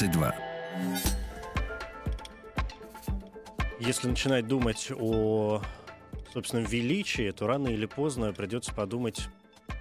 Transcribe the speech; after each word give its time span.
22. 0.00 0.34
Если 3.80 4.08
начинать 4.08 4.46
думать 4.46 4.90
о 4.98 5.60
собственном 6.32 6.64
величии, 6.64 7.30
то 7.32 7.46
рано 7.46 7.68
или 7.68 7.84
поздно 7.84 8.32
придется 8.32 8.72
подумать, 8.72 9.28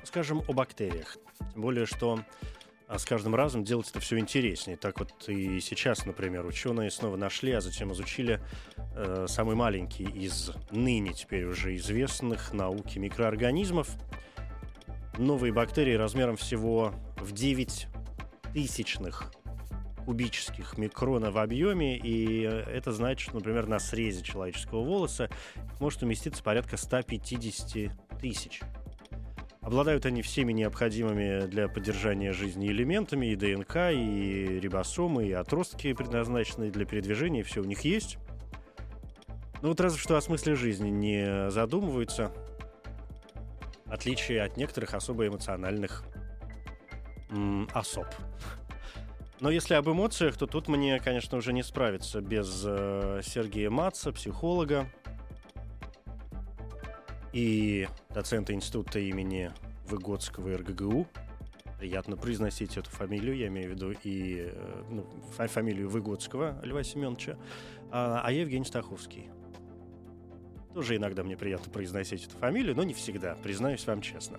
скажем, 0.04 0.42
о 0.46 0.52
бактериях. 0.54 1.16
Тем 1.54 1.62
более, 1.62 1.86
что 1.86 2.20
а, 2.90 3.00
с 3.00 3.06
каждым 3.06 3.34
разом 3.34 3.64
делать 3.64 3.90
это 3.92 4.02
все 4.02 4.18
интереснее. 4.18 4.76
Так 4.76 5.00
вот 5.00 5.14
и 5.30 5.62
сейчас, 5.62 6.06
например, 6.06 6.46
ученые 6.46 6.92
снова 6.92 7.16
нашли, 7.16 7.54
а 7.54 7.62
затем 7.62 7.94
изучили 7.94 8.42
э, 8.96 9.26
самый 9.30 9.56
маленький 9.56 10.04
из 10.04 10.52
ныне 10.70 11.14
теперь 11.14 11.46
уже 11.46 11.78
известных 11.78 12.52
науки 12.52 13.00
микроорганизмов. 13.00 13.90
Новые 15.18 15.54
бактерии 15.54 15.94
размером 15.94 16.36
всего 16.36 16.94
в 17.22 17.32
9 17.32 17.88
тысячных 18.54 19.32
кубических 20.06 20.78
микрона 20.78 21.32
в 21.32 21.38
объеме, 21.38 21.98
и 21.98 22.42
это 22.42 22.92
значит, 22.92 23.20
что, 23.20 23.36
например, 23.36 23.68
на 23.68 23.80
срезе 23.80 24.24
человеческого 24.24 24.84
волоса 24.84 25.30
может 25.80 26.02
уместиться 26.04 26.44
порядка 26.44 26.78
150 26.78 27.92
тысяч. 28.20 28.62
Обладают 29.62 30.06
они 30.06 30.22
всеми 30.22 30.54
необходимыми 30.54 31.46
для 31.46 31.68
поддержания 31.68 32.32
жизни 32.32 32.68
элементами, 32.68 33.28
и 33.28 33.36
ДНК, 33.36 33.92
и 33.92 34.60
рибосомы, 34.60 35.28
и 35.28 35.32
отростки, 35.32 35.94
предназначенные 35.94 36.72
для 36.72 36.86
передвижения, 36.86 37.44
все 37.44 37.62
у 37.62 37.66
них 37.66 37.82
есть. 37.82 38.18
Ну 39.62 39.70
вот 39.70 39.82
разве 39.82 40.00
что 40.00 40.16
о 40.16 40.22
смысле 40.22 40.56
жизни 40.56 40.90
не 40.90 41.52
задумываются, 41.52 42.32
отличие 43.86 44.42
от 44.42 44.56
некоторых 44.56 44.94
особо 44.94 45.28
эмоциональных 45.28 46.04
м, 47.30 47.68
особ. 47.74 48.08
Но 49.40 49.50
если 49.50 49.74
об 49.76 49.88
эмоциях, 49.88 50.38
то 50.38 50.48
тут 50.48 50.68
мне, 50.68 51.00
конечно, 51.00 51.38
уже 51.38 51.54
не 51.54 51.64
справиться 51.64 52.20
без 52.20 52.64
э, 52.66 53.22
Сергея 53.24 53.70
Матца, 53.70 54.12
психолога 54.12 54.88
и 57.32 57.88
доцента 58.10 58.54
института 58.54 59.00
имени 59.00 59.52
Выгодского 59.88 60.58
РГГУ. 60.58 61.08
Приятно 61.80 62.18
произносить 62.18 62.76
эту 62.76 62.90
фамилию, 62.90 63.38
я 63.38 63.48
имею 63.48 63.70
в 63.70 63.72
виду 63.72 63.96
и 64.04 64.50
э, 64.52 64.84
ну, 64.90 65.08
фа- 65.38 65.48
фамилию 65.48 65.90
Выгодского 65.90 66.60
Льва 66.62 66.84
Семеновича, 66.84 67.38
а, 67.92 68.22
а 68.22 68.32
Евгений 68.34 68.66
Стаховский. 68.66 69.30
Тоже 70.74 70.98
иногда 70.98 71.24
мне 71.24 71.38
приятно 71.38 71.72
произносить 71.72 72.26
эту 72.26 72.38
фамилию, 72.38 72.76
но 72.76 72.84
не 72.84 72.94
всегда, 72.94 73.36
признаюсь 73.36 73.88
вам 73.88 74.02
честно. 74.02 74.38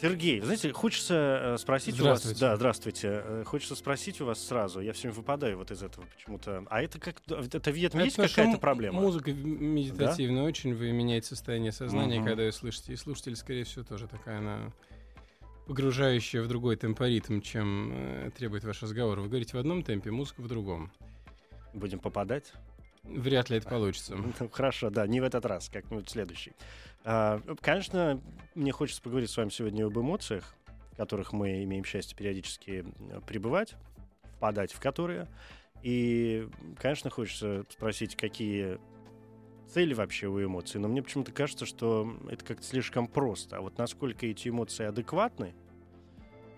Сергей, 0.00 0.40
знаете, 0.40 0.72
хочется 0.72 1.54
э, 1.54 1.58
спросить 1.58 1.98
у 2.00 2.04
вас... 2.04 2.24
Да, 2.38 2.56
здравствуйте. 2.56 3.22
Э, 3.24 3.44
Хочется 3.46 3.74
спросить 3.74 4.20
у 4.20 4.26
вас 4.26 4.44
сразу. 4.44 4.80
Я 4.80 4.92
все 4.92 5.02
время 5.08 5.14
выпадаю 5.16 5.56
вот 5.56 5.70
из 5.70 5.82
этого 5.82 6.04
почему-то. 6.14 6.64
А 6.68 6.82
это 6.82 6.98
как... 6.98 7.22
Это 7.28 7.70
видно, 7.70 8.02
есть 8.02 8.16
какая-то 8.16 8.58
проблема? 8.58 9.00
Музыка 9.00 9.32
медитативная 9.32 10.42
очень, 10.42 10.74
вы 10.74 10.92
меняете 10.92 11.28
состояние 11.28 11.72
сознания, 11.72 12.18
Мгм. 12.18 12.26
когда 12.26 12.42
ее 12.44 12.52
слышите. 12.52 12.92
И 12.92 12.96
слушатель, 12.96 13.36
скорее 13.36 13.64
всего, 13.64 13.84
тоже 13.84 14.06
такая 14.06 14.38
она 14.38 14.72
погружающая 15.66 16.42
в 16.42 16.48
другой 16.48 16.76
темпоритм, 16.76 17.40
чем 17.40 17.90
э, 17.92 18.30
требует 18.36 18.64
ваш 18.64 18.82
разговор. 18.82 19.18
Вы 19.20 19.28
говорите 19.28 19.56
в 19.56 19.60
одном 19.60 19.82
темпе, 19.82 20.10
музыка 20.10 20.42
в 20.42 20.48
другом. 20.48 20.92
Будем 21.72 21.98
попадать? 21.98 22.52
Вряд 23.02 23.50
ли 23.50 23.56
это 23.58 23.68
получится. 23.68 24.16
Ну, 24.16 24.32
Хорошо, 24.50 24.90
да, 24.90 25.06
не 25.06 25.20
в 25.20 25.24
этот 25.24 25.44
раз, 25.46 25.68
как-нибудь 25.68 26.08
следующий. 26.08 26.52
А, 27.08 27.40
Конечно, 27.60 28.20
мне 28.56 28.72
хочется 28.72 29.00
поговорить 29.00 29.30
с 29.30 29.36
вами 29.36 29.50
сегодня 29.50 29.86
об 29.86 29.96
эмоциях, 29.96 30.56
в 30.92 30.96
которых 30.96 31.32
мы 31.32 31.62
имеем 31.62 31.84
счастье 31.84 32.16
периодически 32.16 32.84
э, 32.84 33.20
пребывать, 33.24 33.76
впадать 34.34 34.72
в 34.72 34.80
которые. 34.80 35.28
И, 35.82 36.48
конечно, 36.76 37.08
хочется 37.08 37.64
спросить, 37.70 38.16
какие 38.16 38.80
цели 39.68 39.94
вообще 39.94 40.26
у 40.26 40.42
эмоций. 40.42 40.80
Но 40.80 40.88
мне 40.88 41.00
почему-то 41.00 41.30
кажется, 41.30 41.64
что 41.64 42.12
это 42.28 42.44
как-то 42.44 42.64
слишком 42.64 43.06
просто. 43.06 43.58
А 43.58 43.60
вот 43.60 43.78
насколько 43.78 44.26
эти 44.26 44.48
эмоции 44.48 44.84
адекватны, 44.84 45.54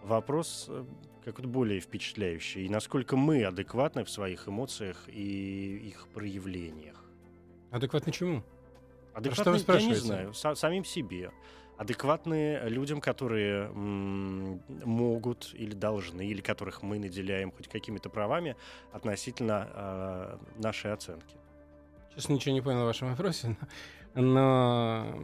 вопрос 0.03 0.65
э, 0.71 0.87
как-то 1.27 1.47
более 1.47 1.81
впечатляющий. 1.81 2.65
И 2.65 2.71
насколько 2.71 3.19
мы 3.19 3.45
адекватны 3.45 4.03
в 4.03 4.09
своих 4.09 4.49
эмоциях 4.49 5.11
и 5.11 5.77
их 5.89 6.09
проявлениях. 6.09 7.05
Адекватно 7.71 8.13
чему? 8.13 8.43
Адекватны, 9.19 9.59
что 9.59 9.73
вы 9.73 9.79
я 9.79 9.87
не 9.87 9.95
знаю, 9.95 10.31
са- 10.31 10.55
самим 10.57 10.85
себе. 10.85 11.31
Адекватные 11.77 12.69
людям, 12.69 13.01
которые 13.01 13.67
м, 13.69 14.61
могут 14.85 15.55
или 15.55 15.75
должны, 15.75 16.27
или 16.27 16.41
которых 16.41 16.83
мы 16.83 16.99
наделяем 16.99 17.53
хоть 17.53 17.69
какими-то 17.69 18.09
правами 18.11 18.57
относительно 18.93 19.69
э, 19.73 20.37
нашей 20.57 20.93
оценки. 20.93 21.37
Честно, 22.15 22.33
ничего 22.33 22.53
не 22.55 22.61
понял 22.63 22.83
в 22.83 22.87
вашем 22.87 23.11
вопросе, 23.11 23.57
но, 24.15 24.23
но 24.23 25.19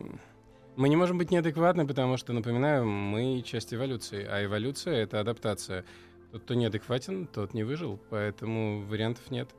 мы 0.76 0.88
не 0.88 0.96
можем 0.96 1.18
быть 1.18 1.30
неадекватны, 1.32 1.86
потому 1.86 2.16
что, 2.16 2.32
напоминаю, 2.32 2.86
мы 2.86 3.42
часть 3.42 3.74
эволюции, 3.74 4.24
а 4.24 4.44
эволюция— 4.44 4.94
это 5.02 5.18
адаптация. 5.20 5.84
Тот, 6.32 6.42
кто 6.42 6.54
неадекватен, 6.54 7.26
тот 7.26 7.54
не 7.54 7.64
выжил, 7.64 7.98
поэтому 8.10 8.82
вариантов 8.86 9.30
нет. 9.30 9.50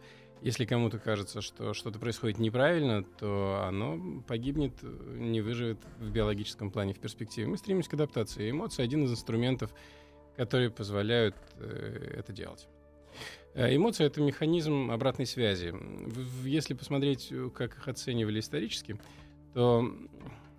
Если 0.41 0.65
кому-то 0.65 0.99
кажется, 0.99 1.41
что 1.41 1.73
что-то 1.73 1.97
происходит 1.97 2.37
неправильно, 2.37 3.03
то 3.03 3.63
оно 3.67 4.21
погибнет, 4.27 4.73
не 4.83 5.41
выживет 5.41 5.79
в 5.99 6.11
биологическом 6.11 6.71
плане 6.71 6.93
в 6.93 6.99
перспективе. 6.99 7.47
Мы 7.47 7.57
стремимся 7.57 7.89
к 7.89 7.93
адаптации. 7.95 8.51
Эмоции— 8.51 8.83
один 8.83 9.05
из 9.05 9.11
инструментов, 9.11 9.73
которые 10.35 10.69
позволяют 10.69 11.35
э, 11.57 12.15
это 12.17 12.31
делать. 12.33 12.67
Э, 13.53 13.75
Эмоция— 13.75 14.07
это 14.07 14.21
механизм 14.21 14.91
обратной 14.91 15.25
связи. 15.25 15.73
Если 16.43 16.73
посмотреть, 16.73 17.29
э, 17.31 17.49
как 17.49 17.77
их 17.77 17.87
оценивали 17.87 18.39
исторически, 18.39 18.99
то 19.53 19.89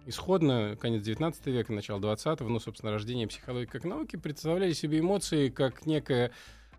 исходно, 0.06 0.76
конец 0.80 1.02
19 1.02 1.46
века, 1.46 1.72
начало 1.72 2.00
20-го, 2.00 2.48
ну, 2.48 2.58
собственно, 2.58 2.92
рождение 2.92 3.26
психологии 3.26 3.66
как 3.66 3.84
науки, 3.84 4.16
представляли 4.16 4.72
себе 4.72 5.00
эмоции 5.00 5.50
как 5.50 5.84
некое 5.84 6.32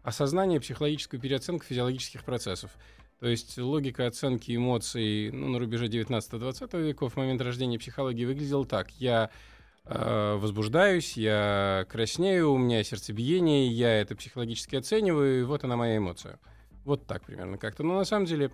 осознание, 0.08 0.62
психологическую 0.62 1.20
переоценку 1.20 1.66
физиологических 1.66 2.24
процессов. 2.24 2.72
То 3.20 3.28
есть 3.28 3.58
логика 3.58 4.08
оценки 4.08 4.56
эмоций 4.56 5.32
ну, 5.32 5.50
на 5.50 5.60
рубеже 5.60 5.88
19-20 5.88 6.82
веков 6.82 7.14
в 7.14 7.18
момент 7.18 7.42
рождения 7.42 7.78
психологии 7.78 8.24
выглядела 8.24 8.66
так. 8.66 8.90
Я 8.92 9.32
э, 9.84 10.38
возбуждаюсь, 10.40 11.18
я 11.18 11.86
краснею, 11.90 12.54
у 12.54 12.58
меня 12.58 12.86
сердцебиение, 12.86 13.68
я 13.68 14.00
это 14.00 14.16
психологически 14.16 14.78
оцениваю, 14.78 15.42
и 15.42 15.44
вот 15.44 15.66
она 15.66 15.76
моя 15.76 15.98
эмоция. 15.98 16.40
Вот 16.86 17.06
так 17.06 17.24
примерно 17.24 17.58
как-то. 17.58 17.84
Но 17.84 17.98
на 17.98 18.06
самом 18.06 18.28
деле, 18.28 18.52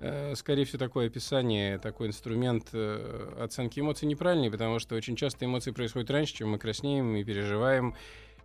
э, 0.00 0.34
скорее 0.34 0.64
всего, 0.64 0.80
такое 0.80 1.06
описание, 1.06 1.78
такой 1.78 2.08
инструмент 2.08 2.70
э, 2.72 3.34
оценки 3.38 3.78
эмоций 3.78 4.08
неправильный, 4.08 4.50
потому 4.50 4.80
что 4.80 4.96
очень 4.96 5.14
часто 5.14 5.44
эмоции 5.44 5.70
происходят 5.70 6.10
раньше, 6.10 6.34
чем 6.34 6.50
мы 6.50 6.58
краснеем 6.58 7.14
и 7.14 7.22
переживаем. 7.22 7.94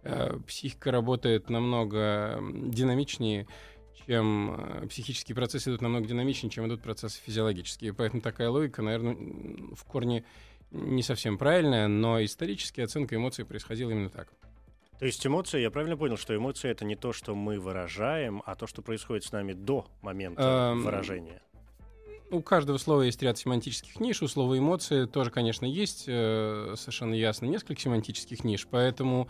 Э, 0.03 0.37
психика 0.47 0.91
работает 0.91 1.49
намного 1.49 2.39
динамичнее, 2.41 3.47
чем 4.07 4.55
э, 4.57 4.87
психические 4.87 5.35
процессы 5.35 5.69
идут 5.69 5.81
намного 5.81 6.07
динамичнее, 6.07 6.49
чем 6.49 6.67
идут 6.67 6.81
процессы 6.81 7.21
физиологические. 7.23 7.93
Поэтому 7.93 8.21
такая 8.21 8.49
логика, 8.49 8.81
наверное, 8.81 9.15
в 9.75 9.83
корне 9.85 10.23
не 10.71 11.03
совсем 11.03 11.37
правильная, 11.37 11.87
но 11.87 12.23
исторически 12.23 12.81
оценка 12.81 13.15
эмоций 13.15 13.45
происходила 13.45 13.91
именно 13.91 14.09
так. 14.09 14.29
То 14.97 15.05
есть 15.05 15.25
эмоции, 15.25 15.59
я 15.59 15.71
правильно 15.71 15.97
понял, 15.97 16.17
что 16.17 16.35
эмоции 16.35 16.69
это 16.69 16.85
не 16.85 16.95
то, 16.95 17.11
что 17.11 17.33
мы 17.35 17.59
выражаем, 17.59 18.43
а 18.45 18.55
то, 18.55 18.67
что 18.67 18.81
происходит 18.81 19.23
с 19.23 19.31
нами 19.31 19.53
до 19.53 19.87
момента 20.01 20.71
Эм, 20.73 20.83
выражения. 20.83 21.41
У 22.29 22.41
каждого 22.41 22.77
слова 22.77 23.01
есть 23.01 23.21
ряд 23.21 23.37
семантических 23.37 23.99
ниш, 23.99 24.21
у 24.21 24.27
слова 24.27 24.57
эмоции 24.57 25.05
тоже, 25.05 25.31
конечно, 25.31 25.65
есть 25.65 26.05
э, 26.07 26.75
совершенно 26.77 27.13
ясно 27.15 27.47
несколько 27.47 27.81
семантических 27.81 28.43
ниш, 28.43 28.67
поэтому 28.69 29.27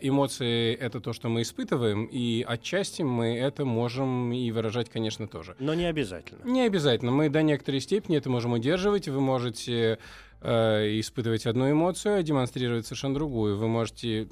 эмоции— 0.00 0.74
это 0.80 1.00
то, 1.00 1.12
что 1.12 1.28
мы 1.28 1.42
испытываем, 1.42 2.06
и 2.06 2.44
отчасти 2.46 3.02
мы 3.02 3.36
это 3.36 3.64
можем 3.64 4.32
и 4.32 4.50
выражать, 4.50 4.88
конечно, 4.88 5.28
тоже. 5.28 5.56
Но 5.58 5.74
не 5.74 5.84
обязательно. 5.84 6.44
Не 6.44 6.62
обязательно. 6.62 7.10
Мы 7.10 7.28
до 7.28 7.42
некоторой 7.42 7.80
степени 7.80 8.16
это 8.16 8.30
можем 8.30 8.52
удерживать. 8.52 9.08
Вы 9.08 9.20
можете 9.20 9.98
э, 10.40 11.00
испытывать 11.00 11.46
одну 11.46 11.70
эмоцию, 11.70 12.16
а 12.18 12.22
демонстрировать 12.22 12.86
совершенно 12.86 13.14
другую. 13.14 13.56
Вы 13.56 13.68
можете 13.68 14.28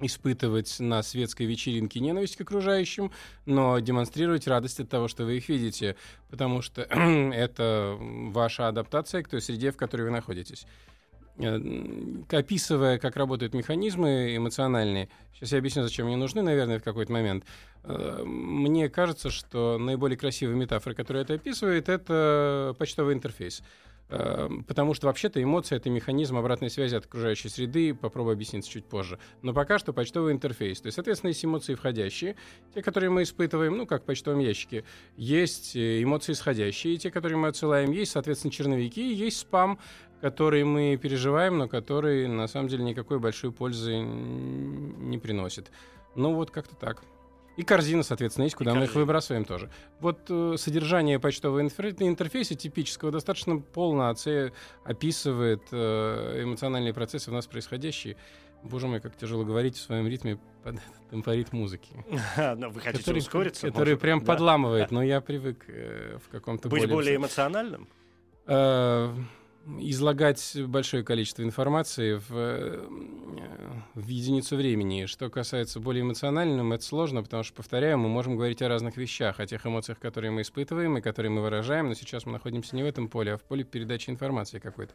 испытывать 0.00 0.80
на 0.80 1.02
светской 1.02 1.46
вечеринке 1.46 2.00
ненависть 2.00 2.36
к 2.36 2.40
окружающим, 2.40 3.12
но 3.46 3.78
демонстрировать 3.78 4.46
радость 4.46 4.80
от 4.80 4.88
того, 4.88 5.08
что 5.08 5.24
вы 5.24 5.36
их 5.36 5.48
видите, 5.48 5.96
потому 6.30 6.62
что 6.62 6.82
это 6.90 7.96
ваша 8.00 8.68
адаптация 8.68 9.22
к 9.22 9.28
той 9.28 9.40
среде, 9.40 9.70
в 9.70 9.76
которой 9.76 10.02
вы 10.02 10.10
находитесь. 10.10 10.66
Э, 11.42 12.36
описывая, 12.36 12.98
как 12.98 13.16
работают 13.16 13.54
механизмы 13.54 14.36
эмоциональные, 14.36 15.08
сейчас 15.34 15.52
я 15.52 15.58
объясню, 15.58 15.82
зачем 15.82 16.06
они 16.06 16.16
нужны, 16.16 16.42
наверное, 16.42 16.78
в 16.78 16.84
какой-то 16.84 17.12
момент. 17.12 17.44
Э, 17.84 18.22
мне 18.24 18.88
кажется, 18.88 19.30
что 19.30 19.78
наиболее 19.78 20.16
красивая 20.16 20.54
метафора, 20.54 20.94
которая 20.94 21.24
это 21.24 21.34
описывает, 21.34 21.88
это 21.88 22.74
почтовый 22.78 23.14
интерфейс. 23.14 23.62
Эм, 24.12 24.62
потому 24.64 24.92
что 24.92 25.06
вообще-то 25.06 25.42
эмоция— 25.42 25.76
это 25.78 25.88
механизм 25.88 26.36
обратной 26.36 26.68
связи 26.68 26.94
от 26.94 27.06
окружающей 27.06 27.48
среды, 27.48 27.94
попробую 27.94 28.34
объяснить 28.34 28.68
чуть 28.68 28.84
позже. 28.84 29.18
Но 29.40 29.54
пока 29.54 29.78
что 29.78 29.94
почтовый 29.94 30.34
интерфейс. 30.34 30.82
То 30.82 30.88
есть, 30.88 30.96
соответственно, 30.96 31.28
есть 31.28 31.42
эмоции 31.42 31.74
входящие, 31.74 32.36
те, 32.74 32.82
которые 32.82 33.08
мы 33.08 33.22
испытываем, 33.22 33.74
ну, 33.74 33.86
как 33.86 34.02
в 34.02 34.04
почтовом 34.04 34.40
ящике. 34.40 34.84
Есть 35.16 35.74
э, 35.76 36.02
эмоции 36.02 36.32
исходящие, 36.32 36.98
те, 36.98 37.10
которые 37.10 37.38
мы 37.38 37.48
отсылаем. 37.48 37.90
Есть, 37.90 38.12
соответственно, 38.12 38.52
черновики, 38.52 39.14
есть 39.14 39.38
спам, 39.38 39.78
который 40.22 40.62
мы 40.62 40.96
переживаем, 40.96 41.58
но 41.58 41.68
который, 41.68 42.28
на 42.28 42.46
самом 42.46 42.68
деле, 42.68 42.84
никакой 42.84 43.18
большой 43.18 43.50
пользы 43.50 43.98
не 43.98 45.18
приносит. 45.18 45.72
Ну, 46.14 46.34
вот 46.34 46.52
как-то 46.52 46.76
так. 46.76 47.02
И 47.56 47.64
корзина, 47.64 48.04
соответственно, 48.04 48.44
есть, 48.44 48.54
куда 48.54 48.70
и 48.70 48.74
мы 48.74 48.80
корзина. 48.82 48.92
их 48.92 48.96
выбрасываем 49.00 49.44
тоже. 49.44 49.68
Вот 49.98 50.20
э, 50.30 50.54
содержание 50.56 51.18
почтового 51.18 51.60
интерфейса 51.60 52.54
типического 52.54 53.10
достаточно 53.10 53.58
полно 53.58 54.10
оце- 54.10 54.52
описывает 54.84 55.62
э, 55.72 56.42
эмоциональные 56.44 56.94
процессы 56.94 57.30
у 57.30 57.34
нас 57.34 57.46
происходящие. 57.48 58.16
Боже 58.62 58.86
мой, 58.86 59.00
как 59.00 59.16
тяжело 59.16 59.44
говорить 59.44 59.76
в 59.76 59.80
своем 59.80 60.06
ритме 60.06 60.38
под 60.62 60.76
темпорит 61.10 61.52
музыки. 61.52 61.90
Но 62.56 62.70
вы 62.70 62.80
хотите 62.80 63.02
который, 63.02 63.18
ускориться? 63.18 63.66
Который 63.66 63.96
прям 63.98 64.20
да. 64.20 64.26
подламывает, 64.26 64.90
но 64.92 65.02
я 65.02 65.20
привык 65.20 65.64
э, 65.66 66.18
в 66.24 66.30
каком-то 66.30 66.68
Быть 66.68 66.82
более... 66.82 66.94
более 66.94 67.16
эмоциональным? 67.16 67.88
Э, 68.46 69.12
излагать 69.80 70.56
большое 70.66 71.04
количество 71.04 71.42
информации 71.42 72.14
в, 72.14 72.26
э, 72.30 72.86
в 73.94 74.08
единицу 74.08 74.56
времени. 74.56 75.06
Что 75.06 75.30
касается 75.30 75.80
более 75.80 76.02
эмоциональным, 76.02 76.72
это 76.72 76.84
сложно, 76.84 77.22
потому 77.22 77.42
что, 77.42 77.54
повторяю, 77.54 77.98
мы 77.98 78.08
можем 78.08 78.36
говорить 78.36 78.62
о 78.62 78.68
разных 78.68 78.96
вещах, 78.96 79.40
о 79.40 79.46
тех 79.46 79.64
эмоциях, 79.66 79.98
которые 79.98 80.30
мы 80.30 80.42
испытываем 80.42 80.98
и 80.98 81.00
которые 81.00 81.30
мы 81.30 81.42
выражаем, 81.42 81.88
но 81.88 81.94
сейчас 81.94 82.26
мы 82.26 82.32
находимся 82.32 82.74
не 82.76 82.82
в 82.82 82.86
этом 82.86 83.08
поле, 83.08 83.34
а 83.34 83.36
в 83.36 83.42
поле 83.42 83.64
передачи 83.64 84.10
информации 84.10 84.58
какой-то. 84.58 84.92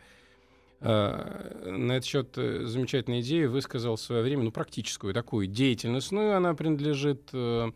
А, 0.79 1.65
на 1.65 1.93
этот 1.93 2.05
счет 2.05 2.37
э, 2.37 2.65
замечательную 2.65 3.21
идею 3.21 3.49
высказал 3.49 3.95
в 3.95 4.01
свое 4.01 4.21
время, 4.21 4.43
ну, 4.43 4.51
практическую 4.51 5.13
такую 5.13 5.47
деятельность. 5.47 6.11
Ну, 6.11 6.29
и 6.29 6.31
она 6.31 6.53
принадлежит 6.53 7.33
Э, 7.33 7.71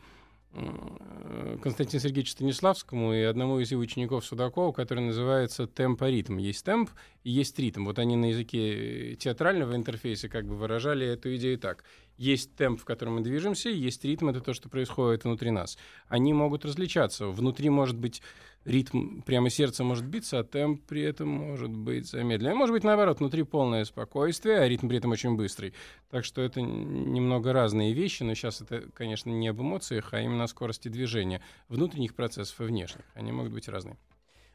Константину 0.53 2.01
Сергеевичу 2.01 2.31
Станиславскому 2.31 3.13
и 3.13 3.21
одному 3.21 3.59
из 3.59 3.71
его 3.71 3.81
учеников 3.81 4.25
Судакова, 4.25 4.73
который 4.73 4.99
называется 4.99 5.65
темпоритм. 5.65 6.37
Есть 6.37 6.65
темп 6.65 6.89
и 7.23 7.31
есть 7.31 7.57
ритм. 7.57 7.85
Вот 7.85 7.99
они 7.99 8.17
на 8.17 8.25
языке 8.31 9.15
театрального 9.15 9.75
интерфейса 9.75 10.27
как 10.27 10.45
бы 10.45 10.55
выражали 10.55 11.07
эту 11.07 11.33
идею 11.37 11.57
так. 11.57 11.85
Есть 12.17 12.55
темп, 12.55 12.81
в 12.81 12.85
котором 12.85 13.15
мы 13.15 13.21
движемся, 13.21 13.69
есть 13.69 14.03
ритм, 14.03 14.29
это 14.29 14.41
то, 14.41 14.53
что 14.53 14.69
происходит 14.69 15.23
внутри 15.23 15.51
нас. 15.51 15.77
Они 16.07 16.33
могут 16.33 16.65
различаться. 16.65 17.27
Внутри 17.27 17.69
может 17.69 17.97
быть 17.97 18.21
ритм 18.65 19.21
прямо 19.21 19.49
сердце 19.49 19.83
может 19.83 20.05
биться, 20.05 20.39
а 20.39 20.43
темп 20.43 20.81
при 20.87 21.01
этом 21.01 21.29
может 21.29 21.71
быть 21.71 22.07
замедленный. 22.07 22.55
Может 22.55 22.73
быть, 22.73 22.83
наоборот, 22.83 23.19
внутри 23.19 23.43
полное 23.43 23.85
спокойствие, 23.85 24.59
а 24.59 24.67
ритм 24.67 24.87
при 24.87 24.97
этом 24.97 25.11
очень 25.11 25.35
быстрый. 25.35 25.73
Так 26.09 26.25
что 26.25 26.41
это 26.41 26.61
немного 26.61 27.53
разные 27.53 27.93
вещи, 27.93 28.23
но 28.23 28.33
сейчас 28.33 28.61
это, 28.61 28.83
конечно, 28.93 29.29
не 29.29 29.47
об 29.47 29.61
эмоциях, 29.61 30.13
а 30.13 30.21
именно 30.21 30.43
о 30.43 30.47
скорости 30.47 30.87
движения 30.87 31.41
внутренних 31.69 32.15
процессов 32.15 32.59
и 32.61 32.63
внешних. 32.65 33.03
Они 33.13 33.31
могут 33.31 33.53
быть 33.53 33.67
разные. 33.67 33.97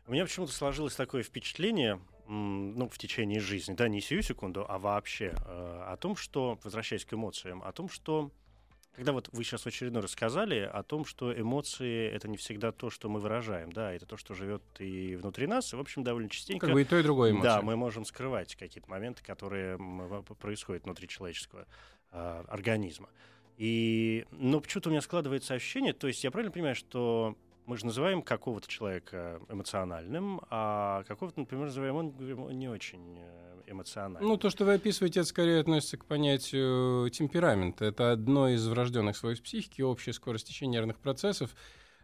У 0.06 0.12
меня 0.12 0.25
почему-то 0.25 0.52
сложилось 0.52 0.94
такое 0.94 1.25
впечатление, 1.25 2.00
ну, 2.29 2.88
в 2.88 2.97
течение 2.97 3.41
жизни, 3.41 3.75
да, 3.75 3.88
не 3.88 4.00
сию 4.00 4.23
секунду, 4.23 4.64
а 4.69 4.79
вообще, 4.79 5.35
э, 5.35 5.82
о 5.88 5.97
том, 5.97 6.14
что, 6.14 6.61
возвращаясь 6.62 7.05
к 7.05 7.12
эмоциям, 7.12 7.61
о 7.62 7.73
том, 7.73 7.88
что 7.88 8.31
когда 8.96 9.12
вот 9.12 9.28
вы 9.32 9.44
сейчас 9.44 9.62
в 9.62 9.66
очередной 9.66 10.00
раз 10.00 10.12
сказали 10.12 10.60
о 10.60 10.82
том, 10.82 11.04
что 11.04 11.38
эмоции— 11.38 12.10
это 12.12 12.28
не 12.28 12.38
всегда 12.38 12.72
то, 12.72 12.88
что 12.88 13.10
мы 13.10 13.20
выражаем, 13.20 13.70
да, 13.70 13.93
это 13.93 14.06
то, 14.06 14.16
что 14.16 14.34
живет 14.34 14.62
и 14.78 15.16
внутри 15.16 15.46
нас, 15.46 15.72
и, 15.75 15.76
в 15.76 15.81
общем, 15.81 16.02
довольно 16.02 16.31
частенько... 16.31 16.66
Как 16.66 16.75
бы 16.75 16.81
и 16.81 16.84
то, 16.84 16.98
и 16.98 17.02
другое 17.02 17.32
эмоции. 17.32 17.44
Да, 17.44 17.60
мы 17.60 17.76
можем 17.76 18.06
скрывать 18.06 18.56
какие-то 18.56 18.88
моменты, 18.90 19.22
которые 19.22 19.78
происходят 20.40 20.84
внутри 20.84 21.08
человеческого 21.08 21.66
э, 22.10 22.44
организма. 22.48 23.10
И, 23.58 24.25
ну, 24.31 24.60
почему-то 24.62 24.88
у 24.88 24.93
меня 24.93 25.02
складывается 25.02 25.52
ощущение, 25.52 25.92
то 25.92 26.06
есть 26.06 26.25
я 26.25 26.31
правильно 26.31 26.52
понимаю, 26.52 26.75
что 26.75 27.37
мы 27.66 27.76
же 27.76 27.84
называем 27.84 28.22
какого-то 28.22 28.66
человека 28.66 29.42
эмоциональным, 29.50 30.40
а 30.49 31.04
какого-то, 31.04 31.40
например, 31.40 31.66
называем 31.66 31.96
он 31.96 32.58
не 32.58 32.69
очень 32.69 33.20
э, 33.66 33.72
эмоциональным. 33.72 34.30
Ну, 34.30 34.36
то, 34.36 34.50
что 34.50 34.64
вы 34.64 34.74
описываете, 34.74 35.20
это 35.20 35.28
скорее 35.28 35.60
относится 35.60 35.96
к 35.96 36.04
понятию 36.04 37.08
темперамента. 37.10 37.84
Это 37.84 38.12
одно 38.12 38.48
из 38.48 38.66
врожденных 38.66 39.16
свойств 39.16 39.44
психики, 39.44 39.82
общая 39.82 40.12
скорость 40.12 40.48
течения 40.48 40.78
нервных 40.78 40.98
процессов. 40.98 41.54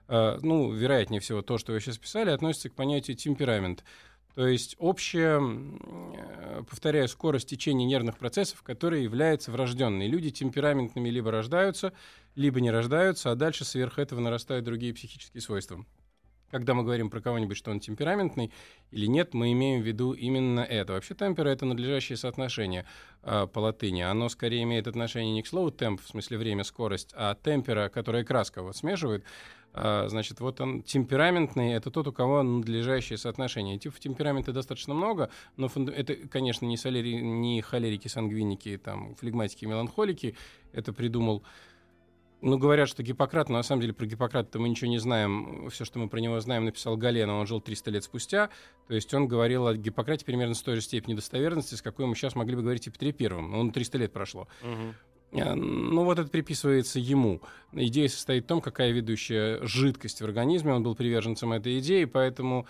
А, 0.09 0.39
ну, 0.43 0.73
вероятнее 0.73 1.21
всего, 1.21 1.43
то, 1.43 1.59
что 1.59 1.73
вы 1.73 1.81
сейчас 1.81 1.99
писали, 1.99 2.31
относится 2.31 2.69
к 2.69 2.75
понятию 2.75 3.17
темперамент. 3.17 3.85
То 4.35 4.47
есть 4.47 4.77
общая, 4.79 5.41
э, 5.41 6.63
повторяю, 6.69 7.07
скорость 7.09 7.49
течения 7.49 7.87
нервных 7.87 8.17
процессов, 8.17 8.63
которая 8.63 9.01
является 9.01 9.51
врожденной. 9.51 10.07
Люди 10.07 10.31
темпераментными 10.31 11.11
либо 11.11 11.31
рождаются, 11.31 11.93
либо 12.35 12.61
не 12.61 12.71
рождаются, 12.71 13.31
а 13.31 13.35
дальше 13.35 13.65
сверх 13.65 13.99
этого 13.99 14.21
нарастают 14.21 14.65
другие 14.65 14.95
психические 14.95 15.43
свойства. 15.43 15.85
Когда 16.53 16.75
мы 16.75 16.83
говорим 16.85 17.09
про 17.09 17.23
кого-нибудь, 17.23 17.57
что 17.57 17.71
он 17.71 17.81
темпераментный 17.81 18.53
или 18.91 19.07
нет, 19.07 19.33
мы 19.33 19.53
имеем 19.53 19.81
в 19.81 19.87
виду 19.87 20.13
именно 20.13 20.61
это. 20.61 20.93
Вообще 20.93 21.15
темпера— 21.15 21.49
это 21.51 21.65
надлежащее 21.65 22.19
соотношение 22.19 22.85
э, 23.23 23.47
по 23.47 23.61
латыни. 23.61 24.03
Оно 24.03 24.29
скорее 24.29 24.63
имеет 24.65 24.87
отношение 24.87 25.33
не 25.33 25.43
к 25.43 25.47
слову 25.47 25.71
темп, 25.71 26.03
в 26.03 26.07
смысле 26.07 26.37
время, 26.37 26.63
скорость, 26.63 27.15
а 27.17 27.35
темпера, 27.35 27.89
которая 27.89 28.23
краска 28.23 28.63
вот 28.63 28.77
смешивает, 28.77 29.25
а, 29.75 30.07
значит, 30.09 30.41
вот 30.41 30.61
он 30.61 30.83
темпераментный, 30.83 31.73
это 31.73 31.91
тот, 31.91 32.07
у 32.07 32.13
кого 32.13 32.43
надлежащее 32.43 33.17
соотношение. 33.17 33.79
Типов 33.79 34.01
темперамента 34.01 34.53
достаточно 34.53 34.93
много, 34.93 35.31
но 35.57 35.71
это, 35.95 36.15
конечно, 36.29 36.67
не, 36.67 36.77
солери, 36.77 37.15
не 37.15 37.63
холерики, 37.63 38.09
сангвиники, 38.09 38.77
там, 38.77 39.15
флегматики, 39.15 39.65
меланхолики. 39.65 40.37
Это 40.73 40.93
придумал 40.93 41.43
ну, 42.43 42.59
говорят, 42.59 42.89
что 42.89 43.05
Гиппократ, 43.05 43.49
но 43.49 43.57
на 43.57 43.63
самом 43.63 43.83
деле 43.83 43.93
про 43.93 44.05
Гиппократа 44.05 44.59
мы 44.59 44.69
ничего 44.69 44.91
не 44.91 44.99
знаем. 44.99 45.71
Все, 45.71 45.85
что 45.85 46.01
мы 46.01 46.09
про 46.09 46.19
него 46.19 46.41
знаем, 46.41 46.65
написал 46.65 46.97
Гален, 46.97 47.31
он 47.31 47.47
жил 47.47 47.61
300 47.61 47.91
лет 47.93 48.05
спустя. 48.05 48.51
То 48.89 48.95
есть 48.95 49.15
он 49.15 49.29
говорил 49.29 49.69
о 49.69 49.75
Гиппократе 49.75 50.25
примерно 50.25 50.55
с 50.55 50.63
той 50.63 50.75
же 50.75 50.83
степени 50.83 51.15
достоверности, 51.15 51.77
с 51.77 51.83
какой 51.83 52.05
мы 52.07 52.17
сейчас 52.17 52.35
могли 52.35 52.57
бы 52.57 52.63
говорить 52.63 52.89
о 52.89 52.91
Петре 52.91 53.13
Первом. 53.13 53.55
Он 53.55 53.71
300 53.71 53.99
лет 53.99 54.13
прошло. 54.13 54.49
Угу. 54.63 55.55
Ну, 55.55 56.05
вот 56.05 56.19
это 56.19 56.29
приписывается 56.29 56.99
ему. 56.99 57.41
Идея 57.73 58.09
состоит 58.09 58.45
в 58.45 58.49
том, 58.49 58.61
какая 58.61 58.91
ведущая 58.91 59.65
жидкость 59.65 60.21
в 60.21 60.25
организме. 60.25 60.75
Он 60.75 60.83
был 60.83 60.95
приверженцем 60.95 61.53
этой 61.53 61.79
идеи, 61.79 62.05
поэтому 62.05 62.67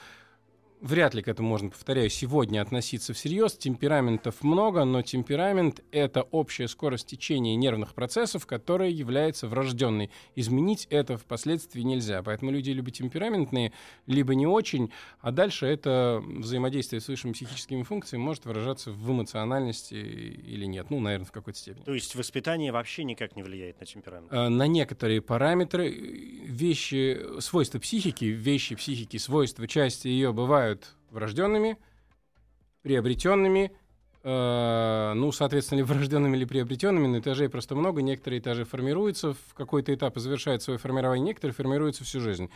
вряд 0.82 1.14
ли 1.14 1.22
к 1.22 1.28
этому 1.28 1.48
можно, 1.48 1.70
повторяю, 1.70 2.10
сегодня 2.10 2.60
относиться 2.60 3.14
всерьез. 3.14 3.54
Темпераментов 3.54 4.42
много, 4.42 4.84
но 4.84 5.02
темперамент— 5.02 5.82
это 5.92 6.22
общая 6.22 6.68
скорость 6.68 7.06
течения 7.06 7.54
нервных 7.56 7.94
процессов, 7.94 8.46
которая 8.46 8.90
является 8.90 9.48
врожденной. 9.48 10.10
Изменить 10.34 10.86
это 10.90 11.16
впоследствии 11.16 11.82
нельзя. 11.82 12.22
Поэтому 12.22 12.50
люди 12.50 12.70
либо 12.70 12.90
темпераментные, 12.90 13.72
либо 14.06 14.34
не 14.34 14.46
очень, 14.46 14.90
а 15.20 15.30
дальше 15.30 15.66
это 15.66 16.22
взаимодействие 16.26 17.00
с 17.00 17.08
высшими 17.08 17.32
психическими 17.32 17.82
функциями 17.84 18.22
может 18.22 18.44
выражаться 18.44 18.90
в 18.90 19.10
эмоциональности 19.10 19.94
или 19.94 20.64
нет. 20.66 20.90
Ну, 20.90 20.98
наверное, 21.00 21.26
в 21.26 21.32
какой-то 21.32 21.58
степени. 21.58 21.84
То 21.84 21.94
есть 21.94 22.14
воспитание 22.14 22.72
вообще 22.72 23.04
никак 23.04 23.36
не 23.36 23.42
влияет 23.42 23.78
на 23.80 23.86
темперамент? 23.86 24.32
А, 24.32 24.48
на 24.48 24.66
некоторые 24.66 25.22
параметры, 25.22 25.90
вещи, 25.90 27.20
свойства 27.38 27.78
психики, 27.78 28.24
вещи 28.24 28.74
психики, 28.74 29.16
свойства, 29.16 29.68
части 29.68 30.08
ее 30.08 30.32
бывают 30.32 30.71
бывают 30.72 30.88
врожденными, 31.10 31.76
приобретенными, 32.82 33.70
э, 34.22 35.12
ну, 35.14 35.30
соответственно, 35.32 35.78
ли 35.78 35.84
врожденными 35.84 36.36
или 36.36 36.44
приобретенными, 36.44 37.06
но 37.06 37.18
этажей 37.18 37.48
просто 37.48 37.74
много. 37.74 38.02
Некоторые 38.02 38.40
этажи 38.40 38.64
формируются 38.64 39.34
в 39.34 39.54
какой-то 39.54 39.94
этап 39.94 40.16
и 40.16 40.20
завершают 40.20 40.62
свое 40.62 40.78
формирование, 40.78 41.26
некоторые 41.26 41.54
формируются 41.54 42.04
всю 42.04 42.20
жизнь. 42.20 42.48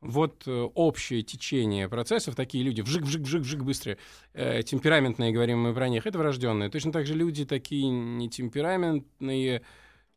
Вот 0.00 0.42
э, 0.46 0.68
общее 0.74 1.22
течение 1.22 1.88
процессов, 1.88 2.34
такие 2.34 2.64
люди, 2.64 2.82
вжик-вжик-вжик-вжик 2.82 3.62
быстрее, 3.62 3.98
э, 4.34 4.62
темпераментные, 4.62 5.32
говорим 5.32 5.60
мы 5.60 5.74
про 5.74 5.88
них, 5.88 6.06
это 6.06 6.18
врожденные. 6.18 6.70
Точно 6.70 6.92
так 6.92 7.06
же 7.06 7.14
люди 7.14 7.44
такие 7.44 7.88
нетемпераментные, 7.88 9.62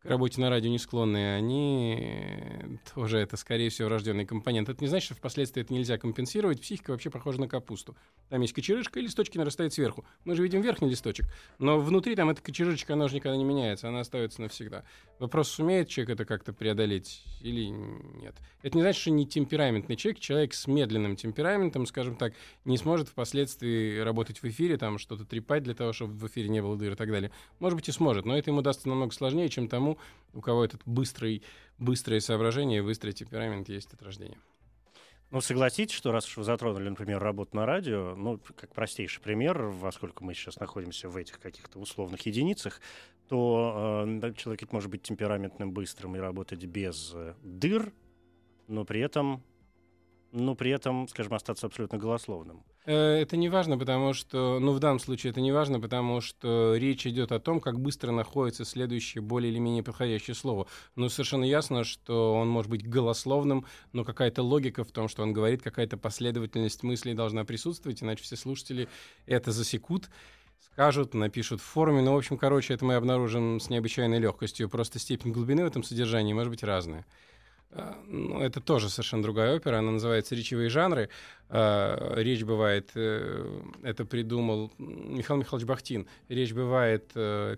к 0.06 0.10
работе 0.10 0.40
на 0.40 0.52
радио 0.52 0.70
не 0.70 0.78
склонны, 0.78 1.36
они 1.36 2.80
тоже 2.94 3.18
это, 3.18 3.38
скорее 3.38 3.70
всего, 3.70 3.88
врожденный 3.88 4.26
компонент. 4.26 4.70
Это 4.70 4.84
не 4.84 4.88
значит, 4.88 5.06
что 5.06 5.16
впоследствии 5.16 5.64
это 5.64 5.74
нельзя 5.74 5.98
компенсировать. 5.98 6.62
Психика 6.62 6.92
вообще 6.92 7.10
похожа 7.10 7.40
на 7.40 7.48
капусту. 7.48 7.98
Там 8.30 8.42
есть 8.42 8.54
кочерышка, 8.54 9.00
и 9.00 9.04
листочки 9.04 9.40
нарастают 9.40 9.74
сверху. 9.74 10.06
Мы 10.24 10.36
же 10.36 10.44
видим 10.44 10.62
верхний 10.62 10.90
листочек, 10.90 11.26
но 11.58 11.80
внутри 11.80 12.16
там 12.16 12.30
эта 12.30 12.40
кочерышечка, 12.40 12.94
она 12.94 13.08
же 13.08 13.16
никогда 13.16 13.36
не 13.36 13.44
меняется, 13.44 13.88
она 13.88 14.02
остается 14.02 14.42
навсегда. 14.42 14.84
Вопрос, 15.18 15.50
сумеет 15.50 15.88
человек 15.88 16.12
это 16.12 16.26
как-то 16.26 16.54
преодолеть 16.54 17.24
или 17.42 17.66
нет. 17.66 18.36
Это 18.62 18.78
не 18.78 18.84
значит, 18.84 19.02
что 19.02 19.10
не 19.10 19.26
темпераментный 19.26 19.96
человек, 19.96 20.20
человек 20.20 20.54
с 20.54 20.68
медленным 20.68 21.16
темпераментом, 21.16 21.88
скажем 21.88 22.16
так, 22.16 22.34
не 22.64 22.78
сможет 22.78 23.08
впоследствии 23.08 23.98
работать 24.00 24.44
в 24.44 24.46
эфире, 24.46 24.78
там 24.78 25.00
что-то 25.00 25.26
трепать 25.26 25.64
для 25.64 25.74
того, 25.74 25.94
чтобы 25.94 26.14
в 26.14 26.28
эфире 26.28 26.50
не 26.50 26.62
было 26.62 26.78
дыр 26.78 26.94
и 26.94 26.96
так 26.96 27.10
далее. 27.10 27.32
Может 27.60 27.78
быть 27.78 27.90
и 27.90 27.92
сможет, 27.92 28.26
но 28.26 28.38
это 28.38 28.52
ему 28.52 28.62
даст 28.62 28.86
намного 28.86 29.12
сложнее, 29.12 29.50
чем 29.50 29.68
тому, 29.68 29.95
у 30.34 30.42
кого 30.42 30.66
этот 30.66 30.82
быстрый, 30.86 31.44
быстрое 31.78 32.20
соображение, 32.20 32.84
быстрый 32.84 33.12
темперамент 33.14 33.70
есть 33.70 33.94
от 33.94 34.02
рождения. 34.04 34.38
Ну, 35.32 35.42
согласитесь, 35.42 35.96
что 35.96 36.12
раз 36.12 36.28
уж 36.28 36.38
вы 36.38 36.44
затронули, 36.44 36.88
например, 36.88 37.22
работу 37.22 37.56
на 37.56 37.66
радио, 37.66 38.16
ну, 38.16 38.40
как 38.56 38.74
простейший 38.74 39.22
пример, 39.22 39.74
поскольку 39.82 40.24
мы 40.24 40.34
сейчас 40.34 40.60
находимся 40.60 41.10
в 41.10 41.18
этих 41.18 41.40
каких-то 41.40 41.80
условных 41.80 42.25
единицах, 42.25 42.80
то 43.28 44.06
э, 44.08 44.34
человек 44.38 44.72
может 44.72 44.90
быть 44.90 45.02
темпераментным, 45.02 45.72
быстрым 45.72 46.16
и 46.16 46.20
работать 46.20 46.64
без 46.66 47.12
э, 47.16 47.34
дыр, 47.42 47.92
но 48.68 48.86
при 48.86 49.02
этом, 49.02 49.44
но 50.36 50.54
при 50.54 50.72
этом, 50.72 51.08
скажем, 51.08 51.34
остаться 51.34 51.65
абсолютно 51.65 51.98
голословным. 51.98 52.63
Э, 52.86 52.94
это 52.94 53.38
не 53.38 53.48
важно, 53.50 53.77
потому 53.77 54.13
что, 54.13 54.60
ну, 54.60 54.74
в 54.74 54.80
данном 54.80 55.00
случае 55.00 55.32
это 55.32 55.39
не 55.39 55.51
важно, 55.51 55.80
потому 55.80 56.20
что 56.20 56.75
речь 56.75 57.08
идет 57.08 57.32
о 57.32 57.39
том, 57.39 57.62
как 57.62 57.80
быстро 57.80 58.12
находится 58.12 58.65
следующее 58.65 59.22
более 59.22 59.51
или 59.51 59.60
менее 59.60 59.82
подходящее 59.82 60.36
слово. 60.36 60.68
Но 60.96 61.08
совершенно 61.08 61.46
ясно, 61.46 61.86
что 61.86 62.36
он 62.36 62.50
может 62.50 62.70
быть 62.70 62.88
голословным, 62.88 63.65
но 63.94 64.04
какая-то 64.04 64.44
логика 64.44 64.84
в 64.84 64.92
том, 64.92 65.08
что 65.08 65.24
он 65.24 65.32
говорит, 65.32 65.62
какая-то 65.62 65.98
последовательность 65.98 66.84
мыслей 66.84 67.13
должна 67.13 67.46
присутствовать, 67.46 68.04
иначе 68.04 68.24
все 68.24 68.36
слушатели 68.36 68.89
это 69.25 69.51
засекут 69.51 70.10
скажут, 70.60 71.13
напишут 71.13 71.62
в 71.62 71.63
форуме. 71.63 72.01
Ну, 72.01 72.13
в 72.13 72.18
общем, 72.18 72.38
короче, 72.38 72.74
это 72.74 72.84
мы 72.84 72.96
обнаружим 72.96 73.62
с 73.62 73.70
необычайной 73.70 74.20
легкостью. 74.20 74.68
Просто 74.68 75.00
степень 75.00 75.32
глубины 75.32 75.63
в 75.63 75.68
этом 75.68 75.84
содержании 75.84 76.34
может 76.34 76.50
быть 76.51 76.63
разная. 76.63 77.06
Э, 77.72 77.93
ну, 78.07 78.41
это 78.41 78.62
тоже 78.62 78.89
совершенно 78.89 79.24
другая 79.24 79.55
опера, 79.55 79.79
она 79.79 79.91
называется 79.91 80.36
«Речевые 80.36 80.69
жанры». 80.69 81.10
Э, 81.48 82.13
речь 82.15 82.43
бывает, 82.43 82.89
э, 82.95 83.62
это 83.84 84.05
придумал 84.05 84.72
Михаил 84.79 85.39
Михайлович 85.39 85.67
Бахтин, 85.67 86.07
речь 86.27 86.53
бывает 86.53 87.12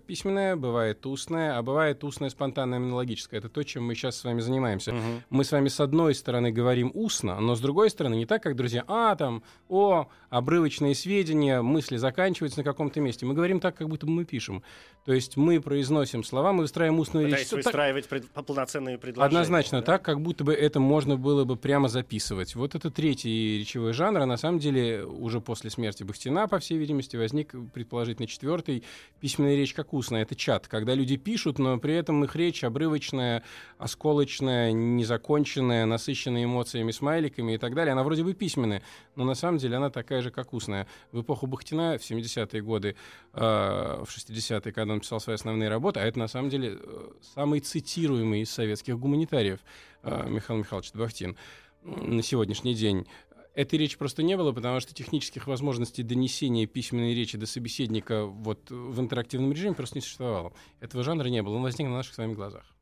письменная, 0.06 0.56
бывает 0.56 1.04
устная, 1.06 1.56
а 1.56 1.62
бывает 1.62 2.04
устная 2.04 2.30
спонтанная 2.30 2.78
монологическая. 2.78 3.38
Это 3.38 3.48
то, 3.48 3.62
чем 3.62 3.86
мы 3.86 3.94
сейчас 3.94 4.16
с 4.16 4.24
вами 4.24 4.40
занимаемся. 4.40 4.92
Угу. 4.92 5.22
Мы 5.30 5.44
с 5.44 5.52
вами 5.52 5.68
с 5.68 5.80
одной 5.80 6.14
стороны 6.14 6.50
говорим 6.50 6.90
устно, 6.94 7.40
но 7.40 7.54
с 7.54 7.60
другой 7.60 7.90
стороны 7.90 8.16
не 8.16 8.26
так, 8.26 8.42
как 8.42 8.56
друзья, 8.56 8.84
а, 8.86 9.14
там, 9.16 9.42
о, 9.68 10.08
обрывочные 10.30 10.94
сведения, 10.94 11.62
мысли 11.62 11.96
заканчиваются 11.96 12.60
на 12.60 12.64
каком-то 12.64 13.00
месте. 13.00 13.24
Мы 13.24 13.34
говорим 13.34 13.60
так, 13.60 13.76
как 13.76 13.88
будто 13.88 14.06
мы 14.06 14.24
пишем. 14.24 14.62
То 15.04 15.14
есть 15.14 15.38
мы 15.38 15.60
произносим 15.60 16.22
слова, 16.22 16.52
мы 16.52 16.62
выстраиваем 16.62 17.00
устную 17.00 17.28
Пытаясь 17.28 17.50
речь. 17.50 17.64
выстраивать 17.64 18.08
так... 18.08 18.44
полноценные 18.46 18.98
предложения. 18.98 19.26
Однозначно 19.26 19.80
да? 19.80 19.86
так, 19.86 19.97
как 19.98 20.20
будто 20.20 20.44
бы 20.44 20.52
это 20.52 20.80
можно 20.80 21.16
было 21.16 21.44
бы 21.44 21.56
прямо 21.56 21.88
записывать. 21.88 22.54
Вот 22.54 22.74
это 22.74 22.90
третий 22.90 23.58
речевой 23.58 23.92
жанр, 23.92 24.20
а 24.20 24.26
на 24.26 24.36
самом 24.36 24.58
деле 24.58 25.04
уже 25.04 25.40
после 25.40 25.70
смерти 25.70 26.02
Бахтина, 26.02 26.48
по 26.48 26.58
всей 26.58 26.78
видимости, 26.78 27.16
возник 27.16 27.54
предположительно 27.72 28.26
четвертый 28.26 28.84
письменная 29.20 29.56
речь 29.56 29.74
как 29.74 29.92
устная. 29.92 30.22
Это 30.22 30.34
чат, 30.34 30.68
когда 30.68 30.94
люди 30.94 31.16
пишут, 31.16 31.58
но 31.58 31.78
при 31.78 31.94
этом 31.94 32.24
их 32.24 32.36
речь 32.36 32.64
обрывочная, 32.64 33.42
осколочная, 33.78 34.72
незаконченная, 34.72 35.86
насыщенная 35.86 36.44
эмоциями, 36.44 36.90
смайликами 36.90 37.54
и 37.54 37.58
так 37.58 37.74
далее. 37.74 37.92
Она 37.92 38.04
вроде 38.04 38.24
бы 38.24 38.34
письменная, 38.34 38.82
но 39.16 39.24
на 39.24 39.34
самом 39.34 39.58
деле 39.58 39.76
она 39.76 39.90
такая 39.90 40.22
же, 40.22 40.30
как 40.30 40.52
устная. 40.52 40.86
В 41.12 41.22
эпоху 41.22 41.46
Бахтина, 41.46 41.98
в 41.98 42.02
70-е 42.02 42.62
годы, 42.62 42.96
э, 43.34 43.40
в 43.40 44.08
60-е, 44.08 44.72
когда 44.72 44.92
он 44.92 45.00
писал 45.00 45.20
свои 45.20 45.34
основные 45.34 45.68
работы, 45.68 46.00
а 46.00 46.04
это 46.04 46.18
на 46.18 46.28
самом 46.28 46.50
деле 46.50 46.78
э, 46.80 47.08
самый 47.34 47.60
цитируемый 47.60 48.42
из 48.42 48.50
советских 48.50 48.98
гуманитариев 48.98 49.60
Михаил 50.02 50.60
Михайлович 50.60 50.92
Бахтин 50.92 51.36
на 51.82 52.22
сегодняшний 52.22 52.74
день. 52.74 53.06
Этой 53.54 53.78
речи 53.78 53.98
просто 53.98 54.22
не 54.22 54.36
было, 54.36 54.52
потому 54.52 54.78
что 54.80 54.94
технических 54.94 55.46
возможностей 55.46 56.02
донесения 56.02 56.66
письменной 56.66 57.14
речи 57.14 57.36
до 57.36 57.46
собеседника 57.46 58.24
вот 58.24 58.70
в 58.70 59.00
интерактивном 59.00 59.52
режиме 59.52 59.74
просто 59.74 59.96
не 59.96 60.02
существовало. 60.02 60.52
Этого 60.80 61.02
жанра 61.02 61.28
не 61.28 61.42
было, 61.42 61.56
он 61.56 61.62
возник 61.62 61.88
на 61.88 61.94
наших 61.94 62.14
с 62.14 62.18
вами 62.18 62.34
глазах 62.34 62.77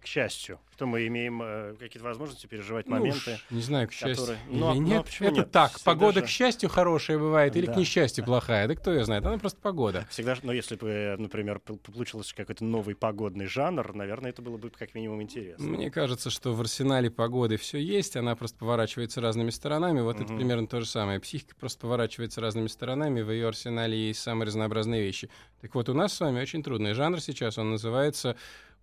к 0.00 0.06
счастью, 0.06 0.60
что 0.72 0.86
мы 0.86 1.06
имеем 1.08 1.42
э, 1.42 1.74
какие-то 1.78 2.04
возможности 2.04 2.46
переживать 2.46 2.86
ну 2.86 2.96
моменты. 2.96 3.34
Уж, 3.34 3.46
не 3.50 3.62
знаю, 3.62 3.88
к 3.88 3.92
счастью. 3.92 4.16
Которые... 4.16 4.38
Но, 4.48 4.72
или 4.72 4.78
нет. 4.78 5.06
Но 5.20 5.26
это 5.26 5.36
нет? 5.36 5.50
так. 5.50 5.72
Всегда 5.72 5.90
погода, 5.92 6.20
же... 6.20 6.26
к 6.26 6.28
счастью, 6.28 6.68
хорошая 6.68 7.18
бывает, 7.18 7.56
или 7.56 7.66
да. 7.66 7.72
к 7.72 7.76
несчастью 7.76 8.24
плохая. 8.24 8.68
Да 8.68 8.74
кто 8.74 8.92
ее 8.92 9.04
знает? 9.04 9.26
Она 9.26 9.38
просто 9.38 9.60
погода. 9.60 10.06
Всегда, 10.10 10.36
но 10.42 10.52
если 10.52 10.76
бы, 10.76 11.16
например, 11.18 11.58
получился 11.58 12.34
какой-то 12.34 12.64
новый 12.64 12.94
погодный 12.94 13.46
жанр, 13.46 13.92
наверное, 13.94 14.30
это 14.30 14.40
было 14.40 14.56
бы 14.56 14.70
как 14.70 14.94
минимум 14.94 15.20
интересно. 15.22 15.66
Мне 15.66 15.90
кажется, 15.90 16.30
что 16.30 16.54
в 16.54 16.60
арсенале 16.60 17.10
погоды 17.10 17.56
все 17.56 17.78
есть, 17.78 18.16
она 18.16 18.36
просто 18.36 18.58
поворачивается 18.58 19.20
разными 19.20 19.50
сторонами. 19.50 20.00
Вот 20.00 20.16
угу. 20.16 20.24
это 20.24 20.34
примерно 20.34 20.68
то 20.68 20.80
же 20.80 20.86
самое. 20.86 21.18
Психика 21.18 21.56
просто 21.56 21.80
поворачивается 21.80 22.40
разными 22.40 22.68
сторонами, 22.68 23.22
в 23.22 23.30
ее 23.30 23.48
арсенале 23.48 24.08
есть 24.08 24.20
самые 24.20 24.46
разнообразные 24.46 25.02
вещи. 25.02 25.28
Так 25.60 25.74
вот, 25.74 25.88
у 25.88 25.94
нас 25.94 26.12
с 26.12 26.20
вами 26.20 26.40
очень 26.40 26.62
трудный 26.62 26.94
жанр 26.94 27.20
сейчас, 27.20 27.58
он 27.58 27.70
называется 27.70 28.36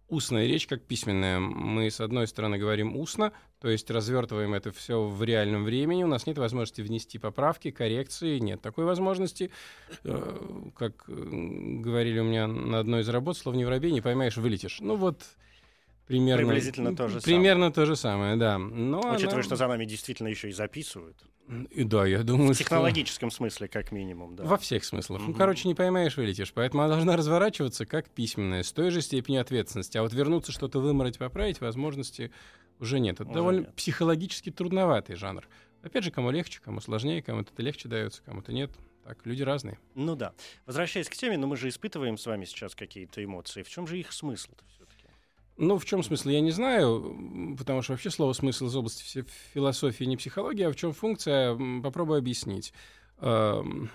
устная 0.07 0.45
речь 0.47 0.67
как 0.67 0.83
письменная. 0.83 1.39
Мы, 1.39 1.89
с 1.89 1.99
одной 1.99 2.27
стороны, 2.27 2.57
говорим 2.57 2.95
устно, 2.95 3.31
то 3.59 3.69
есть 3.69 3.89
развертываем 3.89 4.53
это 4.53 4.71
все 4.71 5.03
в 5.03 5.23
реальном 5.23 5.63
времени. 5.63 6.03
У 6.03 6.07
нас 6.07 6.27
нет 6.27 6.37
возможности 6.37 6.81
внести 6.81 7.17
поправки, 7.17 7.71
коррекции, 7.71 8.39
нет 8.39 8.61
такой 8.61 8.85
возможности. 8.85 9.51
Э, 10.03 10.69
как 10.75 11.05
говорили 11.07 12.19
у 12.19 12.25
меня 12.25 12.47
на 12.47 12.79
одной 12.79 13.01
из 13.01 13.09
работ, 13.09 13.37
слово 13.37 13.55
не 13.55 13.65
воробей, 13.65 13.91
не 13.91 14.01
поймаешь, 14.01 14.37
вылетишь. 14.37 14.79
Ну 14.81 14.95
вот 14.95 15.23
примерно... 16.07 16.45
Приблизительно 16.45 16.95
то 16.95 17.07
же 17.07 17.21
примерно 17.21 17.65
самое. 17.65 17.73
то 17.73 17.85
же 17.85 17.95
самое, 17.95 18.35
да. 18.35 18.57
Но 18.57 18.99
Учитывая, 18.99 19.35
она... 19.35 19.43
что 19.43 19.55
за 19.55 19.67
нами 19.67 19.85
действительно 19.85 20.27
еще 20.27 20.49
и 20.49 20.51
записывают. 20.51 21.17
И 21.69 21.83
да, 21.83 22.05
я 22.07 22.23
думаю, 22.23 22.53
В 22.53 22.57
технологическом 22.57 23.29
что... 23.29 23.37
смысле, 23.37 23.67
как 23.67 23.91
минимум, 23.91 24.35
да. 24.35 24.43
Во 24.43 24.57
всех 24.57 24.83
смыслах. 24.83 25.21
Угу. 25.21 25.31
Ну, 25.31 25.37
короче, 25.37 25.67
не 25.67 25.75
поймаешь, 25.75 26.17
вылетишь. 26.17 26.51
Поэтому 26.53 26.83
она 26.83 26.95
должна 26.95 27.15
разворачиваться 27.15 27.85
как 27.85 28.09
письменная, 28.09 28.63
с 28.63 28.71
той 28.71 28.89
же 28.89 29.01
степенью 29.01 29.41
ответственности. 29.41 29.97
А 29.97 30.01
вот 30.01 30.13
вернуться, 30.13 30.51
что-то 30.51 30.79
вымороть, 30.79 31.19
поправить, 31.19 31.61
возможности 31.61 32.31
уже 32.79 32.99
нет. 32.99 33.15
Это 33.15 33.25
уже 33.25 33.33
довольно 33.33 33.59
нет. 33.61 33.75
психологически 33.75 34.51
трудноватый 34.51 35.15
жанр. 35.15 35.47
Опять 35.83 36.03
же, 36.03 36.11
кому 36.11 36.31
легче, 36.31 36.59
кому 36.63 36.81
сложнее, 36.81 37.21
кому-то 37.21 37.53
это 37.53 37.61
легче 37.61 37.87
дается, 37.87 38.23
кому-то 38.23 38.51
нет. 38.51 38.71
Так, 39.03 39.23
люди 39.23 39.43
разные. 39.43 39.77
Ну 39.93 40.15
да. 40.15 40.33
Возвращаясь 40.65 41.07
к 41.07 41.15
теме, 41.15 41.37
но 41.37 41.45
мы 41.45 41.57
же 41.57 41.69
испытываем 41.69 42.17
с 42.17 42.25
вами 42.25 42.45
сейчас 42.45 42.73
какие-то 42.73 43.23
эмоции. 43.23 43.61
В 43.61 43.69
чем 43.69 43.85
же 43.85 43.99
их 43.99 44.11
смысл-то 44.11 44.65
все-таки? 44.65 44.84
Ну, 45.57 45.77
в 45.77 45.85
чем 45.85 46.03
смысл, 46.03 46.29
я 46.29 46.41
не 46.41 46.51
знаю, 46.51 47.55
потому 47.57 47.81
что 47.81 47.93
вообще 47.93 48.09
слово 48.09 48.33
смысл 48.33 48.67
из 48.67 48.75
области 48.75 49.23
философии, 49.53 50.03
не 50.03 50.17
психологии, 50.17 50.63
а 50.63 50.71
в 50.71 50.75
чем 50.75 50.91
функция, 50.91 51.57
попробую 51.81 52.19
объяснить. 52.19 52.73
Эм, 53.19 53.89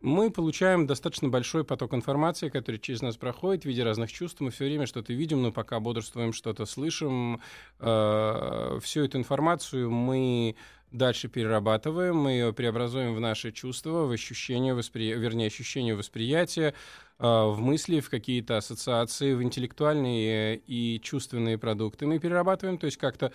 мы 0.00 0.30
получаем 0.30 0.86
достаточно 0.86 1.28
большой 1.28 1.64
поток 1.64 1.94
информации, 1.94 2.48
который 2.48 2.78
через 2.78 3.02
нас 3.02 3.16
проходит 3.16 3.64
в 3.64 3.66
виде 3.66 3.82
разных 3.82 4.12
чувств. 4.12 4.40
Мы 4.40 4.50
все 4.50 4.66
время 4.66 4.86
что-то 4.86 5.12
видим, 5.12 5.42
но 5.42 5.50
пока 5.50 5.80
бодрствуем, 5.80 6.32
что-то 6.32 6.64
слышим. 6.64 7.40
Э, 7.80 8.78
всю 8.80 9.00
эту 9.02 9.18
информацию 9.18 9.90
мы 9.90 10.54
дальше 10.92 11.28
перерабатываем, 11.28 12.16
мы 12.16 12.32
ее 12.32 12.52
преобразуем 12.52 13.14
в 13.14 13.20
наши 13.20 13.52
чувства, 13.52 14.06
в 14.06 14.10
ощущения, 14.10 14.74
воспри... 14.74 15.12
вернее, 15.14 15.46
ощущения 15.46 15.94
восприятия, 15.94 16.74
а, 17.18 17.48
в 17.48 17.60
мысли, 17.60 18.00
в 18.00 18.10
какие-то 18.10 18.56
ассоциации, 18.56 19.34
в 19.34 19.42
интеллектуальные 19.42 20.56
и 20.66 21.00
чувственные 21.02 21.58
продукты 21.58 22.06
мы 22.06 22.18
перерабатываем, 22.18 22.78
то 22.78 22.86
есть 22.86 22.98
как-то 22.98 23.32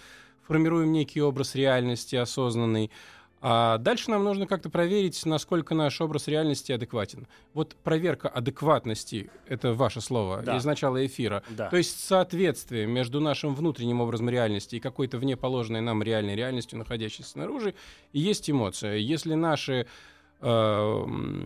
формируем 0.47 0.91
некий 0.91 1.21
образ 1.21 1.55
реальности 1.55 2.15
осознанный. 2.15 2.91
А 3.43 3.79
дальше 3.79 4.11
нам 4.11 4.23
нужно 4.23 4.45
как-то 4.45 4.69
проверить, 4.69 5.25
насколько 5.25 5.73
наш 5.73 5.99
образ 5.99 6.27
реальности 6.27 6.71
адекватен. 6.71 7.27
Вот 7.53 7.75
проверка 7.83 8.29
адекватности— 8.29 9.31
это 9.47 9.73
ваше 9.73 9.99
слово 9.99 10.43
да. 10.43 10.57
из 10.57 10.65
начала 10.65 11.03
эфира. 11.03 11.41
Да. 11.49 11.69
То 11.69 11.77
есть 11.77 11.99
соответствие 12.05 12.85
между 12.85 13.19
нашим 13.19 13.55
внутренним 13.55 13.99
образом 13.99 14.29
реальности 14.29 14.75
и 14.75 14.79
какой-то 14.79 15.17
внеположенной 15.17 15.81
нам 15.81 16.03
реальной 16.03 16.35
реальностью, 16.35 16.77
находящейся 16.77 17.31
снаружи, 17.31 17.73
и 18.13 18.19
есть 18.19 18.49
эмоция. 18.49 18.97
Если 18.97 19.33
наши... 19.33 19.87
Э, 20.41 21.45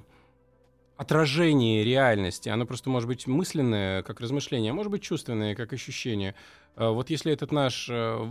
отражение 0.97 1.83
реальности. 1.83 2.49
Оно 2.49 2.65
просто 2.65 2.89
может 2.89 3.07
быть 3.07 3.27
мысленное, 3.27 4.01
как 4.03 4.21
размышление, 4.21 4.71
а 4.71 4.73
может 4.73 4.91
быть 4.91 5.03
чувственное, 5.03 5.55
как 5.55 5.73
ощущение. 5.73 6.35
Э, 6.75 6.89
вот 6.89 7.10
если 7.10 7.32
этот 7.32 7.51
наш 7.51 7.88
э, 7.89 8.27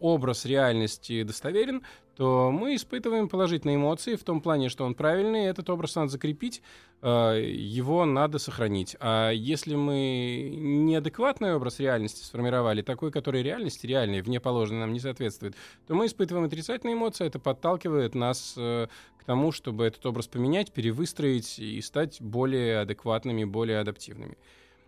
образ 0.00 0.44
реальности 0.44 1.22
достоверен, 1.22 1.82
то 2.16 2.50
мы 2.50 2.74
испытываем 2.74 3.28
положительные 3.28 3.76
эмоции 3.76 4.14
в 4.14 4.24
том 4.24 4.40
плане, 4.40 4.68
что 4.68 4.84
он 4.84 4.94
правильный, 4.94 5.46
этот 5.46 5.70
образ 5.70 5.96
надо 5.96 6.10
закрепить, 6.10 6.62
э, 7.02 7.40
его 7.42 8.04
надо 8.04 8.38
сохранить. 8.38 8.96
А 9.00 9.30
если 9.30 9.74
мы 9.74 10.52
неадекватный 10.54 11.54
образ 11.54 11.80
реальности 11.80 12.24
сформировали, 12.24 12.82
такой, 12.82 13.10
который 13.10 13.42
реальности 13.42 13.86
реальный, 13.86 14.20
вне 14.20 14.40
положенной 14.40 14.80
нам 14.80 14.92
не 14.92 15.00
соответствует, 15.00 15.54
то 15.86 15.94
мы 15.94 16.06
испытываем 16.06 16.46
отрицательные 16.46 16.94
эмоции, 16.94 17.26
это 17.26 17.38
подталкивает 17.38 18.14
нас 18.14 18.52
к 18.54 19.24
тому, 19.24 19.52
чтобы 19.52 19.84
этот 19.84 20.04
образ 20.06 20.28
поменять, 20.28 20.72
перевыстроить 20.72 21.58
и 21.58 21.80
стать 21.80 22.20
более 22.20 22.80
адекватными, 22.80 23.44
более 23.44 23.78
адаптивными. 23.78 24.36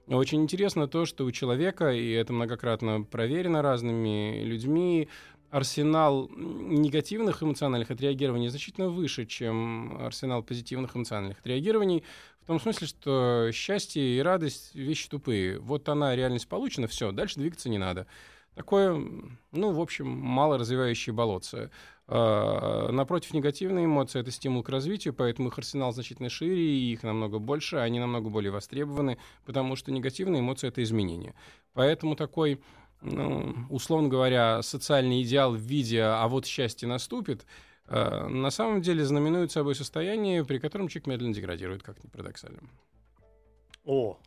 Очень 0.09 0.43
интересно 0.43 0.89
то, 0.89 1.07
что 1.07 1.25
у 1.25 1.31
человека, 1.31 1.93
и 1.93 2.11
это 2.11 2.33
многократно 2.33 3.03
проверено 3.03 3.63
разными 3.63 4.43
людьми, 4.43 5.09
арсенал 5.51 6.29
негативных 6.35 7.43
эмоциональных 7.43 7.91
отреагирований 7.91 8.49
значительно 8.49 8.89
выше, 8.89 9.27
чем 9.27 9.97
арсенал 10.01 10.43
позитивных 10.43 10.97
эмоциональных 10.97 11.39
отреагирований. 11.39 12.05
В 12.41 12.47
том 12.47 12.59
смысле, 12.59 12.87
что 12.87 13.51
счастье 13.53 14.03
и 14.03 14.21
радость— 14.21 14.75
вещи 14.75 15.09
тупые. 15.09 15.61
Вот 15.61 15.89
она, 15.89 16.17
реальность 16.17 16.49
получена, 16.49 16.89
все, 16.89 17.13
дальше 17.13 17.39
двигаться 17.39 17.69
не 17.69 17.79
надо. 17.79 18.07
Такое, 18.55 19.03
ну, 19.53 19.73
в 19.73 19.81
общем, 19.81 20.09
мало 20.09 20.59
развивающее 20.59 21.15
болотце. 21.15 21.71
А, 22.07 22.91
напротив, 22.93 23.33
негативные 23.33 23.87
эмоции— 23.87 24.21
это 24.21 24.31
стимул 24.31 24.63
к 24.63 24.69
развитию, 24.69 25.15
поэтому 25.15 25.49
их 25.49 25.57
арсенал 25.57 25.93
значительно 25.93 26.29
шире, 26.29 26.63
и 26.63 26.93
их 26.93 27.03
намного 27.03 27.39
больше, 27.39 27.77
они 27.77 27.99
намного 27.99 28.29
более 28.29 28.51
востребованы, 28.51 29.17
потому 29.47 29.75
что 29.77 29.91
негативные 29.91 30.41
эмоции— 30.41 30.69
это 30.69 30.83
изменения. 30.83 31.35
Поэтому 31.73 32.15
такой, 32.15 32.61
ну, 33.01 33.55
условно 33.71 34.09
говоря, 34.09 34.61
социальный 34.63 35.23
идеал 35.23 35.53
в 35.55 35.61
виде 35.61 36.03
«а 36.03 36.29
вот 36.29 36.45
счастье 36.45 36.87
наступит», 36.87 37.47
а, 37.87 38.29
на 38.29 38.51
самом 38.51 38.83
деле 38.83 39.03
знаменует 39.05 39.51
собой 39.51 39.75
состояние, 39.75 40.45
при 40.45 40.59
котором 40.59 40.89
человек 40.89 41.07
медленно 41.07 41.35
деградирует, 41.35 41.83
как 41.83 42.05
ни 42.05 42.09
парадоксально. 42.09 42.61
О, 43.85 44.19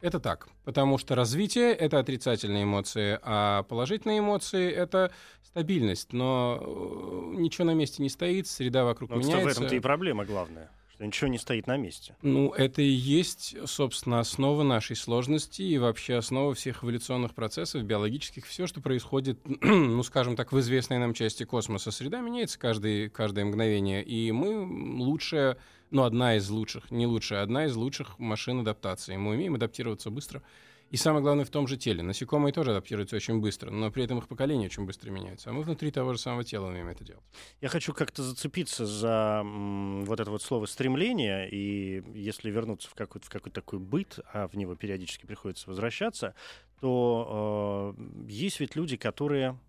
это 0.00 0.20
так, 0.20 0.48
потому 0.64 0.98
что 0.98 1.14
развитие— 1.14 1.72
это 1.74 1.98
отрицательные 1.98 2.64
эмоции, 2.64 3.18
а 3.22 3.62
положительные 3.64 4.20
эмоции— 4.20 4.70
это 4.72 5.12
стабильность. 5.42 6.12
Но 6.12 6.58
э, 6.60 7.40
ничего 7.40 7.64
на 7.64 7.74
месте 7.74 8.02
не 8.02 8.08
стоит, 8.08 8.46
среда 8.46 8.84
вокруг 8.84 9.10
Но 9.10 9.16
меняется. 9.16 9.46
в 9.46 9.52
этом-то 9.52 9.74
и 9.74 9.80
проблема 9.80 10.24
главная 10.24 10.70
что 11.00 11.06
ничего 11.06 11.28
не 11.28 11.38
стоит 11.38 11.66
на 11.66 11.78
месте. 11.78 12.14
Ну, 12.20 12.52
это 12.52 12.82
и 12.82 12.90
есть, 12.90 13.56
собственно, 13.64 14.20
основа 14.20 14.62
нашей 14.62 14.96
сложности 14.96 15.62
и 15.62 15.78
вообще 15.78 16.16
основа 16.16 16.54
всех 16.54 16.84
эволюционных 16.84 17.34
процессов 17.34 17.84
биологических. 17.84 18.44
Все, 18.44 18.66
что 18.66 18.82
происходит, 18.82 19.38
ну, 19.62 20.02
скажем 20.02 20.36
так, 20.36 20.52
в 20.52 20.60
известной 20.60 20.98
нам 20.98 21.14
части 21.14 21.44
космоса, 21.44 21.90
среда 21.90 22.20
меняется 22.20 22.58
каждый, 22.58 23.08
каждое 23.08 23.46
мгновение, 23.46 24.04
и 24.04 24.30
мы 24.30 24.60
лучшая 25.02 25.56
ну, 25.90 26.04
одна 26.04 26.36
из 26.36 26.48
лучших, 26.48 26.90
не 26.90 27.06
лучшая, 27.06 27.42
одна 27.42 27.66
из 27.66 27.74
лучших 27.74 28.18
машин 28.18 28.60
адаптации. 28.60 29.16
Мы 29.16 29.32
умеем 29.32 29.54
адаптироваться 29.54 30.10
быстро. 30.10 30.42
И 30.90 30.96
самое 30.96 31.22
главное 31.22 31.44
в 31.44 31.50
том 31.50 31.68
же 31.68 31.76
теле. 31.76 32.02
Насекомые 32.02 32.52
тоже 32.52 32.72
адаптируются 32.72 33.14
очень 33.14 33.40
быстро, 33.40 33.70
но 33.70 33.92
при 33.92 34.02
этом 34.02 34.18
их 34.18 34.26
поколение 34.26 34.66
очень 34.66 34.86
быстро 34.86 35.10
меняется. 35.10 35.50
А 35.50 35.52
мы 35.52 35.62
внутри 35.62 35.92
того 35.92 36.14
же 36.14 36.18
самого 36.18 36.42
тела 36.42 36.66
умеем 36.66 36.88
это 36.88 37.04
делать. 37.04 37.22
Я 37.60 37.68
хочу 37.68 37.92
как-то 37.92 38.24
зацепиться 38.24 38.86
за 38.86 39.42
м, 39.44 40.04
вот 40.04 40.18
это 40.18 40.32
вот 40.32 40.42
слово 40.42 40.66
«стремление», 40.66 41.48
и 41.48 42.02
если 42.12 42.50
вернуться 42.50 42.90
в 42.90 42.94
какой-то, 42.94 43.24
в 43.24 43.30
какой-то 43.30 43.60
такой 43.60 43.78
быт, 43.78 44.18
а 44.32 44.48
в 44.48 44.56
него 44.56 44.74
периодически 44.74 45.26
приходится 45.26 45.68
возвращаться, 45.70 46.34
то 46.80 47.94
э, 47.96 48.28
есть 48.28 48.58
ведь 48.58 48.74
люди, 48.74 48.96
которые 48.96 49.60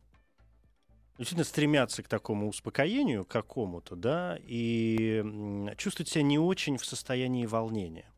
действительно 1.22 1.46
стремятся 1.46 2.04
к 2.04 2.08
такому 2.08 2.48
успокоению 2.50 3.26
какому-то, 3.26 3.96
да, 3.96 4.40
и 4.42 5.24
чувствуют 5.78 6.10
себя 6.10 6.24
не 6.24 6.40
очень 6.40 6.78
в 6.78 6.86
состоянии 6.86 7.46
волнения. 7.46 8.12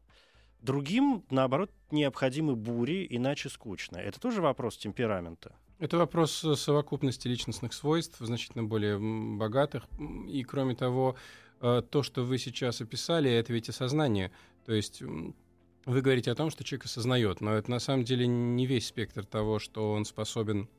Другим, 0.61 1.25
наоборот, 1.29 1.69
необходимы 1.91 2.55
бури, 2.55 3.05
иначе 3.09 3.49
скучно. 3.49 3.97
Это 3.97 4.19
тоже 4.19 4.41
вопрос 4.41 4.77
темперамента. 4.77 5.53
Это 5.79 5.97
вопрос 5.97 6.41
э, 6.45 6.55
совокупности 6.55 7.27
личностных 7.27 7.73
свойств, 7.73 8.15
значительно 8.19 8.63
более 8.63 8.97
богатых. 8.97 9.83
И, 10.29 10.43
кроме 10.43 10.75
того, 10.75 11.17
э, 11.59 11.81
то, 11.89 12.03
что 12.03 12.23
вы 12.23 12.37
сейчас 12.37 12.79
описали, 12.79 13.29
это 13.29 13.51
ведь 13.51 13.67
осознание. 13.67 14.31
То 14.65 14.71
есть 14.71 15.01
вы 15.01 16.01
говорите 16.01 16.31
о 16.31 16.35
том, 16.35 16.49
что 16.49 16.63
человек 16.63 16.85
осознает, 16.85 17.41
но 17.41 17.53
это 17.53 17.69
на 17.69 17.79
самом 17.79 18.05
деле 18.05 18.25
не 18.25 18.65
весь 18.65 18.87
спектр 18.87 19.25
того, 19.25 19.59
что 19.59 19.91
он 19.91 20.05
способен 20.05 20.69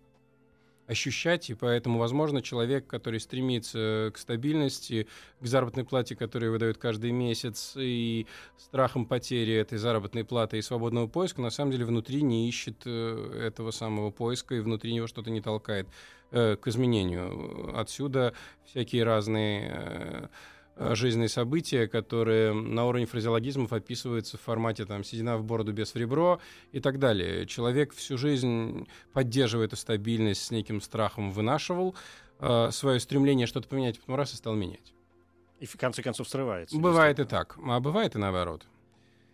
ощущать, 0.86 1.50
и 1.50 1.54
поэтому, 1.54 1.98
возможно, 1.98 2.42
человек, 2.42 2.86
который 2.86 3.20
стремится 3.20 4.10
к 4.12 4.18
стабильности, 4.18 5.06
к 5.40 5.46
заработной 5.46 5.84
плате, 5.84 6.16
которую 6.16 6.52
выдают 6.52 6.78
каждый 6.78 7.10
месяц, 7.10 7.74
и 7.76 8.26
страхом 8.58 9.06
потери 9.06 9.54
этой 9.54 9.78
заработной 9.78 10.24
платы 10.24 10.58
и 10.58 10.62
свободного 10.62 11.06
поиска, 11.06 11.40
на 11.40 11.50
самом 11.50 11.72
деле 11.72 11.84
внутри 11.84 12.22
не 12.22 12.48
ищет 12.48 12.82
э, 12.84 13.40
этого 13.46 13.70
самого 13.70 14.10
поиска, 14.10 14.54
и 14.54 14.60
внутри 14.60 14.92
него 14.92 15.06
что-то 15.06 15.30
не 15.30 15.40
толкает 15.40 15.86
э, 16.30 16.56
к 16.56 16.66
изменению. 16.68 17.78
Отсюда 17.78 18.34
всякие 18.64 19.04
разные 19.04 19.72
э, 19.72 20.28
жизненные 20.76 21.28
события, 21.28 21.86
которые 21.86 22.52
на 22.52 22.86
уровне 22.86 23.06
фразеологизмов 23.06 23.72
описываются 23.72 24.36
в 24.36 24.40
формате 24.40 24.84
там 24.84 25.04
«седина 25.04 25.36
в 25.36 25.44
бороду 25.44 25.72
без 25.72 25.94
в 25.94 25.96
ребро» 25.96 26.40
и 26.72 26.80
так 26.80 26.98
далее. 26.98 27.46
Человек 27.46 27.94
всю 27.94 28.18
жизнь, 28.18 28.88
поддерживая 29.12 29.66
эту 29.66 29.76
стабильность, 29.76 30.44
с 30.44 30.50
неким 30.50 30.80
страхом 30.80 31.30
вынашивал 31.30 31.94
э, 32.40 32.70
свое 32.72 32.98
стремление 33.00 33.46
что-то 33.46 33.68
поменять, 33.68 34.00
потом 34.00 34.16
раз 34.16 34.32
и 34.32 34.36
стал 34.36 34.54
менять. 34.54 34.94
И 35.60 35.66
в 35.66 35.76
конце 35.76 36.02
концов 36.02 36.28
срывается. 36.28 36.76
Бывает 36.76 37.20
и 37.20 37.24
так, 37.24 37.56
а 37.64 37.80
бывает 37.80 38.16
и 38.16 38.18
наоборот. 38.18 38.66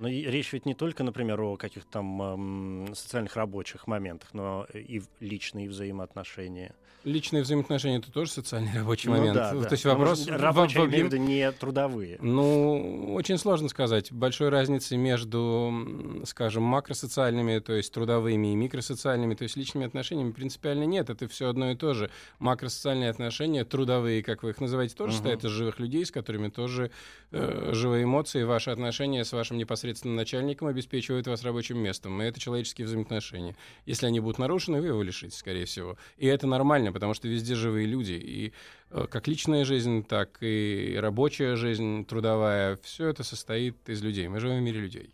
Но 0.00 0.08
речь 0.08 0.52
ведь 0.54 0.64
не 0.64 0.74
только, 0.74 1.04
например, 1.04 1.40
о 1.42 1.56
каких-то 1.56 1.90
там 1.90 2.88
социальных 2.94 3.36
рабочих 3.36 3.86
моментах, 3.86 4.30
но 4.32 4.66
и 4.72 5.02
личные 5.20 5.68
взаимоотношения. 5.68 6.74
Личные 7.04 7.42
взаимоотношения 7.42 7.98
это 7.98 8.12
тоже 8.12 8.30
социальный 8.30 8.72
рабочий 8.74 9.08
ну, 9.08 9.16
момент. 9.16 9.34
Да, 9.34 9.52
То 9.52 9.60
да. 9.60 9.68
есть 9.70 9.84
вопрос 9.86 10.26
рабочие, 10.26 10.84
в, 10.84 10.90
в, 10.90 11.10
в, 11.10 11.16
не 11.16 11.50
трудовые. 11.52 12.18
Ну, 12.20 13.14
очень 13.14 13.38
сложно 13.38 13.68
сказать. 13.68 14.12
Большой 14.12 14.50
разницы 14.50 14.98
между, 14.98 16.22
скажем, 16.24 16.62
макросоциальными, 16.62 17.58
то 17.58 17.72
есть 17.74 17.92
трудовыми 17.92 18.52
и 18.52 18.54
микросоциальными, 18.54 19.34
то 19.34 19.44
есть 19.44 19.56
личными 19.56 19.86
отношениями 19.86 20.32
принципиально 20.32 20.84
нет. 20.84 21.08
Это 21.08 21.26
все 21.28 21.48
одно 21.48 21.70
и 21.70 21.74
то 21.74 21.94
же. 21.94 22.10
Макросоциальные 22.38 23.08
отношения, 23.08 23.64
трудовые, 23.64 24.22
как 24.22 24.42
вы 24.42 24.50
их 24.50 24.60
называете, 24.60 24.94
тоже 24.94 25.14
uh-huh. 25.14 25.20
стоят 25.20 25.44
из 25.44 25.50
живых 25.50 25.78
людей, 25.78 26.04
с 26.04 26.10
которыми 26.10 26.48
тоже 26.48 26.90
э, 27.32 27.70
живые 27.72 28.04
эмоции, 28.04 28.42
ваши 28.42 28.70
отношения 28.70 29.24
с 29.24 29.32
вашим 29.32 29.56
непосредственным 29.56 29.89
непосредственно 29.90 30.14
начальником 30.14 30.68
обеспечивает 30.68 31.26
вас 31.26 31.42
рабочим 31.42 31.78
местом. 31.78 32.20
И 32.22 32.24
это 32.24 32.40
человеческие 32.40 32.86
взаимоотношения. 32.86 33.56
Если 33.86 34.06
они 34.06 34.20
будут 34.20 34.38
нарушены, 34.38 34.80
вы 34.80 34.88
его 34.88 35.02
лишитесь, 35.02 35.38
скорее 35.38 35.64
всего. 35.64 35.96
И 36.16 36.26
это 36.26 36.46
нормально, 36.46 36.92
потому 36.92 37.14
что 37.14 37.28
везде 37.28 37.54
живые 37.54 37.86
люди. 37.86 38.12
И 38.12 38.52
э, 38.90 39.06
как 39.10 39.28
личная 39.28 39.64
жизнь, 39.64 40.04
так 40.04 40.38
и 40.40 40.96
рабочая 41.00 41.56
жизнь, 41.56 42.04
трудовая, 42.04 42.78
все 42.82 43.08
это 43.08 43.24
состоит 43.24 43.76
из 43.88 44.02
людей. 44.02 44.28
Мы 44.28 44.40
живем 44.40 44.58
в 44.58 44.62
мире 44.62 44.80
людей. 44.80 45.10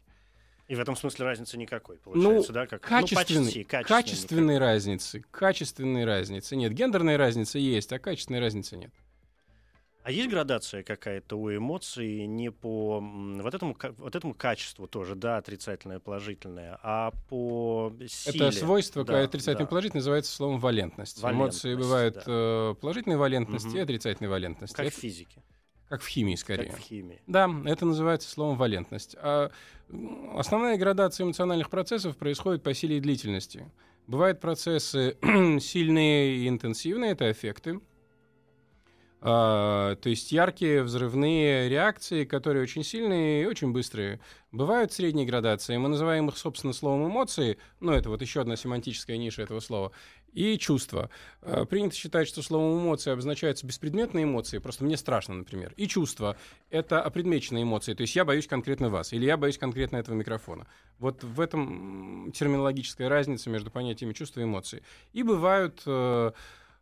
И 0.68 0.74
в 0.74 0.80
этом 0.80 0.96
смысле 0.96 1.26
разницы 1.26 1.56
никакой, 1.56 1.96
получается, 1.98 2.52
ну, 2.52 2.54
да? 2.54 2.66
Как, 2.66 2.80
качественной, 2.80 3.38
ну, 3.38 3.44
почти, 3.44 3.64
качественной, 3.64 4.02
качественной 4.02 4.58
разницы. 4.58 5.24
Качественной 5.30 6.04
разницы 6.04 6.56
нет. 6.56 6.72
Гендерная 6.72 7.16
разница 7.16 7.58
есть, 7.58 7.92
а 7.92 8.00
качественной 8.00 8.40
разницы 8.40 8.76
нет. 8.76 8.90
А 10.06 10.12
есть 10.12 10.30
градация 10.30 10.84
какая-то 10.84 11.34
у 11.34 11.52
эмоций 11.52 12.28
не 12.28 12.52
по 12.52 13.00
вот 13.00 13.54
этому, 13.54 13.76
вот 13.98 14.14
этому 14.14 14.34
качеству 14.34 14.86
тоже, 14.86 15.16
да, 15.16 15.36
отрицательное, 15.36 15.98
положительное, 15.98 16.78
а 16.80 17.10
по 17.28 17.92
силе? 18.06 18.46
Это 18.46 18.56
свойство, 18.56 19.02
да, 19.02 19.24
отрицательное 19.24 19.66
да. 19.66 19.68
положительное, 19.68 20.02
называется 20.02 20.32
словом 20.32 20.60
валентность. 20.60 21.20
валентность 21.20 21.64
Эмоции 21.64 21.74
бывают 21.74 22.14
да. 22.14 22.22
э, 22.24 22.74
положительной 22.80 23.16
валентности 23.16 23.66
угу. 23.66 23.78
и 23.78 23.80
отрицательной 23.80 24.30
валентности. 24.30 24.76
Как 24.76 24.86
это, 24.86 24.96
в 24.96 25.00
физике. 25.00 25.42
Как 25.88 26.02
в 26.02 26.06
химии, 26.06 26.36
скорее. 26.36 26.70
Как 26.70 26.78
в 26.78 26.82
химии. 26.82 27.20
Да, 27.26 27.50
это 27.64 27.84
называется 27.84 28.30
словом 28.30 28.58
валентность. 28.58 29.16
А 29.18 29.50
основная 30.36 30.78
градация 30.78 31.24
эмоциональных 31.24 31.68
процессов 31.68 32.16
происходит 32.16 32.62
по 32.62 32.72
силе 32.74 32.98
и 32.98 33.00
длительности. 33.00 33.68
Бывают 34.06 34.38
процессы 34.38 35.16
сильные 35.60 36.36
и 36.36 36.48
интенсивные, 36.48 37.10
это 37.10 37.28
эффекты. 37.28 37.80
А, 39.28 39.96
то 39.96 40.08
есть 40.08 40.30
яркие 40.30 40.84
взрывные 40.84 41.68
реакции, 41.68 42.24
которые 42.24 42.62
очень 42.62 42.84
сильные 42.84 43.42
и 43.42 43.46
очень 43.46 43.72
быстрые. 43.72 44.20
Бывают 44.52 44.92
средние 44.92 45.26
градации, 45.26 45.76
мы 45.78 45.88
называем 45.88 46.28
их, 46.28 46.38
собственно, 46.38 46.72
словом 46.72 47.08
эмоции, 47.08 47.58
ну, 47.80 47.90
это 47.90 48.08
вот 48.08 48.22
еще 48.22 48.42
одна 48.42 48.54
семантическая 48.54 49.16
ниша 49.16 49.42
этого 49.42 49.58
слова. 49.58 49.90
И 50.32 50.56
чувства. 50.58 51.10
Э, 51.42 51.64
принято 51.64 51.96
считать, 51.96 52.28
что 52.28 52.40
словом 52.40 52.80
эмоции 52.80 53.10
обозначаются 53.10 53.66
беспредметные 53.66 54.22
эмоции, 54.22 54.58
просто 54.58 54.84
мне 54.84 54.96
страшно, 54.96 55.34
например. 55.34 55.74
И 55.76 55.88
чувства— 55.88 56.36
это 56.70 57.02
опредмеченные 57.02 57.64
эмоции, 57.64 57.94
то 57.94 58.02
есть 58.02 58.14
я 58.14 58.24
боюсь 58.24 58.46
конкретно 58.46 58.90
вас, 58.90 59.12
или 59.12 59.24
я 59.24 59.36
боюсь 59.36 59.58
конкретно 59.58 59.96
этого 59.96 60.14
микрофона. 60.14 60.68
Вот 61.00 61.24
в 61.24 61.40
этом 61.40 62.30
терминологическая 62.32 63.08
разница 63.08 63.50
между 63.50 63.72
понятиями 63.72 64.12
чувства 64.12 64.38
и 64.38 64.44
эмоций. 64.44 64.84
И 65.12 65.24
бывают 65.24 65.82
э, 65.84 66.30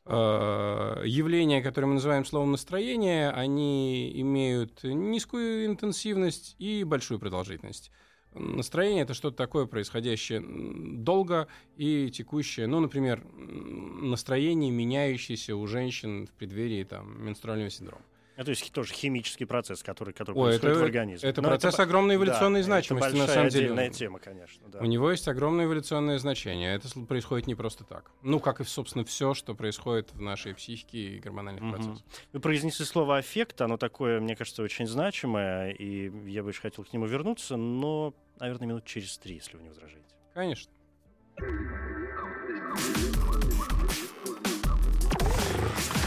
явления, 0.07 1.63
которые 1.63 1.89
мы 1.89 1.95
называем 1.95 2.25
словом 2.25 2.53
настроение, 2.53 3.31
они 3.31 4.13
имеют 4.21 4.85
низкую 4.85 5.67
интенсивность 5.67 6.57
и 6.59 6.85
большую 6.85 7.19
продолжительность. 7.19 7.91
Настроение 8.35 9.05
это 9.05 9.15
что-то 9.15 9.37
такое 9.37 9.67
происходящее 9.67 10.43
долго 10.45 11.47
и 11.77 12.11
текущее. 12.11 12.67
Ну, 12.67 12.81
например, 12.81 13.25
настроение, 13.33 14.73
меняющееся 14.73 15.55
у 15.55 15.67
женщин 15.67 16.27
в 16.27 16.33
преддверии 16.33 16.83
там, 16.83 17.25
менструального 17.25 17.71
синдрома. 17.71 18.03
Это 18.37 18.47
то 18.47 18.51
есть 18.51 18.73
тоже 18.73 18.93
химический 18.93 19.47
процесс, 19.47 19.83
который, 19.83 20.13
который 20.13 20.37
Ой, 20.37 20.49
происходит 20.51 20.75
это, 20.75 20.81
в 20.81 20.85
организме. 20.85 21.29
Это 21.29 21.43
Но 21.43 21.49
процесс 21.49 21.75
это, 21.75 21.85
огромной 21.85 22.17
эволюционной 22.17 22.61
да, 22.61 22.65
значимости, 22.65 23.09
это 23.09 23.17
на 23.17 23.27
самом 23.29 23.49
деле. 23.49 23.67
отдельная 23.67 23.91
тема, 23.91 24.19
конечно. 24.19 24.69
Да. 24.69 24.81
У 24.81 24.85
него 24.87 25.11
есть 25.11 25.29
огромное 25.29 25.67
эволюционное 25.67 26.19
значение. 26.19 26.75
Это 26.75 26.89
происходит 27.07 27.47
не 27.47 27.55
просто 27.55 27.85
так. 27.85 28.11
Ну, 28.23 28.41
как 28.41 28.61
и, 28.61 28.65
собственно, 28.65 29.05
все, 29.05 29.35
что 29.35 29.55
происходит 29.55 30.13
в 30.13 30.21
нашей 30.21 30.55
психике 30.55 30.99
и 30.99 31.19
гормональных 31.21 31.63
угу. 31.63 31.73
процессах. 31.73 32.05
Вы 32.33 32.41
произнесли 32.41 32.85
слово 32.85 33.19
«аффект». 33.19 33.61
Оно 33.61 33.77
такое, 33.77 34.21
мне 34.21 34.35
кажется, 34.35 34.63
очень 34.63 34.89
значимое, 34.89 35.71
и 35.71 36.11
я 36.29 36.43
бы 36.43 36.51
еще 36.51 36.61
хотел 36.61 36.85
к 36.85 36.93
нему 36.93 37.07
вернуться, 37.07 37.57
но 37.57 38.15
наверное, 38.41 38.69
минут 38.69 38.85
через 38.85 39.17
три, 39.19 39.37
если 39.37 39.57
вы 39.57 39.63
не 39.63 39.69
возражаете. 39.69 40.15
Конечно. 40.35 40.73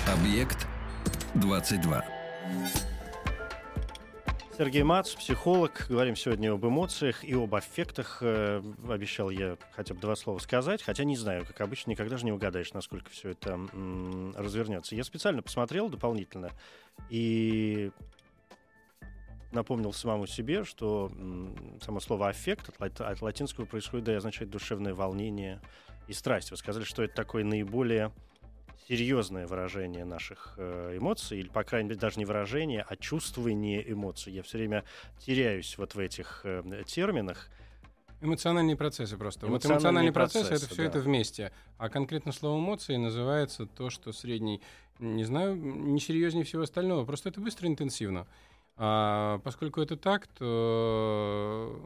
Объект 0.08 0.68
22. 1.36 2.17
Сергей 4.58 4.82
Мац, 4.82 5.14
психолог. 5.14 5.86
Говорим 5.88 6.16
сегодня 6.16 6.52
об 6.52 6.66
эмоциях 6.66 7.24
и 7.24 7.34
об 7.36 7.54
аффектах. 7.54 8.20
Э, 8.22 8.64
обещал 8.90 9.30
я 9.30 9.56
хотя 9.76 9.94
бы 9.94 10.02
два 10.02 10.16
слова 10.16 10.40
сказать, 10.40 10.82
хотя 10.82 11.04
не 11.04 11.16
знаю, 11.16 11.46
как 11.46 11.62
обычно, 11.62 11.92
никогда 11.92 12.18
же 12.18 12.26
не 12.26 12.32
угадаешь, 12.32 12.74
насколько 12.74 13.12
все 13.12 13.30
это 13.30 13.60
развернется. 14.36 14.96
Я 14.96 15.04
специально 15.04 15.44
посмотрел 15.44 15.90
дополнительно, 15.90 16.50
и 17.12 17.92
напомнил 19.52 19.94
самому 19.94 20.28
себе, 20.28 20.64
что 20.64 21.12
само 21.82 22.00
слово 22.00 22.30
«аффект» 22.30 22.72
от, 22.80 23.22
латинского 23.22 23.66
происходит, 23.66 24.10
и 24.10 24.14
означает 24.14 24.50
душевное 24.50 24.94
волнение 24.94 25.62
и 26.08 26.14
страсть. 26.14 26.52
Вы 26.52 26.58
сказали, 26.58 26.84
что 26.84 27.04
это 27.04 27.14
такое 27.14 27.44
наиболее 27.44 28.12
серьезное 28.88 29.48
выражение 29.48 30.06
наших 30.06 30.54
э, 30.58 30.98
эмоций, 30.98 31.40
или, 31.40 31.48
по 31.50 31.64
крайней 31.64 31.90
мере, 31.90 32.00
даже 32.00 32.20
не 32.20 32.26
выражение, 32.26 32.86
а 32.88 32.96
чувствование 32.96 33.92
эмоций. 33.92 34.34
Я 34.34 34.44
все 34.44 34.58
время 34.58 34.84
теряюсь 35.20 35.78
вот 35.78 35.96
в 35.96 36.00
этих 36.00 36.42
э, 36.44 36.84
терминах. 36.86 37.50
Эмоциональные 38.22 38.76
процессы 38.76 39.16
просто. 39.18 39.46
Эмоциональные 39.46 39.60
вот 39.60 39.84
эмоциональные 39.84 40.12
процессы, 40.14 40.48
процессы 40.48 40.66
это 40.66 40.74
все 40.74 40.84
да. 40.84 40.90
это 40.90 41.00
вместе. 41.00 41.52
А 41.78 41.90
конкретно 41.90 42.32
слово 42.32 42.60
эмоции 42.60 42.96
называется 42.96 43.66
то, 43.68 43.90
что 43.90 44.12
средний, 44.12 44.62
не 45.00 45.24
знаю, 45.24 45.56
не 45.56 46.00
серьезнее 46.00 46.44
всего 46.44 46.64
остального. 46.64 47.06
Просто 47.06 47.30
это 47.30 47.40
быстро 47.42 47.68
и 47.68 47.72
интенсивно. 47.72 48.26
А 48.80 49.40
поскольку 49.40 49.82
это 49.82 49.98
так, 49.98 50.28
то 50.28 51.82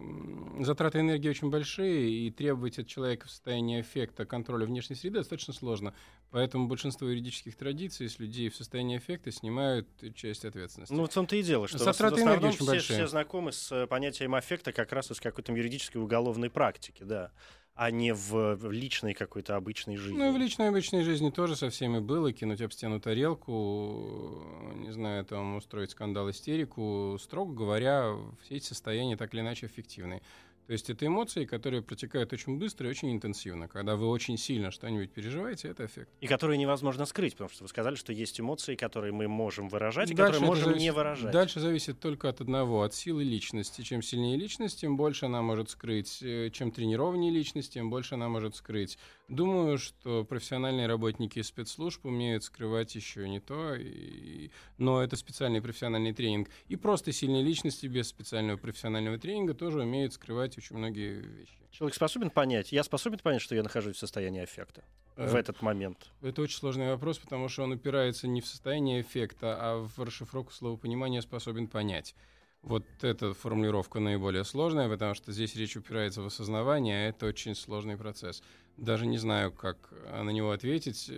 затраты 0.59 0.99
энергии 0.99 1.29
очень 1.29 1.49
большие, 1.49 2.09
и 2.09 2.31
требовать 2.31 2.79
от 2.79 2.87
человека 2.87 3.27
в 3.27 3.31
состоянии 3.31 3.79
эффекта 3.79 4.25
контроля 4.25 4.65
внешней 4.65 4.97
среды 4.97 5.19
достаточно 5.19 5.53
сложно. 5.53 5.93
Поэтому 6.31 6.67
большинство 6.67 7.07
юридических 7.07 7.55
традиций 7.55 8.09
с 8.09 8.19
людей 8.19 8.49
в 8.49 8.57
состоянии 8.57 8.97
эффекта 8.97 9.31
снимают 9.31 9.87
часть 10.15 10.43
ответственности. 10.43 10.93
Ну, 10.93 11.05
в 11.05 11.09
том-то 11.09 11.37
и 11.37 11.43
дело, 11.43 11.69
что 11.69 11.77
затраты 11.77 12.21
энергии 12.21 12.47
очень 12.47 12.57
все, 12.57 12.65
большие. 12.65 12.99
все 12.99 13.07
знакомы 13.07 13.53
с 13.53 13.71
э, 13.71 13.87
понятием 13.87 14.37
эффекта 14.37 14.73
как 14.73 14.91
раз 14.91 15.11
из 15.11 15.21
какой-то 15.21 15.53
юридической 15.53 15.97
уголовной 15.97 16.49
практики, 16.49 17.03
да 17.03 17.31
а 17.75 17.89
не 17.89 18.13
в, 18.13 18.71
личной 18.71 19.13
какой-то 19.13 19.55
обычной 19.55 19.97
жизни. 19.97 20.17
Ну, 20.17 20.29
и 20.29 20.31
в 20.33 20.37
личной 20.37 20.69
обычной 20.69 21.03
жизни 21.03 21.29
тоже 21.29 21.55
со 21.55 21.69
всеми 21.69 21.99
было. 21.99 22.31
Кинуть 22.33 22.61
об 22.61 22.71
стену 22.71 22.99
тарелку, 22.99 24.43
не 24.75 24.91
знаю, 24.91 25.25
там 25.25 25.55
устроить 25.55 25.91
скандал, 25.91 26.29
истерику. 26.29 27.17
Строго 27.19 27.53
говоря, 27.53 28.15
все 28.43 28.55
эти 28.55 28.65
состояния 28.65 29.17
так 29.17 29.33
или 29.33 29.41
иначе 29.41 29.65
эффективны. 29.65 30.21
То 30.67 30.73
есть 30.73 30.89
это 30.89 31.05
эмоции, 31.05 31.45
которые 31.45 31.81
протекают 31.81 32.33
очень 32.33 32.57
быстро 32.57 32.87
и 32.87 32.89
очень 32.89 33.11
интенсивно. 33.11 33.67
Когда 33.67 33.95
вы 33.95 34.07
очень 34.07 34.37
сильно 34.37 34.71
что-нибудь 34.71 35.11
переживаете, 35.11 35.69
это 35.69 35.85
эффект. 35.85 36.09
И 36.21 36.27
которые 36.27 36.57
невозможно 36.57 37.05
скрыть, 37.05 37.33
потому 37.33 37.49
что 37.49 37.63
вы 37.63 37.69
сказали, 37.69 37.95
что 37.95 38.13
есть 38.13 38.39
эмоции, 38.39 38.75
которые 38.75 39.11
мы 39.11 39.27
можем 39.27 39.69
выражать, 39.69 40.11
и 40.11 40.13
дальше 40.13 40.33
которые 40.33 40.47
можем 40.47 40.65
зависит, 40.65 40.81
не 40.81 40.91
выражать. 40.91 41.31
Дальше 41.31 41.59
зависит 41.59 41.99
только 41.99 42.29
от 42.29 42.41
одного, 42.41 42.83
от 42.83 42.93
силы 42.93 43.23
личности. 43.23 43.81
Чем 43.81 44.01
сильнее 44.01 44.37
личность, 44.37 44.79
тем 44.81 44.97
больше 44.97 45.25
она 45.25 45.41
может 45.41 45.69
скрыть. 45.69 46.21
Э, 46.21 46.49
чем 46.51 46.71
тренированнее 46.71 47.31
личность, 47.31 47.73
тем 47.73 47.89
больше 47.89 48.15
она 48.15 48.29
может 48.29 48.55
скрыть. 48.55 48.97
Думаю, 49.31 49.77
что 49.77 50.25
профессиональные 50.25 50.87
работники 50.87 51.41
спецслужб 51.41 52.05
умеют 52.05 52.43
скрывать 52.43 52.93
еще 52.95 53.29
не 53.29 53.39
то, 53.39 53.75
и... 53.75 54.51
но 54.77 55.01
это 55.01 55.15
специальный 55.15 55.61
профессиональный 55.61 56.11
тренинг. 56.11 56.49
И 56.67 56.75
просто 56.75 57.13
сильные 57.13 57.41
личности 57.41 57.87
без 57.87 58.09
специального 58.09 58.57
профессионального 58.57 59.17
тренинга 59.17 59.53
тоже 59.53 59.83
умеют 59.83 60.11
скрывать 60.11 60.57
очень 60.57 60.75
многие 60.75 61.21
вещи. 61.21 61.55
Человек 61.71 61.95
способен 61.95 62.29
понять, 62.29 62.73
я 62.73 62.83
способен 62.83 63.19
понять, 63.19 63.41
что 63.41 63.55
я 63.55 63.63
нахожусь 63.63 63.95
в 63.95 63.99
состоянии 63.99 64.41
аффекта 64.41 64.83
э, 65.15 65.29
в 65.29 65.33
этот 65.33 65.61
момент? 65.61 66.11
Это 66.21 66.41
очень 66.41 66.57
сложный 66.57 66.89
вопрос, 66.89 67.17
потому 67.17 67.47
что 67.47 67.63
он 67.63 67.71
упирается 67.71 68.27
не 68.27 68.41
в 68.41 68.45
состояние 68.45 68.99
эффекта, 68.99 69.55
а 69.57 69.77
в 69.77 69.97
расшифровку 70.03 70.51
слова 70.51 70.75
понимания 70.75 71.21
способен 71.21 71.67
понять. 71.67 72.15
Вот 72.63 72.85
эта 73.01 73.33
формулировка 73.33 73.99
наиболее 73.99 74.43
сложная, 74.43 74.87
потому 74.87 75.15
что 75.15 75.31
здесь 75.31 75.55
речь 75.55 75.75
упирается 75.75 76.21
в 76.21 76.27
осознавание, 76.27 77.07
а 77.07 77.09
это 77.09 77.25
очень 77.25 77.55
сложный 77.55 77.97
процесс. 77.97 78.43
Даже 78.77 79.07
не 79.07 79.17
знаю, 79.17 79.51
как 79.51 79.91
на 80.11 80.29
него 80.29 80.51
ответить. 80.51 81.11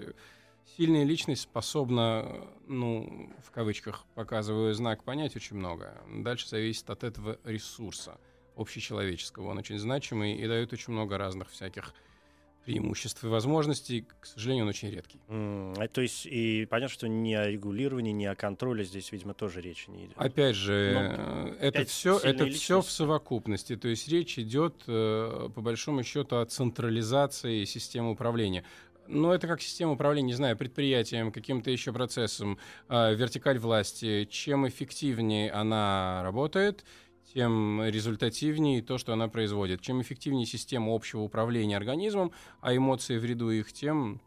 Сильная 0.78 1.04
личность 1.04 1.42
способна, 1.42 2.48
ну, 2.68 3.30
в 3.46 3.52
кавычках 3.52 4.06
показываю 4.16 4.74
знак, 4.74 5.04
понять 5.04 5.36
очень 5.36 5.58
много. 5.58 6.02
Дальше 6.10 6.48
зависит 6.48 6.90
от 6.90 7.04
этого 7.04 7.38
ресурса 7.44 8.18
общечеловеческого. 8.56 9.50
Он 9.50 9.58
очень 9.58 9.78
значимый 9.78 10.36
и 10.36 10.48
дает 10.48 10.72
очень 10.72 10.94
много 10.94 11.18
разных 11.18 11.50
всяких 11.50 11.94
преимуществ 12.66 13.24
и 13.24 13.28
возможностей. 13.28 14.06
К 14.20 14.26
сожалению, 14.26 14.66
он 14.66 14.70
очень 14.70 14.90
редкий. 14.90 15.20
Mm, 15.28 15.88
то 15.90 16.02
есть 16.02 16.26
и 16.26 16.66
понятно, 16.70 16.94
что 16.94 17.08
ни 17.08 17.34
о 17.34 17.50
регулировании, 17.50 18.12
ни 18.12 18.26
о 18.26 18.36
контроле 18.36 18.84
здесь, 18.84 19.12
видимо, 19.12 19.34
тоже 19.34 19.62
речи 19.62 19.90
не 19.90 20.06
идет. 20.06 20.14
Опять 20.18 20.56
же, 20.56 21.14
Но, 21.18 21.56
это 21.60 21.86
все, 21.86 22.18
это 22.18 22.46
все 22.48 22.82
в 22.82 22.90
совокупности. 22.90 23.76
То 23.76 23.88
есть 23.88 24.08
речь 24.08 24.40
идет, 24.40 24.76
э, 24.88 25.50
по 25.54 25.62
большому 25.62 26.04
счету, 26.04 26.38
о 26.38 26.46
централизации 26.46 27.66
системы 27.66 28.12
управления. 28.12 28.64
Но 29.08 29.34
это 29.34 29.48
как 29.48 29.62
система 29.62 29.94
управления, 29.94 30.28
не 30.28 30.34
знаю, 30.34 30.56
предприятием, 30.58 31.32
каким-то 31.32 31.70
еще 31.70 31.92
процессом, 31.92 32.58
э, 32.88 33.14
вертикаль 33.16 33.60
власти. 33.60 34.26
Чем 34.30 34.68
эффективнее 34.68 35.52
она 35.52 36.22
работает, 36.24 36.86
тем 37.34 37.84
результативнее 37.84 38.82
то, 38.82 38.98
что 38.98 39.14
она 39.14 39.28
производит. 39.28 39.82
Чем 39.82 40.02
эффективнее 40.02 40.46
система 40.46 40.94
общего 40.94 41.22
управления 41.22 41.78
организмом, 41.78 42.32
а 42.62 42.76
эмоции 42.76 43.18
в 43.18 43.26
ряду 43.26 43.50
их, 43.50 43.72
тем 43.74 44.22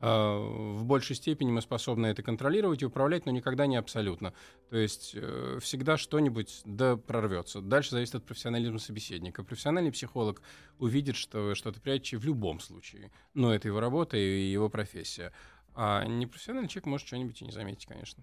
э, 0.00 0.06
в 0.06 0.84
большей 0.84 1.16
степени 1.16 1.50
мы 1.50 1.62
способны 1.62 2.06
это 2.06 2.22
контролировать 2.22 2.82
и 2.82 2.86
управлять, 2.86 3.26
но 3.26 3.32
никогда 3.32 3.66
не 3.66 3.76
абсолютно. 3.76 4.34
То 4.70 4.76
есть 4.76 5.12
э, 5.14 5.58
всегда 5.60 5.96
что-нибудь 5.96 6.62
да 6.64 6.96
прорвется. 6.96 7.60
Дальше 7.60 7.90
зависит 7.90 8.16
от 8.16 8.24
профессионализма 8.24 8.78
собеседника. 8.78 9.44
Профессиональный 9.44 9.92
психолог 9.92 10.42
увидит, 10.78 11.16
что 11.16 11.48
вы 11.48 11.54
что-то 11.54 11.80
прячете 11.80 12.18
в 12.18 12.24
любом 12.24 12.60
случае. 12.60 13.10
Но 13.34 13.54
это 13.54 13.68
его 13.68 13.80
работа 13.80 14.16
и 14.16 14.50
его 14.50 14.68
профессия. 14.68 15.32
А 15.74 16.04
непрофессиональный 16.04 16.68
человек 16.68 16.86
может 16.86 17.06
что-нибудь 17.06 17.40
и 17.40 17.44
не 17.46 17.52
заметить, 17.52 17.86
конечно. 17.86 18.22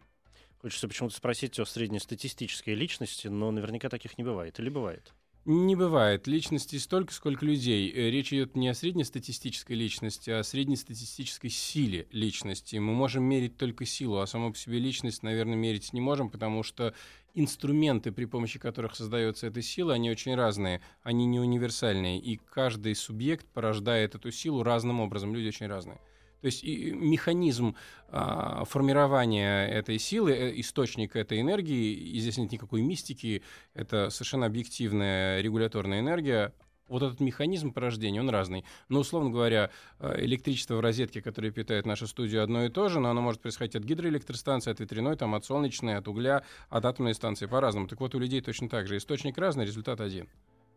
Хочется 0.62 0.90
почему-то 0.90 1.16
спросить 1.16 1.58
о 1.60 1.66
среднестатистической 1.66 2.76
личности, 2.76 3.28
но 3.28 3.50
наверняка 3.50 3.88
таких 3.88 4.18
не 4.18 4.26
бывает. 4.26 4.60
Или 4.60 4.70
бывает? 4.70 5.14
Не 5.46 5.78
бывает. 5.78 6.28
Личности 6.28 6.76
столько, 6.76 7.14
сколько 7.14 7.46
людей. 7.46 7.90
Э, 7.90 8.12
речь 8.12 8.34
идет 8.34 8.58
не 8.58 8.68
о 8.68 8.74
среднестатистической 8.74 9.78
личности, 9.78 10.30
а 10.30 10.40
о 10.40 10.44
среднестатистической 10.44 11.50
силе 11.50 12.08
личности. 12.12 12.76
Мы 12.76 12.94
можем 12.94 13.24
мерить 13.24 13.56
только 13.56 13.86
силу, 13.86 14.18
а 14.18 14.28
саму 14.28 14.52
по 14.52 14.58
себе 14.58 14.80
личность, 14.80 15.24
наверное, 15.24 15.56
мерить 15.56 15.94
не 15.94 16.02
можем, 16.02 16.30
потому 16.30 16.62
что 16.62 16.94
инструменты, 17.34 18.12
при 18.12 18.26
помощи 18.26 18.60
которых 18.60 18.96
создается 18.96 19.48
эта 19.48 19.62
сила, 19.62 19.94
они 19.94 20.12
очень 20.12 20.36
разные, 20.36 20.82
они 21.04 21.26
не 21.26 21.40
универсальные, 21.40 22.20
и 22.20 22.36
каждый 22.36 22.94
субъект 22.96 23.48
порождает 23.48 24.16
эту 24.16 24.32
силу 24.32 24.62
разным 24.62 25.00
образом. 25.00 25.34
Люди 25.34 25.48
очень 25.48 25.68
разные. 25.68 26.00
То 26.42 26.46
есть 26.46 26.64
и 26.64 26.92
механизм 26.92 27.76
а, 28.08 28.64
формирования 28.66 29.68
этой 29.68 30.00
силы, 30.00 30.32
э, 30.32 30.60
источник 30.60 31.16
этой 31.16 31.42
энергии, 31.42 31.94
и 31.94 32.20
здесь 32.20 32.38
нет 32.38 32.52
никакой 32.52 32.82
мистики, 32.82 33.44
это 33.74 34.10
совершенно 34.10 34.46
объективная 34.46 35.42
регуляторная 35.42 36.00
энергия, 36.00 36.54
вот 36.90 37.04
этот 37.04 37.20
механизм 37.20 37.72
порождения, 37.72 38.20
он 38.20 38.30
разный. 38.30 38.66
Но, 38.90 39.00
условно 39.00 39.30
говоря, 39.30 39.70
э, 40.00 40.26
электричество 40.26 40.76
в 40.76 40.80
розетке, 40.82 41.22
которое 41.22 41.52
питает 41.52 41.86
нашу 41.86 42.08
студию, 42.08 42.44
одно 42.44 42.66
и 42.66 42.70
то 42.70 42.90
же, 42.90 43.00
но 43.00 43.10
оно 43.10 43.22
может 43.22 43.42
происходить 43.42 43.76
от 43.76 43.84
гидроэлектростанции, 43.84 44.72
от 44.72 44.80
ветряной, 44.80 45.16
там, 45.16 45.36
от 45.36 45.46
солнечной, 45.46 45.96
от 45.96 46.08
угля, 46.08 46.44
от 46.70 46.86
атомной 46.86 47.14
станции, 47.14 47.46
по-разному. 47.46 47.88
Так 47.88 48.00
вот, 48.00 48.16
у 48.16 48.20
людей 48.20 48.42
точно 48.42 48.68
так 48.70 48.88
же. 48.88 48.98
Источник 48.98 49.38
разный, 49.38 49.66
результат 49.66 50.02
один. 50.02 50.28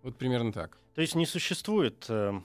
Вот 0.03 0.17
примерно 0.17 0.53
так. 0.53 0.79
То 0.95 1.01
есть 1.01 1.15
не 1.15 1.27
существует... 1.27 2.07
Э 2.09 2.41